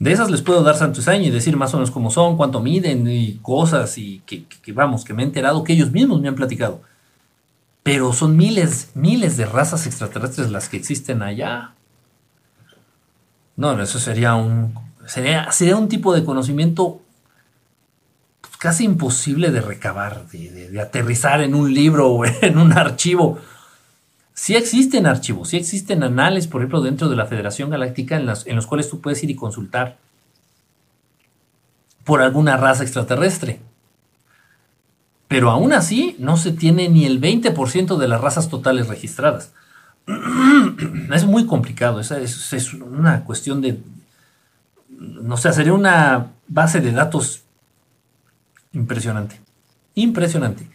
[0.00, 2.60] De esas les puedo dar santo y y decir más o menos cómo son, cuánto
[2.60, 6.36] miden y cosas y que, vamos, que me he enterado que ellos mismos me han
[6.36, 6.80] platicado.
[7.82, 11.74] Pero son miles, miles de razas extraterrestres las que existen allá.
[13.56, 14.72] No, eso sería un,
[15.10, 17.00] sería, un tipo de conocimiento
[18.58, 23.38] casi imposible de recabar, de aterrizar en un libro o en un archivo.
[24.34, 28.56] Sí existen archivos, sí existen anales, por ejemplo, dentro de la Federación Galáctica en, en
[28.56, 29.98] los cuales tú puedes ir y consultar
[32.04, 33.60] por alguna raza extraterrestre.
[35.28, 39.52] Pero aún así no se tiene ni el 20% de las razas totales registradas.
[41.14, 43.80] Es muy complicado, es, es, una cuestión de...
[45.00, 47.44] No sé, sería una base de datos
[48.72, 49.40] impresionante.
[49.94, 50.68] Impresionante.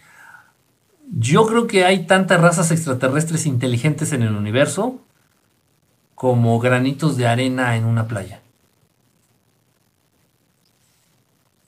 [1.11, 4.99] Yo creo que hay tantas razas extraterrestres inteligentes en el universo
[6.15, 8.41] como granitos de arena en una playa.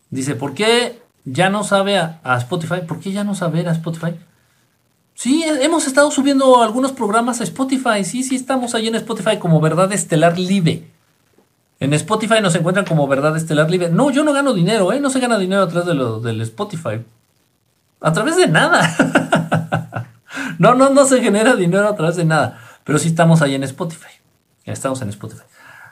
[0.10, 2.82] Dice, ¿por qué ya no sabe a, Spotify?
[2.88, 4.16] ¿Por qué ya no sabe a Spotify?
[5.14, 8.04] Sí, hemos estado subiendo algunos programas a Spotify.
[8.04, 10.97] Sí, sí, estamos ahí en Spotify como Verdad Estelar Live.
[11.80, 13.90] En Spotify nos encuentran como Verdad Estelar Live.
[13.90, 15.00] No, yo no gano dinero, ¿eh?
[15.00, 17.04] No se gana dinero a través de lo, del Spotify.
[18.02, 20.08] A través de nada.
[20.60, 22.60] no, no, no se genera dinero a través de nada.
[22.84, 24.08] Pero sí estamos ahí en Spotify.
[24.66, 25.44] Estamos en Spotify.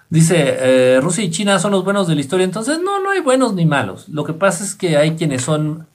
[0.09, 2.45] Dice, eh, Rusia y China son los buenos de la historia.
[2.45, 4.09] Entonces, no, no hay buenos ni malos.
[4.09, 5.87] Lo que pasa es que hay quienes son...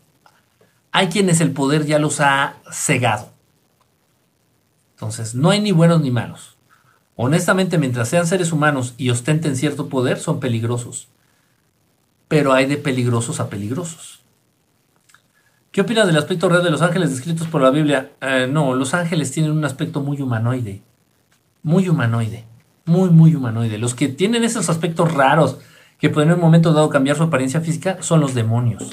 [0.93, 3.31] Hay quienes el poder ya los ha cegado.
[4.95, 6.57] Entonces, no hay ni buenos ni malos.
[7.23, 11.09] Honestamente, mientras sean seres humanos y ostenten cierto poder, son peligrosos.
[12.29, 14.21] Pero hay de peligrosos a peligrosos.
[15.71, 18.13] ¿Qué opinas del aspecto real de los ángeles descritos por la Biblia?
[18.23, 20.81] Eh, no, los ángeles tienen un aspecto muy humanoide.
[21.63, 22.47] Muy humanoide.
[22.87, 23.77] Muy, muy humanoide.
[23.77, 25.59] Los que tienen esos aspectos raros
[25.99, 28.93] que pueden en un momento dado cambiar su apariencia física son los demonios.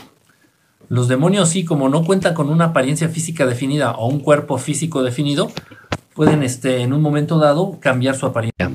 [0.89, 5.01] Los demonios sí, como no cuentan con una apariencia física definida o un cuerpo físico
[5.01, 5.49] definido,
[6.17, 8.71] pueden este, en un momento dado cambiar su apariencia.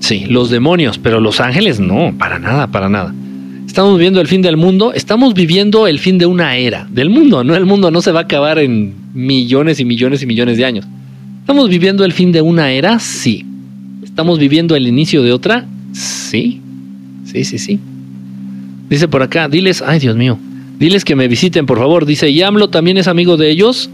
[0.00, 3.14] Sí, los demonios, pero los ángeles no, para nada, para nada.
[3.64, 7.44] Estamos viviendo el fin del mundo, estamos viviendo el fin de una era del mundo,
[7.44, 10.64] no el mundo no se va a acabar en millones y millones y millones de
[10.64, 10.84] años.
[11.42, 12.98] ¿Estamos viviendo el fin de una era?
[12.98, 13.46] Sí.
[14.02, 15.64] ¿Estamos viviendo el inicio de otra?
[15.92, 16.60] Sí.
[17.24, 17.78] Sí, sí, sí.
[18.90, 20.36] Dice por acá, diles, ay Dios mío,
[20.80, 22.04] diles que me visiten por favor.
[22.04, 23.90] Dice, ¿y también es amigo de ellos?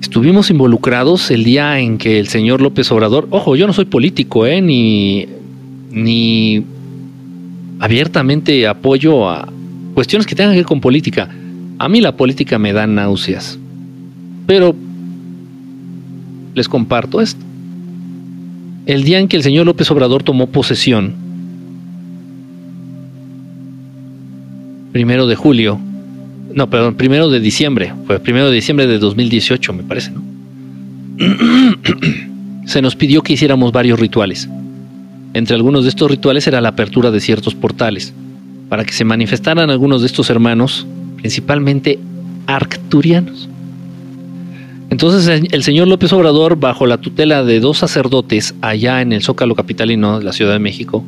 [0.00, 4.46] Estuvimos involucrados el día en que el señor López Obrador, ojo, yo no soy político,
[4.46, 4.60] ¿eh?
[4.62, 5.26] ni,
[5.90, 6.64] ni
[7.80, 9.48] abiertamente apoyo a
[9.94, 11.28] cuestiones que tengan que ver con política.
[11.78, 13.58] A mí la política me da náuseas.
[14.46, 14.74] Pero
[16.54, 17.44] les comparto esto.
[18.86, 21.25] El día en que el señor López Obrador tomó posesión,
[24.96, 25.78] primero de julio,
[26.54, 30.22] no, perdón, primero de diciembre, fue primero de diciembre de 2018, me parece, ¿no?
[32.66, 34.48] Se nos pidió que hiciéramos varios rituales.
[35.34, 38.14] Entre algunos de estos rituales era la apertura de ciertos portales,
[38.70, 40.86] para que se manifestaran algunos de estos hermanos,
[41.16, 41.98] principalmente
[42.46, 43.50] arcturianos.
[44.88, 49.54] Entonces el señor López Obrador, bajo la tutela de dos sacerdotes allá en el Zócalo
[49.54, 51.04] Capitalino de la Ciudad de México,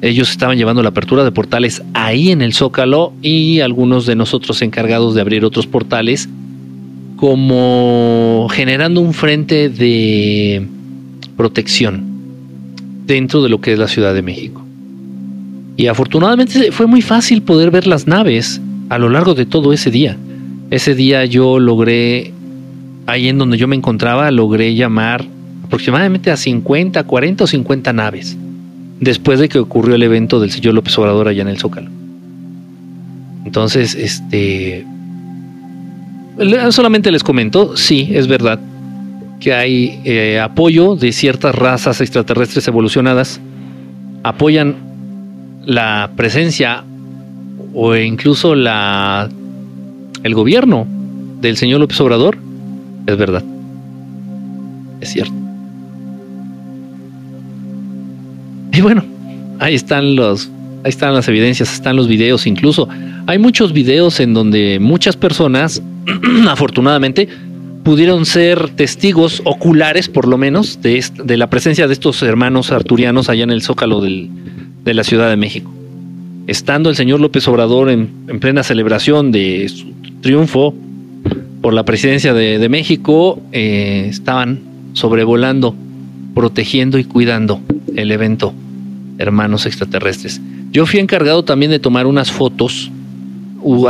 [0.00, 4.62] ellos estaban llevando la apertura de portales ahí en el Zócalo y algunos de nosotros
[4.62, 6.28] encargados de abrir otros portales,
[7.16, 10.64] como generando un frente de
[11.36, 12.04] protección
[13.06, 14.64] dentro de lo que es la Ciudad de México.
[15.76, 18.60] Y afortunadamente fue muy fácil poder ver las naves
[18.90, 20.16] a lo largo de todo ese día.
[20.70, 22.32] Ese día yo logré,
[23.06, 25.24] ahí en donde yo me encontraba, logré llamar
[25.64, 28.36] aproximadamente a 50, 40 o 50 naves
[29.00, 31.90] después de que ocurrió el evento del señor López Obrador allá en el Zócalo.
[33.44, 34.84] Entonces, este,
[36.70, 38.60] solamente les comento, sí, es verdad
[39.40, 43.40] que hay eh, apoyo de ciertas razas extraterrestres evolucionadas,
[44.22, 44.76] apoyan
[45.64, 46.84] la presencia
[47.74, 49.28] o incluso la
[50.24, 50.86] el gobierno
[51.40, 52.36] del señor López Obrador,
[53.06, 53.44] es verdad,
[55.00, 55.37] es cierto.
[58.72, 59.04] Y bueno,
[59.58, 60.50] ahí están los,
[60.84, 62.88] ahí están las evidencias, están los videos incluso.
[63.26, 65.82] Hay muchos videos en donde muchas personas,
[66.48, 67.28] afortunadamente,
[67.82, 73.28] pudieron ser testigos oculares, por lo menos, de, de, la presencia de estos hermanos arturianos
[73.28, 75.72] allá en el zócalo de la Ciudad de México.
[76.46, 80.74] Estando el señor López Obrador en, en plena celebración de su triunfo
[81.60, 84.60] por la presidencia de, de México, eh, estaban
[84.92, 85.74] sobrevolando,
[86.34, 87.60] protegiendo y cuidando
[87.96, 88.54] el evento
[89.18, 90.40] Hermanos Extraterrestres.
[90.72, 92.90] Yo fui encargado también de tomar unas fotos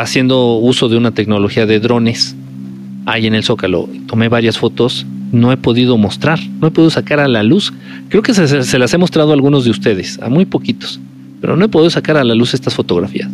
[0.01, 2.35] haciendo uso de una tecnología de drones
[3.07, 3.89] ahí en el Zócalo.
[4.07, 7.73] Tomé varias fotos, no he podido mostrar, no he podido sacar a la luz.
[8.09, 11.01] Creo que se, las he mostrado a algunos de ustedes, a muy poquitos,
[11.41, 13.31] pero no he podido sacar a la luz estas fotografías.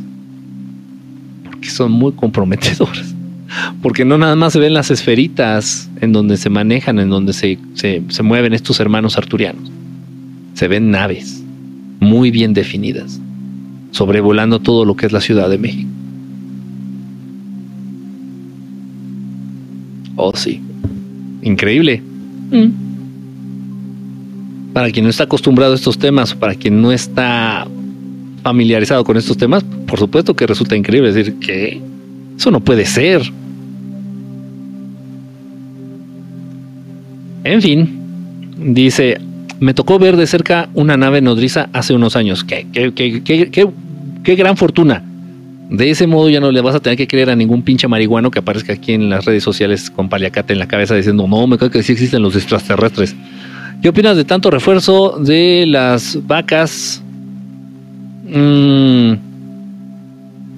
[1.44, 3.14] Porque son muy comprometedoras.
[3.82, 7.58] Porque no nada más se ven las esferitas en donde se manejan, en donde se,
[7.74, 9.70] se mueven estos hermanos arturianos
[10.54, 11.42] se ven naves
[12.00, 13.20] muy bien definidas,
[13.90, 15.88] sobrevolando todo lo que es la Ciudad de México.
[20.16, 20.60] Oh, sí.
[21.42, 22.02] Increíble.
[22.50, 22.68] Mm.
[24.72, 27.66] Para quien no está acostumbrado a estos temas, para quien no está
[28.42, 31.80] familiarizado con estos temas, por supuesto que resulta increíble decir que
[32.36, 33.22] eso no puede ser.
[37.44, 37.88] En fin,
[38.58, 39.20] dice,
[39.64, 42.44] me tocó ver de cerca una nave nodriza hace unos años.
[42.44, 43.50] ¿Qué, qué, qué,
[44.22, 45.02] qué, gran fortuna.
[45.70, 48.30] De ese modo ya no le vas a tener que creer a ningún pinche marihuano
[48.30, 51.56] que aparezca aquí en las redes sociales con paliacate en la cabeza diciendo, no, me
[51.56, 53.16] cae que sí existen los extraterrestres.
[53.80, 57.02] ¿Qué opinas de tanto refuerzo de las vacas?
[58.28, 59.14] Mm,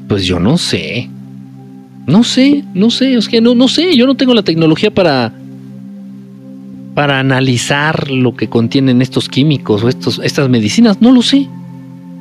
[0.09, 1.09] pues yo no sé.
[2.09, 5.33] No sé, no sé, es que no, no sé, yo no tengo la tecnología para
[6.97, 11.03] para analizar lo que contienen estos químicos o estos, estas medicinas?
[11.03, 11.47] No lo sé.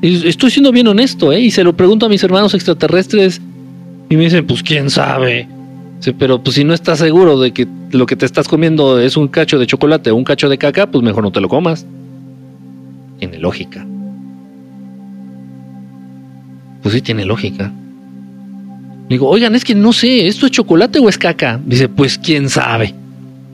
[0.02, 1.40] Estoy siendo bien honesto, ¿eh?
[1.40, 3.42] Y se lo pregunto a mis hermanos extraterrestres
[4.10, 5.48] y me dicen, pues quién sabe.
[6.20, 9.30] pero pues si no estás seguro de que lo que te estás comiendo es un
[9.30, 11.86] cacho de chocolate o un cacho de caca, pues mejor no te lo comas.
[13.18, 13.88] Tiene lógica.
[16.84, 17.72] Pues sí, tiene lógica.
[19.08, 21.62] Digo, oigan, es que no sé, ¿esto es chocolate o es caca?
[21.66, 22.94] Dice, pues quién sabe.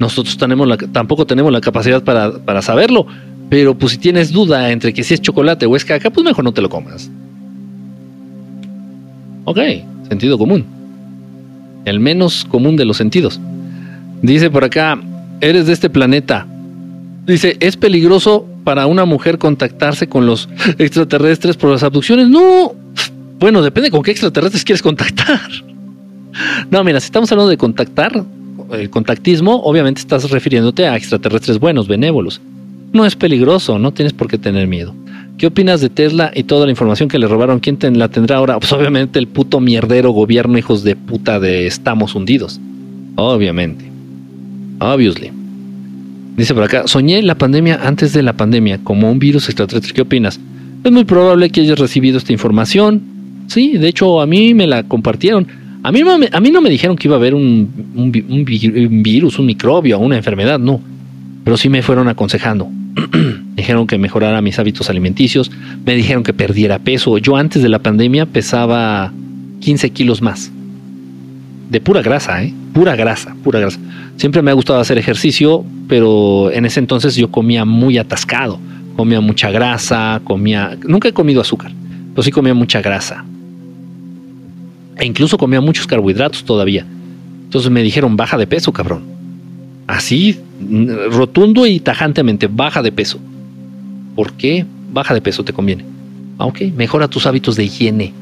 [0.02, 3.06] Nosotros tenemos tampoco tenemos la capacidad para, saberlo,
[3.52, 6.44] pero pues si tienes duda entre que si es chocolate o es caca, pues mejor
[6.44, 7.12] no te lo comas.
[9.46, 9.60] Ok,
[10.10, 10.66] sentido común.
[11.86, 13.40] El menos común de los sentidos.
[14.24, 15.00] Dice por acá,
[15.40, 16.48] eres de este planeta.
[17.28, 20.50] Dice, ¿es peligroso para una mujer contactarse con los
[20.80, 22.28] extraterrestres por las abducciones?
[22.28, 22.74] No.
[23.40, 25.42] Bueno, depende con qué extraterrestres quieres contactar.
[26.72, 28.24] No, mira, si estamos hablando de contactar,
[28.74, 32.42] el contactismo, obviamente estás refiriéndote a extraterrestres buenos, benévolos.
[32.94, 34.94] No es peligroso, no tienes por qué tener miedo.
[35.38, 37.60] ¿Qué opinas de Tesla y toda la información que le robaron?
[37.60, 38.60] ¿Quién la tendrá ahora?
[38.60, 42.60] Pues obviamente el puto mierdero gobierno, hijos de puta de estamos hundidos.
[43.16, 43.86] Obviamente.
[44.80, 45.32] Obviously.
[46.38, 49.94] Dice por acá, soñé la pandemia antes de la pandemia, como un virus extraterrestre.
[49.94, 50.40] ¿Qué opinas?
[50.84, 53.02] Es muy probable que hayas recibido esta información.
[53.48, 55.48] Sí, de hecho a mí me la compartieron.
[55.84, 56.02] A mí,
[56.52, 60.80] no me dijeron que iba a haber un, un, virus, un microbio, una enfermedad, no.
[61.44, 62.70] Pero sí me fueron aconsejando.
[63.56, 65.50] dijeron que mejorara mis hábitos alimenticios,
[65.86, 67.18] me dijeron que perdiera peso.
[67.18, 69.12] Yo antes de la pandemia pesaba
[69.62, 70.52] 15 kilos más.
[71.70, 72.54] De pura grasa, ¿eh?
[72.74, 73.80] Pura grasa, pura grasa.
[74.18, 78.60] Siempre me ha gustado hacer ejercicio, pero en ese entonces yo comía muy atascado.
[78.96, 80.78] Comía mucha grasa, comía...
[80.86, 81.72] Nunca he comido azúcar,
[82.14, 83.26] pero sí comía mucha grasa.
[85.02, 86.86] E incluso comía muchos carbohidratos todavía.
[87.46, 89.02] Entonces me dijeron, baja de peso, cabrón.
[89.88, 90.40] Así,
[91.10, 93.20] rotundo y tajantemente, baja de peso.
[94.16, 94.64] ¿Por qué?
[94.94, 95.84] Baja de peso, te conviene.
[96.38, 98.14] Ah, ok, mejora tus hábitos de higiene.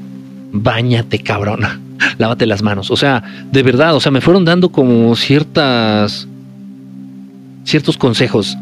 [0.54, 1.60] Báñate, cabrón.
[2.18, 2.90] Lávate las manos.
[2.92, 6.30] O sea, de verdad, o sea, me fueron dando como ciertas.
[7.66, 8.58] ciertos consejos.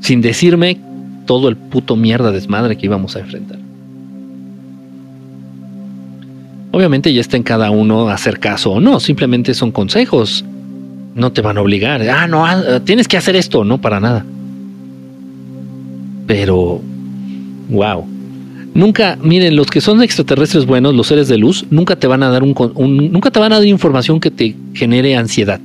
[0.00, 0.80] Sin decirme
[1.26, 3.65] todo el puto mierda desmadre que íbamos a enfrentar.
[6.76, 10.44] Obviamente ya está en cada uno hacer caso o no, simplemente son consejos.
[11.14, 12.02] No te van a obligar.
[12.02, 14.26] Ah, no, ah, tienes que hacer esto, no para nada.
[16.26, 16.82] Pero,
[17.70, 18.06] wow.
[18.74, 22.28] Nunca, miren, los que son extraterrestres buenos, los seres de luz, nunca te van a
[22.28, 22.54] dar un,
[23.10, 25.60] nunca te van a dar información que te genere ansiedad.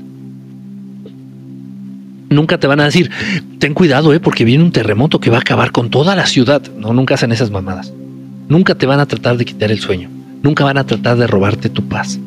[2.30, 3.12] Nunca te van a decir,
[3.60, 6.62] ten cuidado, eh, porque viene un terremoto que va a acabar con toda la ciudad.
[6.78, 7.92] No, nunca hacen esas mamadas.
[8.48, 11.70] Nunca te van a tratar de quitar el sueño nunca van a tratar de robarte
[11.70, 12.20] tu paz.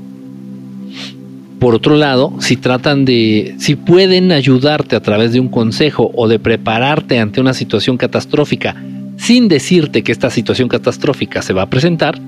[1.59, 6.29] Por otro lado, si tratan de, si pueden ayudarte a través de un consejo o
[6.29, 8.77] de prepararte ante una situación catastrófica
[9.17, 12.19] sin decirte que esta situación catastrófica se va a presentar,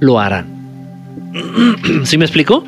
[0.00, 0.46] lo harán.
[2.04, 2.64] ¿Sí me explico?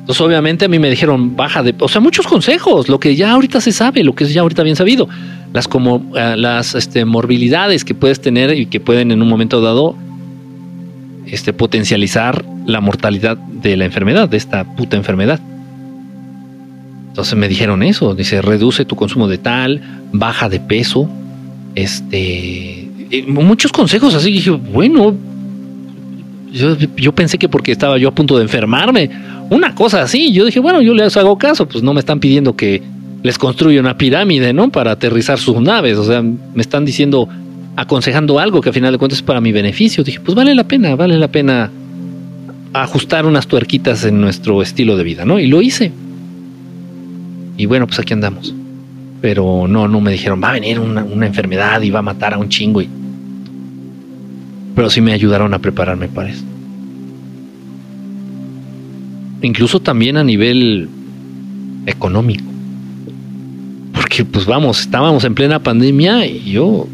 [0.00, 3.32] Entonces, obviamente a mí me dijeron, baja de, o sea, muchos consejos, lo que ya
[3.32, 5.08] ahorita se sabe, lo que es ya ahorita bien sabido,
[5.52, 9.60] las como eh, las este, morbilidades que puedes tener y que pueden en un momento
[9.60, 9.94] dado
[11.30, 15.40] este, potencializar la mortalidad de la enfermedad, de esta puta enfermedad.
[17.08, 19.80] Entonces me dijeron eso, dice, reduce tu consumo de tal,
[20.12, 21.08] baja de peso,
[21.74, 22.88] este,
[23.26, 25.14] muchos consejos así, dije, bueno,
[26.52, 29.10] yo, yo, pensé que porque estaba yo a punto de enfermarme,
[29.50, 32.56] una cosa así, yo dije, bueno, yo les hago caso, pues no me están pidiendo
[32.56, 32.82] que
[33.22, 34.70] les construya una pirámide, ¿no?
[34.70, 37.28] Para aterrizar sus naves, o sea, me están diciendo,
[37.76, 40.04] aconsejando algo que al final de cuentas es para mi beneficio.
[40.04, 41.70] Dije, pues vale la pena, vale la pena
[42.72, 45.38] ajustar unas tuerquitas en nuestro estilo de vida, ¿no?
[45.38, 45.92] Y lo hice.
[47.56, 48.54] Y bueno, pues aquí andamos.
[49.20, 52.38] Pero no, no me dijeron, va a venir una, enfermedad y va a matar a
[52.38, 52.82] un chingo.
[54.74, 56.44] Pero sí me ayudaron a prepararme para eso.
[59.42, 60.88] Incluso también a nivel
[61.86, 62.44] económico.
[63.92, 66.86] Porque pues vamos, estábamos en plena pandemia y yo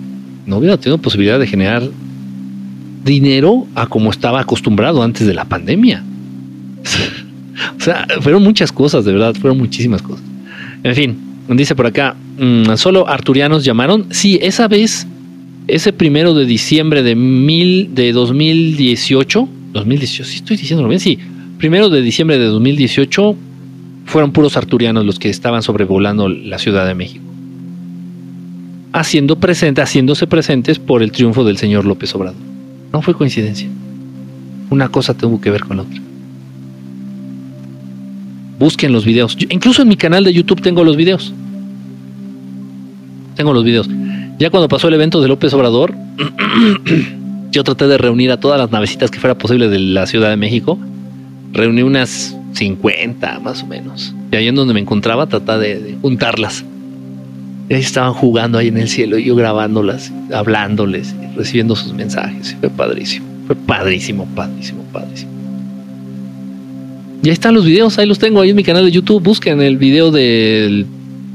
[0.46, 1.82] no hubiera tenido posibilidad de generar
[3.04, 6.02] dinero a como estaba acostumbrado antes de la pandemia.
[7.78, 10.24] o sea, fueron muchas cosas, de verdad, fueron muchísimas cosas.
[10.82, 11.18] En fin,
[11.48, 14.06] dice por acá, mm, solo arturianos llamaron.
[14.10, 15.06] Sí, esa vez,
[15.66, 21.18] ese primero de diciembre de, mil, de 2018, 2018, sí estoy diciéndolo bien, sí,
[21.58, 23.36] primero de diciembre de 2018
[24.04, 27.35] fueron puros arturianos los que estaban sobrevolando la Ciudad de México
[28.96, 32.40] haciendo haciéndose presentes por el triunfo del señor López Obrador.
[32.92, 33.68] No fue coincidencia.
[34.70, 36.00] Una cosa tuvo que ver con la otra.
[38.58, 39.36] Busquen los videos.
[39.50, 41.34] incluso en mi canal de YouTube tengo los videos.
[43.34, 43.88] Tengo los videos.
[44.38, 45.94] Ya cuando pasó el evento de López Obrador,
[47.52, 50.36] yo traté de reunir a todas las navecitas que fuera posible de la Ciudad de
[50.36, 50.78] México.
[51.52, 54.14] Reuní unas 50 más o menos.
[54.32, 56.64] Y ahí en donde me encontraba, traté de juntarlas
[57.74, 62.56] ahí estaban jugando ahí en el cielo yo grabándolas, hablándoles, recibiendo sus mensajes.
[62.60, 65.32] Fue padrísimo, fue padrísimo, padrísimo, padrísimo.
[67.22, 69.22] Y ahí están los videos, ahí los tengo ahí en mi canal de YouTube.
[69.22, 70.86] Busquen el video del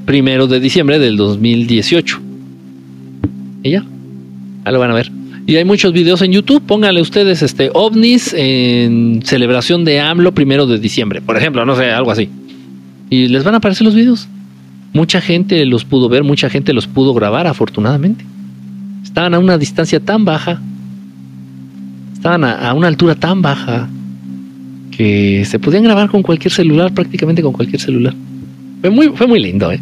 [0.06, 2.20] primero de diciembre del 2018.
[3.64, 3.84] Y ya,
[4.64, 5.12] ahí lo van a ver.
[5.48, 6.62] Y hay muchos videos en YouTube.
[6.66, 11.90] Pónganle ustedes este ovnis en celebración de AMLO primero de diciembre, por ejemplo, no sé,
[11.92, 12.30] algo así.
[13.10, 14.30] Y les van a aparecer los videos.
[14.94, 18.26] Mucha gente los pudo ver, mucha gente los pudo grabar, afortunadamente.
[19.04, 20.62] Estaban a una distancia tan baja,
[22.14, 23.90] estaban a, una altura tan baja,
[24.92, 28.14] que se podían grabar con cualquier celular, prácticamente con cualquier celular.
[28.82, 29.80] Fue muy, fue muy lindo, ¿eh?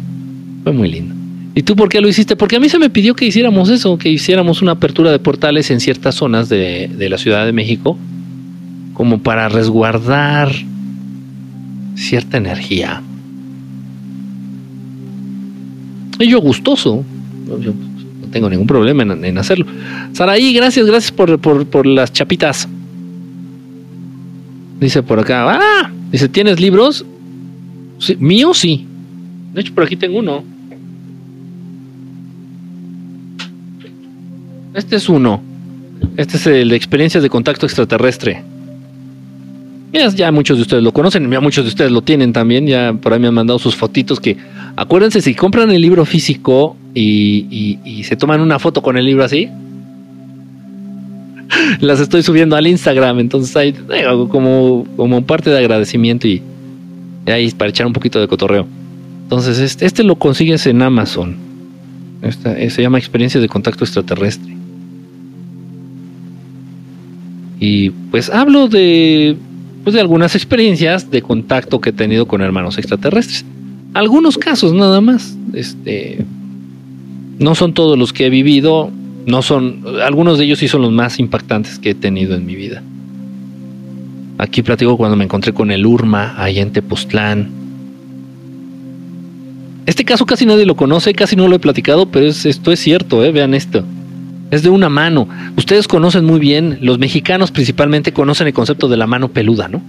[0.62, 1.14] Fue muy lindo.
[1.54, 2.36] ¿Y tú por qué lo hiciste?
[2.36, 5.70] Porque a mí se me pidió que hiciéramos eso, que hiciéramos una apertura de portales
[5.72, 7.98] en ciertas zonas de, de la Ciudad de México,
[8.94, 10.52] como para resguardar
[11.96, 13.02] cierta energía.
[16.20, 17.02] Y yo gustoso,
[17.60, 19.66] yo no tengo ningún problema en, hacerlo.
[20.12, 22.68] Saraí, gracias, gracias por, por, por las chapitas.
[24.78, 27.04] Dice por acá, ah, dice, ¿tienes libros?
[27.98, 28.86] Sí, mío sí.
[29.54, 30.44] De hecho, por aquí tengo uno.
[34.74, 35.42] Este es uno.
[36.16, 38.42] Este es el de experiencias de contacto extraterrestre.
[39.92, 42.92] Ya, ya muchos de ustedes lo conocen, ya muchos de ustedes lo tienen también, ya
[42.92, 44.36] por ahí me han mandado sus fotitos que
[44.76, 49.24] acuérdense si compran el libro físico y, y- se toman una foto con el libro
[49.24, 49.48] así,
[51.80, 56.42] las estoy subiendo al Instagram, entonces ahí eh, como, como parte de agradecimiento y,
[57.26, 58.66] y ahí para echar un poquito de cotorreo.
[59.24, 61.36] Entonces este, este lo consigues en Amazon.
[62.22, 64.56] Esta- eh, se llama Experiencias de Contacto Extraterrestre.
[67.58, 69.36] Y pues hablo de,
[69.84, 73.44] pues, de algunas experiencias de contacto que he tenido con hermanos extraterrestres.
[73.94, 75.36] Algunos casos nada más.
[75.52, 76.24] Este,
[77.38, 78.90] no son todos los que he vivido,
[79.26, 82.54] no son, algunos de ellos sí son los más impactantes que he tenido en mi
[82.54, 82.82] vida.
[84.38, 87.50] Aquí platico cuando me encontré con el Urma, allá en Tepoztlán.
[89.86, 92.80] Este caso casi nadie lo conoce, casi no lo he platicado, pero es, esto es
[92.80, 93.32] cierto, ¿eh?
[93.32, 93.84] vean esto.
[94.50, 95.28] Es de una mano.
[95.56, 99.82] Ustedes conocen muy bien, los mexicanos principalmente conocen el concepto de la mano peluda, ¿no?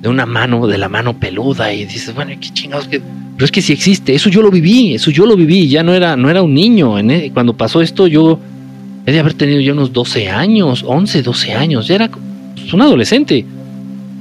[0.00, 3.00] De una mano, de la mano peluda, y dices, bueno, qué chingados que.
[3.00, 5.94] Pero es que sí existe, eso yo lo viví, eso yo lo viví, ya no
[5.94, 6.98] era, no era un niño.
[6.98, 8.38] e- cuando pasó esto, yo
[9.06, 12.82] he de haber tenido ya unos 12 años, 11, 12 años, ya era pues, un
[12.82, 13.44] adolescente.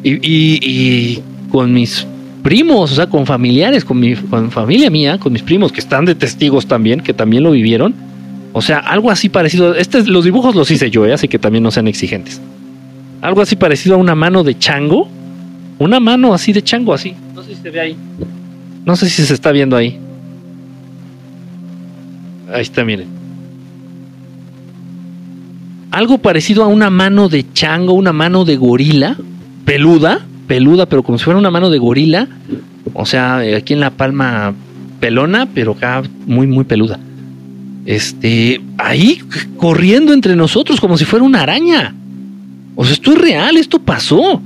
[0.03, 1.19] Y,
[1.51, 2.05] con mis
[2.43, 6.15] primos, o sea, con familiares, con mi familia mía, con mis primos que están de
[6.15, 7.93] testigos también, que también lo vivieron.
[8.53, 9.75] O sea, algo así parecido.
[9.75, 11.13] Este, los dibujos los hice yo, ¿eh?
[11.13, 12.41] así que también no sean exigentes.
[13.21, 15.09] Algo así parecido a una mano de chango.
[15.79, 17.15] Una mano así de chango, así.
[17.33, 17.95] No sé si se ve ahí.
[18.85, 19.97] No sé si se está viendo ahí.
[22.53, 23.07] Ahí está, miren.
[25.91, 29.17] Algo parecido a una mano de chango, una mano de gorila,
[29.65, 32.27] peluda, peluda, pero como si fuera una mano de gorila.
[32.93, 34.53] O sea, eh, aquí en la palma
[34.99, 36.99] pelona, pero acá muy, muy peluda.
[37.85, 39.21] Este, ahí
[39.57, 41.95] corriendo entre nosotros como si fuera una araña.
[42.75, 44.41] O sea, esto es real, esto pasó.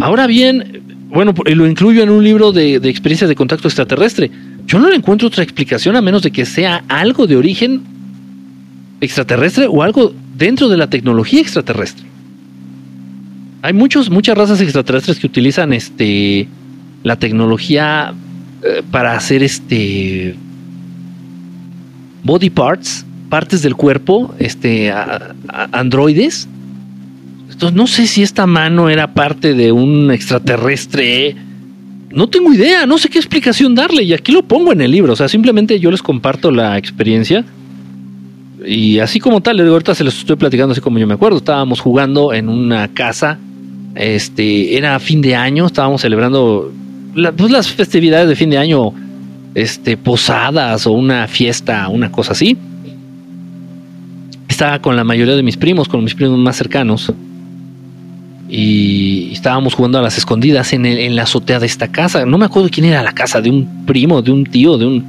[0.00, 4.30] Ahora bien, bueno, lo incluyo en un libro de, experiencias de contacto extraterrestre.
[4.66, 7.82] Yo no le encuentro otra explicación a menos de que sea algo de origen
[9.00, 12.06] extraterrestre o algo dentro de la tecnología extraterrestre.
[13.62, 16.48] Hay muchos, muchas razas extraterrestres que utilizan este
[17.02, 18.14] la tecnología
[18.62, 20.34] eh, para hacer este
[22.22, 24.92] body parts, partes del cuerpo, este
[25.72, 26.48] androides.
[27.60, 31.36] Entonces no sé si esta mano era parte de un extraterrestre.
[32.10, 35.12] No tengo idea, no sé qué explicación darle y aquí lo pongo en el libro,
[35.12, 37.44] o sea, simplemente yo les comparto la experiencia
[38.66, 41.80] y así como tal, ahorita se los estoy platicando así como yo me acuerdo, estábamos
[41.80, 43.38] jugando en una casa,
[43.94, 46.72] este, era fin de año, estábamos celebrando
[47.36, 48.94] pues, las festividades de fin de año,
[49.54, 52.56] este, posadas o una fiesta, una cosa así.
[54.48, 57.12] Estaba con la mayoría de mis primos, con mis primos más cercanos.
[58.50, 62.26] Y estábamos jugando a las escondidas en, el- en la azotea de esta casa.
[62.26, 65.04] No me acuerdo quién era la casa, de un primo, de un tío, de un,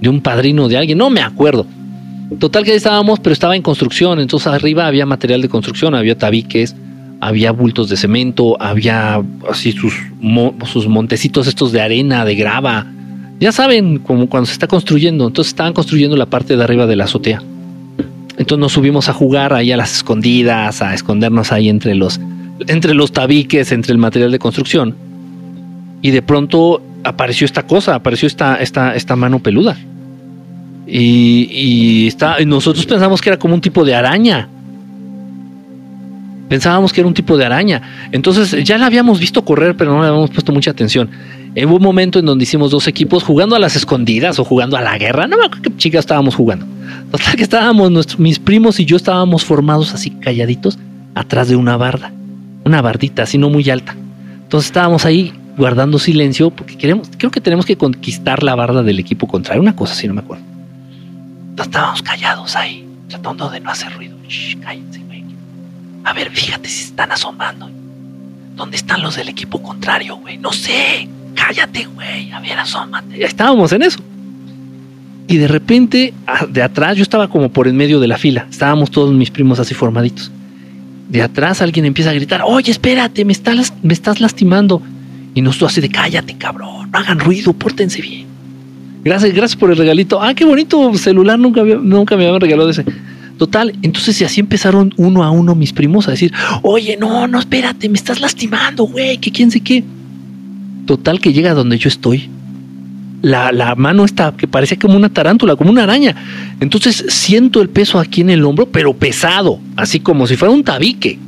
[0.00, 1.66] de un padrino de alguien, no me acuerdo.
[2.38, 6.16] Total que ahí estábamos, pero estaba en construcción, entonces arriba había material de construcción, había
[6.16, 6.74] tabiques,
[7.20, 9.94] había bultos de cemento, había así sus,
[10.72, 12.86] sus montecitos estos de arena, de grava.
[13.40, 16.96] Ya saben, como cuando se está construyendo, entonces estaban construyendo la parte de arriba de
[16.96, 17.42] la azotea.
[18.38, 22.20] Entonces nos subimos a jugar ahí a las escondidas, a escondernos ahí entre los,
[22.68, 24.94] entre los tabiques, entre el material de construcción.
[26.02, 29.76] Y de pronto apareció esta cosa, apareció esta, esta, esta mano peluda.
[30.86, 34.48] Y, y está, y nosotros pensamos que era como un tipo de araña.
[36.48, 38.08] Pensábamos que era un tipo de araña.
[38.12, 41.10] Entonces ya la habíamos visto correr, pero no le habíamos puesto mucha atención.
[41.64, 44.80] Hubo un momento en donde hicimos dos equipos jugando a las escondidas o jugando a
[44.80, 45.26] la guerra.
[45.26, 46.66] No me acuerdo qué chicas estábamos jugando.
[47.10, 50.78] Total que estábamos, mis primos y yo estábamos formados así calladitos
[51.14, 52.12] atrás de una barda.
[52.64, 53.96] Una bardita así no muy alta.
[54.42, 58.98] Entonces estábamos ahí guardando silencio porque queremos, creo que tenemos que conquistar la barda del
[58.98, 59.60] equipo contrario.
[59.60, 60.44] Una cosa así, no me acuerdo.
[61.50, 64.16] Entonces estábamos callados ahí, tratando de no hacer ruido.
[64.28, 65.24] Shh, cállense, güey.
[66.04, 67.68] A ver, fíjate si están asomando.
[68.54, 70.38] ¿Dónde están los del equipo contrario, güey?
[70.38, 71.08] No sé.
[71.38, 72.30] Cállate, güey.
[72.32, 73.18] A ver, asómate.
[73.18, 74.00] Ya estábamos en eso.
[75.30, 76.14] y de repente,
[76.48, 78.46] de atrás, yo estaba como por en medio de la fila.
[78.50, 80.30] Estábamos todos mis primos así formaditos.
[81.08, 84.82] De atrás alguien empieza a gritar, oye, espérate, me estás, me estás lastimando.
[85.34, 88.26] Y nosotros así de, cállate, cabrón, no hagan ruido, pórtense bien.
[89.04, 90.20] Gracias, gracias por el regalito.
[90.20, 92.84] Ah, qué bonito celular, nunca, nunca me habían regalado ese.
[93.38, 96.32] Total, entonces así empezaron uno a uno mis primos a decir,
[96.62, 99.84] oye, no, no, espérate, me estás lastimando, güey, que quién sé qué.
[100.88, 102.30] Total que llega donde yo estoy.
[103.20, 106.16] La, la, mano está que parecía como una tarántula, como una araña.
[106.60, 110.64] Entonces siento el peso aquí en el hombro, pero pesado, así como si fuera un
[110.64, 111.18] tabique.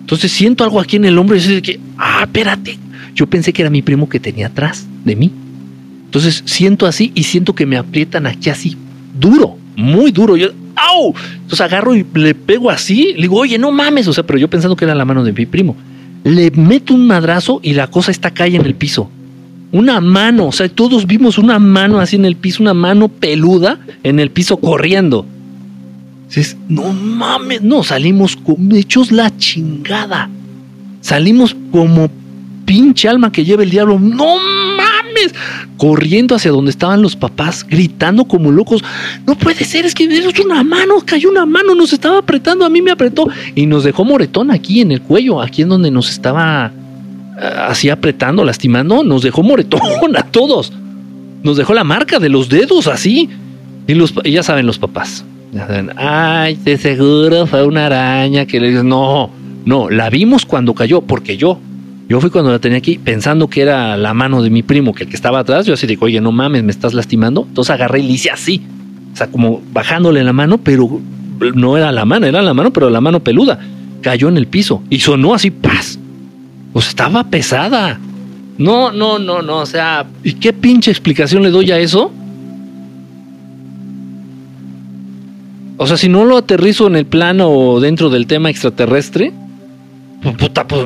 [0.00, 2.78] Entonces siento algo aquí en el hombro y dice que, ah, espérate.
[3.14, 5.32] Yo pensé que era mi primo que tenía atrás de mí.
[6.04, 8.76] Entonces siento así y siento que me aprietan aquí así,
[9.18, 10.36] duro, muy duro.
[10.36, 11.14] Yo, ¡au!
[11.34, 14.48] Entonces agarro y le pego así, le digo, oye, no mames, o sea, pero yo
[14.48, 15.76] pensando que era la mano de mi primo.
[16.28, 19.08] Le meto un madrazo y la cosa está cae en el piso.
[19.72, 23.80] Una mano, o sea, todos vimos una mano así en el piso, una mano peluda
[24.02, 25.24] en el piso corriendo.
[26.68, 30.28] No mames, no, salimos como hechos la chingada.
[31.00, 32.10] Salimos como
[32.68, 33.98] pinche alma que lleva el diablo.
[33.98, 35.34] No mames,
[35.78, 38.84] corriendo hacia donde estaban los papás, gritando como locos.
[39.26, 42.68] No puede ser, es que es una mano, cayó una mano, nos estaba apretando, a
[42.68, 46.10] mí me apretó y nos dejó moretón aquí en el cuello, aquí en donde nos
[46.10, 46.70] estaba
[47.40, 49.80] eh, así apretando, lastimando, nos dejó moretón
[50.14, 50.70] a todos.
[51.42, 53.30] Nos dejó la marca de los dedos así.
[53.86, 55.24] Y, los, ya saben los papás.
[55.52, 59.30] Ya saben, ay, de seguro fue una araña que le dicen, no,
[59.64, 61.58] no, la vimos cuando cayó, porque yo,
[62.08, 65.04] yo fui cuando la tenía aquí pensando que era la mano de mi primo, que
[65.04, 65.66] el que estaba atrás.
[65.66, 67.44] Yo así digo, oye, no mames, me estás lastimando.
[67.46, 68.62] Entonces agarré y le hice así.
[69.12, 71.00] O sea, como bajándole la mano, pero
[71.54, 73.58] no era la mano, era la mano, pero la mano peluda.
[74.00, 75.98] Cayó en el piso y sonó así, paz.
[76.72, 78.00] O estaba pesada.
[78.56, 79.58] No, no, no, no.
[79.58, 82.10] O sea, ¿y qué pinche explicación le doy a eso?
[85.76, 89.32] O sea, si no lo aterrizo en el plano o dentro del tema extraterrestre,
[90.22, 90.84] pues, puta, pues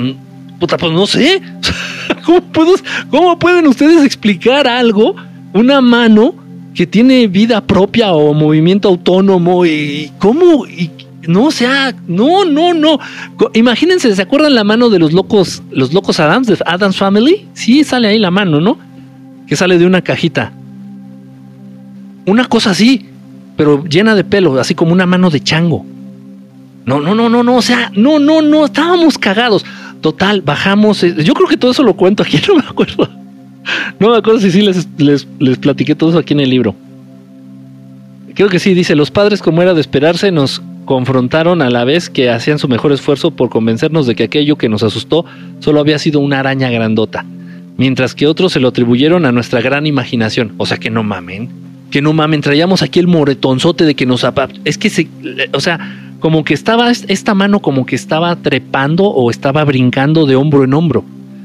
[0.63, 1.43] puta, pues no sé.
[3.11, 5.17] ¿Cómo, pueden ustedes explicar algo,
[5.53, 6.37] una mano
[6.73, 10.89] que tiene vida propia o movimiento autónomo y cómo y,
[11.27, 13.01] no, o sea, no, no, no.
[13.55, 17.49] Imagínense, ¿se acuerdan la mano de los locos, los locos Adams, de Adams Family?
[17.55, 18.79] Sí, sale ahí la mano, ¿no?
[19.49, 20.53] Que sale de una cajita.
[22.25, 23.07] Una cosa así,
[23.57, 25.85] pero llena de pelo, así como una mano de chango.
[26.87, 29.65] No, no, no, no, no, o sea, no, no, no, estábamos cagados.
[30.03, 31.03] Total, bajamos.
[31.05, 33.09] Eh, yo creo que todo eso lo cuento aquí, no me acuerdo.
[33.99, 36.75] No me acuerdo si sí les, les, les platiqué todo eso aquí en el libro.
[38.35, 42.11] Creo que sí, dice, los padres como era de esperarse nos confrontaron a la vez
[42.11, 45.25] que hacían su mejor esfuerzo por convencernos de que aquello que nos asustó
[45.61, 47.25] solo había sido una araña grandota,
[47.77, 50.55] mientras que otros se lo atribuyeron a nuestra gran imaginación.
[50.57, 51.51] O sea que no mamen,
[51.93, 54.27] que no mamen, traíamos aquí el moretonzote de que nos...
[54.65, 55.09] Es que se...
[55.53, 60.37] O sea, como que estaba, esta mano como que estaba trepando o estaba brincando de
[60.37, 61.05] hombro en hombro.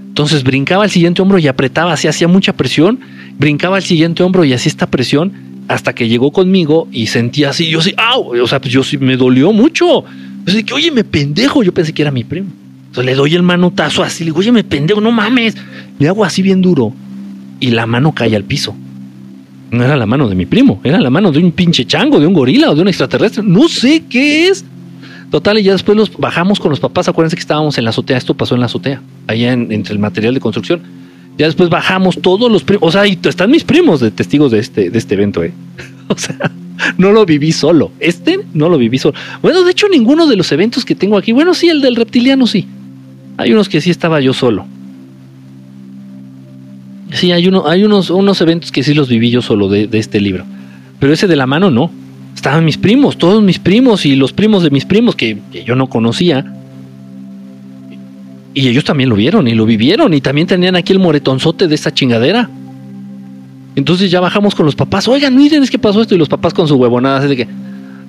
[0.09, 2.99] Entonces brincaba al siguiente hombro y apretaba, así hacía mucha presión,
[3.39, 5.33] brincaba al siguiente hombro y hacía esta presión
[5.67, 8.39] hasta que llegó conmigo y sentía así, yo sí, ¡au!
[8.39, 10.03] O sea, pues yo sí me dolió mucho.
[10.45, 12.49] Yo que, oye, me pendejo, yo pensé que era mi primo.
[12.85, 15.57] Entonces le doy el manotazo así, le digo, oye, me pendejo, no mames.
[15.97, 16.93] Le hago así bien duro
[17.59, 18.75] y la mano cae al piso.
[19.71, 22.27] No era la mano de mi primo, era la mano de un pinche chango, de
[22.27, 23.43] un gorila o de un extraterrestre.
[23.43, 24.63] No sé qué es.
[25.29, 27.09] Total, y ya después nos bajamos con los papás.
[27.09, 28.17] Acuérdense que estábamos en la azotea.
[28.17, 30.81] Esto pasó en la azotea, allá entre el material de construcción.
[31.37, 32.87] Ya después bajamos todos los primos.
[32.87, 35.53] O sea, y están mis primos de testigos de este, de este evento, ¿eh?
[36.07, 36.51] O sea,
[36.97, 37.91] no lo viví solo.
[37.99, 39.15] Este no lo viví solo.
[39.41, 41.33] Bueno, de hecho, ninguno de los eventos que tengo aquí.
[41.33, 42.65] Bueno, sí, el del reptiliano sí.
[43.35, 44.65] Hay unos que sí estaba yo solo.
[47.11, 50.19] Sí, hay, uno, hay unos, unos eventos que sí los viví yo solo de, este
[50.19, 50.45] libro.
[50.99, 51.91] Pero ese de la mano no.
[52.35, 55.87] Estaban mis primos, todos mis primos y los primos de mis primos que, yo no
[55.87, 56.45] conocía.
[58.53, 61.75] Y ellos también lo vieron y lo vivieron y también tenían aquí el moretonzote de
[61.75, 62.49] esa chingadera.
[63.75, 65.07] Entonces ya bajamos con los papás.
[65.07, 66.15] Oigan, miren, es que pasó esto.
[66.15, 67.47] Y los papás con su huevonada, así de que,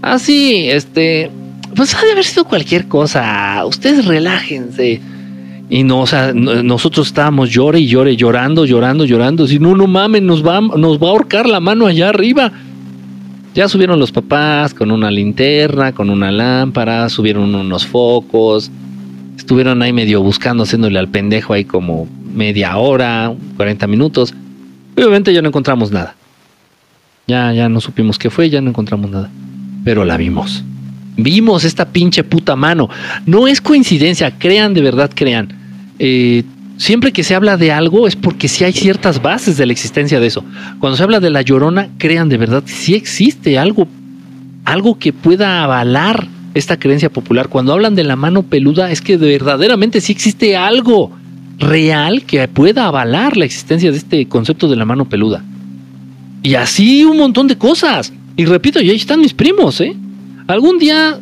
[0.03, 1.31] ah, sí, este,
[1.75, 3.65] pues ha de haber sido cualquier cosa.
[3.67, 5.01] Ustedes relájense.
[5.71, 9.47] Y no, o sea, nosotros estábamos llore y llore, llorando, llorando, llorando.
[9.47, 12.51] Si no, no mames, nos va, nos va a ahorcar la mano allá arriba.
[13.55, 18.71] Ya subieron los papás con una linterna, con una lámpara, subieron unos focos.
[19.37, 24.35] Estuvieron ahí medio buscando, haciéndole al pendejo ahí como media hora, 40 minutos.
[24.97, 26.15] Obviamente ya no encontramos nada.
[27.27, 29.31] Ya, ya no supimos qué fue, ya no encontramos nada.
[29.85, 30.65] Pero la vimos.
[31.17, 32.89] Vimos esta pinche puta mano.
[33.27, 35.58] No es coincidencia, crean de verdad, crean.
[35.99, 36.45] Eh,
[36.77, 40.21] siempre que se habla de algo es porque sí hay ciertas bases de la existencia
[40.21, 40.45] de eso.
[40.81, 43.89] Cuando se habla de la llorona, crean de verdad, sí existe algo,
[44.65, 47.49] algo que pueda avalar esta creencia popular.
[47.49, 51.11] Cuando hablan de la mano peluda, es que verdaderamente sí existe algo
[51.59, 55.45] real que pueda avalar la existencia de este concepto de la mano peluda.
[56.43, 58.13] Y así un montón de cosas.
[58.37, 59.97] Y repito, y ahí están mis primos, ¿eh?
[60.47, 61.19] Algún día.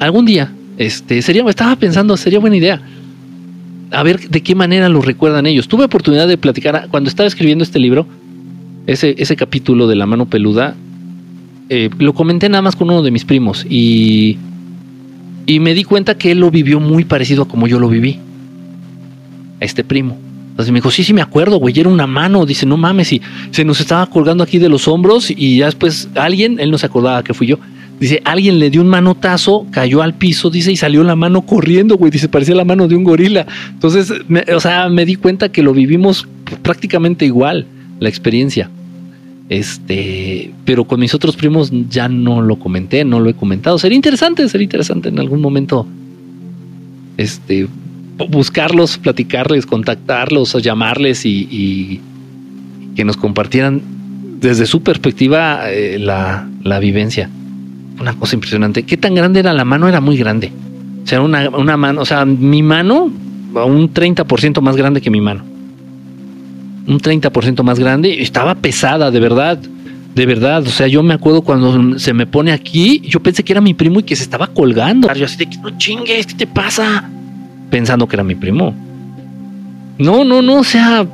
[0.00, 0.52] Algún día.
[0.78, 2.80] Este, sería, estaba pensando, sería buena idea.
[3.90, 5.68] A ver de qué manera lo recuerdan ellos.
[5.68, 8.06] Tuve oportunidad de platicar cuando estaba escribiendo este libro,
[8.86, 10.74] ese, ese capítulo de la mano peluda.
[11.68, 14.36] Eh, lo comenté nada más con uno de mis primos y,
[15.46, 18.18] y me di cuenta que él lo vivió muy parecido a como yo lo viví.
[19.60, 20.18] A este primo.
[20.50, 22.44] Entonces me dijo, sí, sí me acuerdo, güey, era una mano.
[22.44, 23.22] Dice, no mames, y
[23.52, 26.86] se nos estaba colgando aquí de los hombros y ya después alguien, él no se
[26.86, 27.58] acordaba que fui yo.
[28.02, 31.96] Dice, alguien le dio un manotazo, cayó al piso, dice, y salió la mano corriendo,
[31.96, 32.10] güey.
[32.10, 33.46] Dice, parecía la mano de un gorila.
[33.70, 34.12] Entonces,
[34.52, 36.26] o sea, me di cuenta que lo vivimos
[36.62, 37.64] prácticamente igual,
[38.00, 38.68] la experiencia.
[39.48, 43.78] Este, pero con mis otros primos ya no lo comenté, no lo he comentado.
[43.78, 45.86] Sería interesante, sería interesante en algún momento.
[47.18, 47.68] Este,
[48.30, 52.00] buscarlos, platicarles, contactarlos, llamarles y,
[52.96, 53.80] que nos compartieran
[54.40, 56.48] desde su perspectiva eh, la,
[56.80, 57.30] vivencia.
[58.02, 58.82] Una cosa impresionante.
[58.82, 59.88] ¿Qué tan grande era la mano?
[59.88, 60.52] Era muy grande.
[61.04, 65.20] O sea, una, una mano, o sea, mi mano, un 30% más grande que mi
[65.20, 65.44] mano.
[66.86, 68.20] Un 30% más grande.
[68.20, 69.58] Estaba pesada, de verdad.
[70.14, 73.54] De verdad, o sea, yo me acuerdo cuando se me pone aquí, yo pensé que
[73.54, 75.10] era mi primo y que se estaba colgando.
[75.14, 77.08] Yo así de que no chingues, ¿qué te pasa?
[77.72, 78.74] pensando que era mi primo.
[79.98, 81.06] No, no, no, o sea...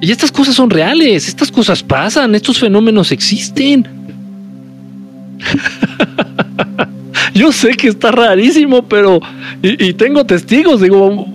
[0.00, 3.88] Y estas cosas son reales, estas cosas pasan, estos fenómenos existen.
[7.34, 9.20] Yo sé que está rarísimo, pero...
[9.62, 11.26] Y, tengo testigos, digo,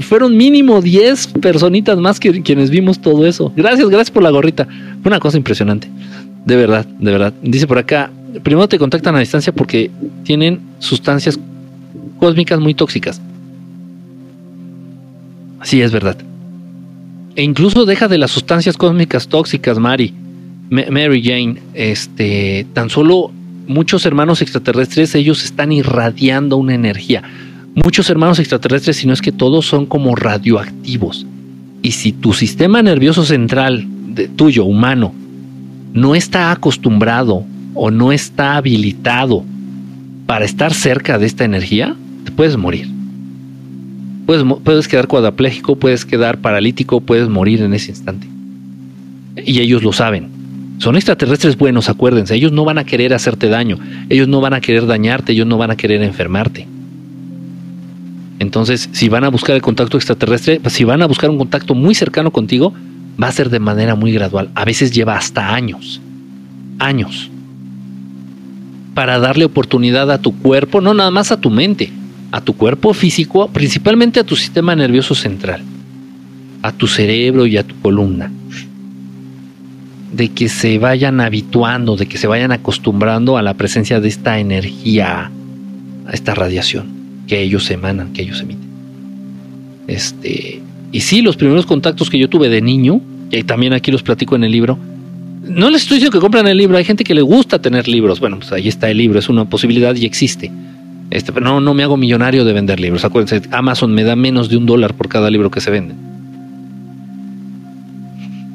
[0.00, 3.52] fueron mínimo 10 personitas más que quienes vimos todo eso.
[3.56, 4.66] Gracias, gracias por la gorrita.
[5.02, 5.88] Fue una cosa impresionante.
[6.44, 7.32] De verdad, de verdad.
[7.42, 8.10] Dice por acá,
[8.42, 9.90] primero te contactan a distancia porque
[10.22, 11.38] tienen sustancias
[12.18, 13.20] cósmicas muy tóxicas.
[15.62, 16.16] Sí, es verdad.
[17.36, 20.14] E incluso deja de las sustancias cósmicas tóxicas, Mary.
[20.74, 23.30] Mary Jane, este, tan solo
[23.66, 27.22] muchos hermanos extraterrestres, ellos están irradiando una energía.
[27.74, 31.26] Muchos hermanos extraterrestres, si no es que todos son como radioactivos.
[31.82, 35.12] Y si tu sistema nervioso central, de, tuyo, humano,
[35.92, 37.44] no está acostumbrado
[37.74, 39.44] o no está habilitado
[40.26, 41.94] para estar cerca de esta energía,
[42.24, 42.88] te puedes morir.
[44.26, 48.26] Puedes, quedar cuadraplégico, puedes quedar paralítico, puedes morir en ese instante.
[49.44, 50.33] Y ellos lo saben.
[50.78, 52.34] Son extraterrestres buenos, acuérdense.
[52.34, 53.78] Ellos no van a querer hacerte daño.
[54.08, 55.32] Ellos no van a querer dañarte.
[55.32, 56.66] Ellos no van a querer enfermarte.
[58.38, 61.94] Entonces, si van a buscar el contacto extraterrestre, si van a buscar un contacto muy
[61.94, 62.74] cercano contigo,
[63.22, 64.50] va a ser de manera muy gradual.
[64.54, 66.00] A veces lleva hasta años.
[66.78, 67.30] Años.
[68.94, 71.92] Para darle oportunidad a tu cuerpo, no nada más a tu mente,
[72.32, 75.62] a tu cuerpo físico, principalmente a tu sistema nervioso central,
[76.62, 78.30] a tu cerebro y a tu columna.
[80.14, 84.38] De que se vayan habituando, de que se vayan acostumbrando a la presencia de esta
[84.38, 85.30] energía,
[86.06, 86.86] a esta radiación
[87.26, 88.68] que ellos emanan, que ellos emiten.
[89.86, 90.60] Este,
[90.92, 93.00] y sí, los primeros contactos que yo tuve de niño,
[93.30, 94.78] y también aquí los platico en el libro,
[95.48, 98.20] no les estoy diciendo que compran el libro, hay gente que le gusta tener libros.
[98.20, 100.50] Bueno, pues ahí está el libro, es una posibilidad y existe.
[101.10, 103.04] Este, pero no, no me hago millonario de vender libros.
[103.04, 105.94] Acuérdense, Amazon me da menos de un dólar por cada libro que se vende.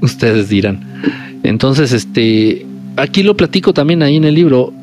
[0.01, 0.79] Ustedes dirán.
[1.43, 2.65] Entonces, este,
[2.97, 4.73] aquí lo platico también ahí en el libro.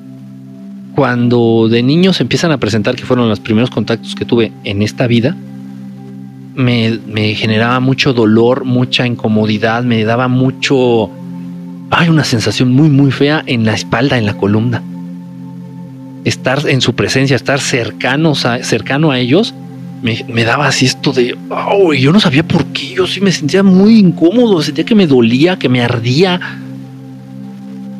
[0.94, 5.06] Cuando de niños empiezan a presentar, que fueron los primeros contactos que tuve en esta
[5.06, 5.36] vida,
[6.54, 11.10] me, me generaba mucho dolor, mucha incomodidad, me daba mucho...
[11.90, 14.82] Hay una sensación muy, muy fea en la espalda, en la columna
[16.26, 19.54] estar en su presencia, estar cercano a ellos,
[20.28, 23.62] me, daba así esto de, oh, yo no sabía por qué, yo sí me sentía
[23.62, 26.40] muy incómodo, sentía que me dolía, que me ardía,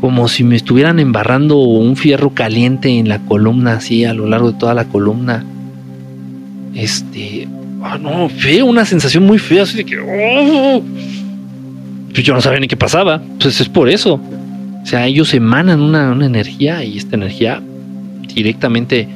[0.01, 4.53] como si me estuvieran embarrando un fierro caliente en la columna, así a lo largo
[4.53, 5.45] de toda la columna.
[6.75, 7.49] Este,
[7.83, 10.83] ah, no, feo, una sensación muy fea, así de que, oh,
[12.13, 14.21] pues yo no sabía ni qué pasaba, pues es por eso.
[14.83, 17.61] O sea, ellos emanan una, una energía y esta energía
[18.33, 19.09] directamente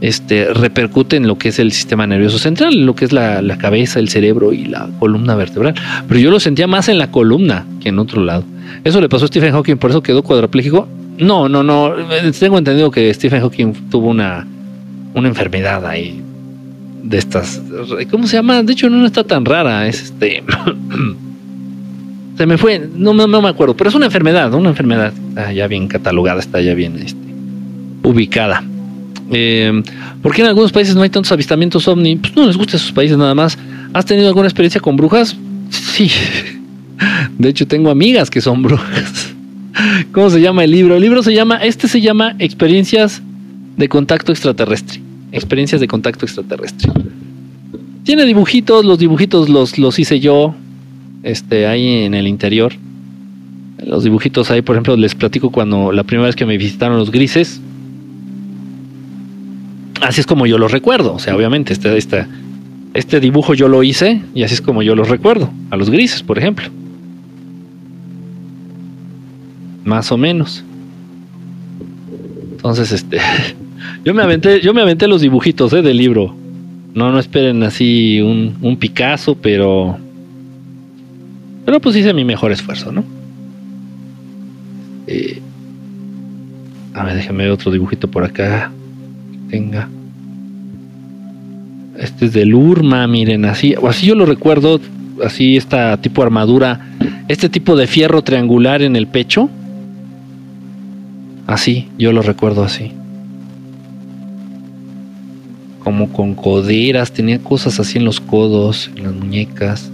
[0.00, 3.58] este, repercute en lo que es el sistema nervioso central, en lo que es la,
[3.58, 5.74] cabeza, el cerebro y la columna vertebral.
[6.06, 8.44] Pero yo lo sentía más en la columna que en otro lado.
[8.84, 10.88] Eso le pasó a Stephen Hawking, por eso quedó cuadrapléjico.
[11.18, 11.92] No, no, no.
[12.38, 14.46] Tengo entendido que Stephen Hawking tuvo una,
[15.14, 16.22] una enfermedad ahí
[17.02, 17.60] de estas.
[18.10, 18.62] ¿Cómo se llama?
[18.62, 19.88] De hecho, no, está tan rara.
[19.88, 20.44] Es este.
[22.36, 25.12] se me fue, no, no, me acuerdo, pero es una enfermedad, una enfermedad.
[25.30, 27.18] Está ya bien catalogada, está ya bien este,
[28.04, 28.62] ubicada.
[29.30, 29.82] Eh,
[30.22, 32.16] ¿Por qué en algunos países no hay tantos avistamientos ovni?
[32.16, 33.58] Pues no les gusta esos países nada más.
[33.92, 35.36] ¿Has tenido alguna experiencia con brujas?
[35.70, 36.10] Sí.
[37.38, 39.34] De hecho, tengo amigas que son brujas.
[40.12, 40.96] ¿Cómo se llama el libro?
[40.96, 43.22] El libro se llama, este se llama Experiencias
[43.76, 45.00] de Contacto Extraterrestre.
[45.32, 46.90] Experiencias de Contacto Extraterrestre.
[48.04, 50.54] Tiene dibujitos, los dibujitos los, los hice yo,
[51.22, 52.72] este, ahí en el interior.
[53.84, 57.10] Los dibujitos ahí, por ejemplo, les platico cuando la primera vez que me visitaron los
[57.10, 57.60] grises.
[60.00, 61.14] Así es como yo los recuerdo.
[61.14, 62.26] O sea, obviamente, este, este,
[62.94, 65.50] este dibujo yo lo hice y así es como yo los recuerdo.
[65.70, 66.66] A los grises, por ejemplo.
[69.84, 70.64] Más o menos.
[72.52, 73.18] Entonces, este.
[74.04, 75.82] Yo me aventé, yo me aventé los dibujitos ¿eh?
[75.82, 76.34] del libro.
[76.94, 79.98] No, no esperen así un, un Picasso, pero.
[81.64, 83.04] Pero pues hice mi mejor esfuerzo, ¿no?
[85.06, 85.40] Eh,
[86.94, 88.72] a ver, déjame ver otro dibujito por acá.
[89.48, 89.88] Tenga.
[91.98, 94.80] Este es del Urma, miren, así, o así yo lo recuerdo,
[95.24, 96.88] así esta tipo armadura,
[97.26, 99.50] este tipo de fierro triangular en el pecho.
[101.46, 102.92] Así, yo lo recuerdo así.
[105.82, 109.90] Como con coderas, tenía cosas así en los codos, en las muñecas.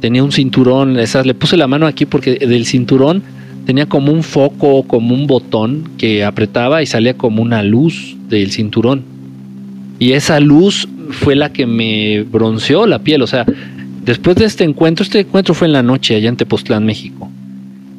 [0.00, 3.22] Tenía un cinturón, esas, le puse la mano aquí porque del cinturón
[3.68, 8.50] tenía como un foco, como un botón que apretaba y salía como una luz del
[8.50, 9.02] cinturón.
[9.98, 13.20] Y esa luz fue la que me bronceó la piel.
[13.20, 13.44] O sea,
[14.06, 17.30] después de este encuentro, este encuentro fue en la noche allá en Tepoztlán, México.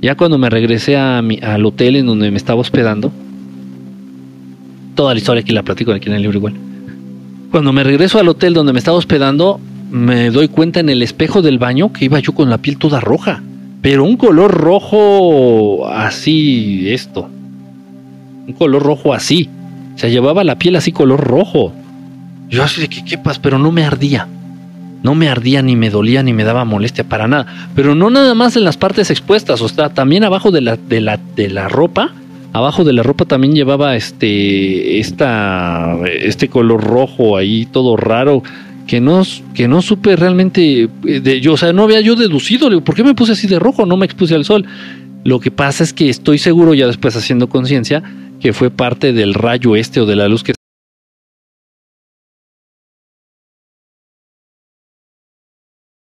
[0.01, 3.11] Ya cuando me regresé a mi, al hotel en donde me estaba hospedando,
[4.95, 6.55] toda la historia aquí la platico aquí en el libro igual.
[7.51, 9.59] Cuando me regreso al hotel donde me estaba hospedando,
[9.91, 12.99] me doy cuenta en el espejo del baño que iba yo con la piel toda
[12.99, 13.43] roja,
[13.81, 17.29] pero un color rojo así, esto,
[18.47, 19.49] un color rojo así,
[19.95, 21.73] se llevaba la piel así color rojo.
[22.49, 23.39] Yo así de que, ¿qué pasa?
[23.41, 24.27] Pero no me ardía.
[25.03, 27.45] No me ardía, ni me dolía, ni me daba molestia para nada.
[27.75, 30.99] Pero no nada más en las partes expuestas, o sea, también abajo de la, de
[30.99, 32.11] la, de la ropa.
[32.51, 38.41] Abajo de la ropa también llevaba este, esta, este color rojo ahí, todo raro,
[38.89, 39.21] que no,
[39.53, 43.03] que no supe realmente, eh, de, yo, o sea, no había yo deducido, ¿por qué
[43.03, 43.85] me puse así de rojo?
[43.85, 44.65] No me expuse al sol.
[45.23, 48.01] Lo que pasa es que estoy seguro, ya después haciendo conciencia,
[48.39, 50.53] que fue parte del rayo este o de la luz que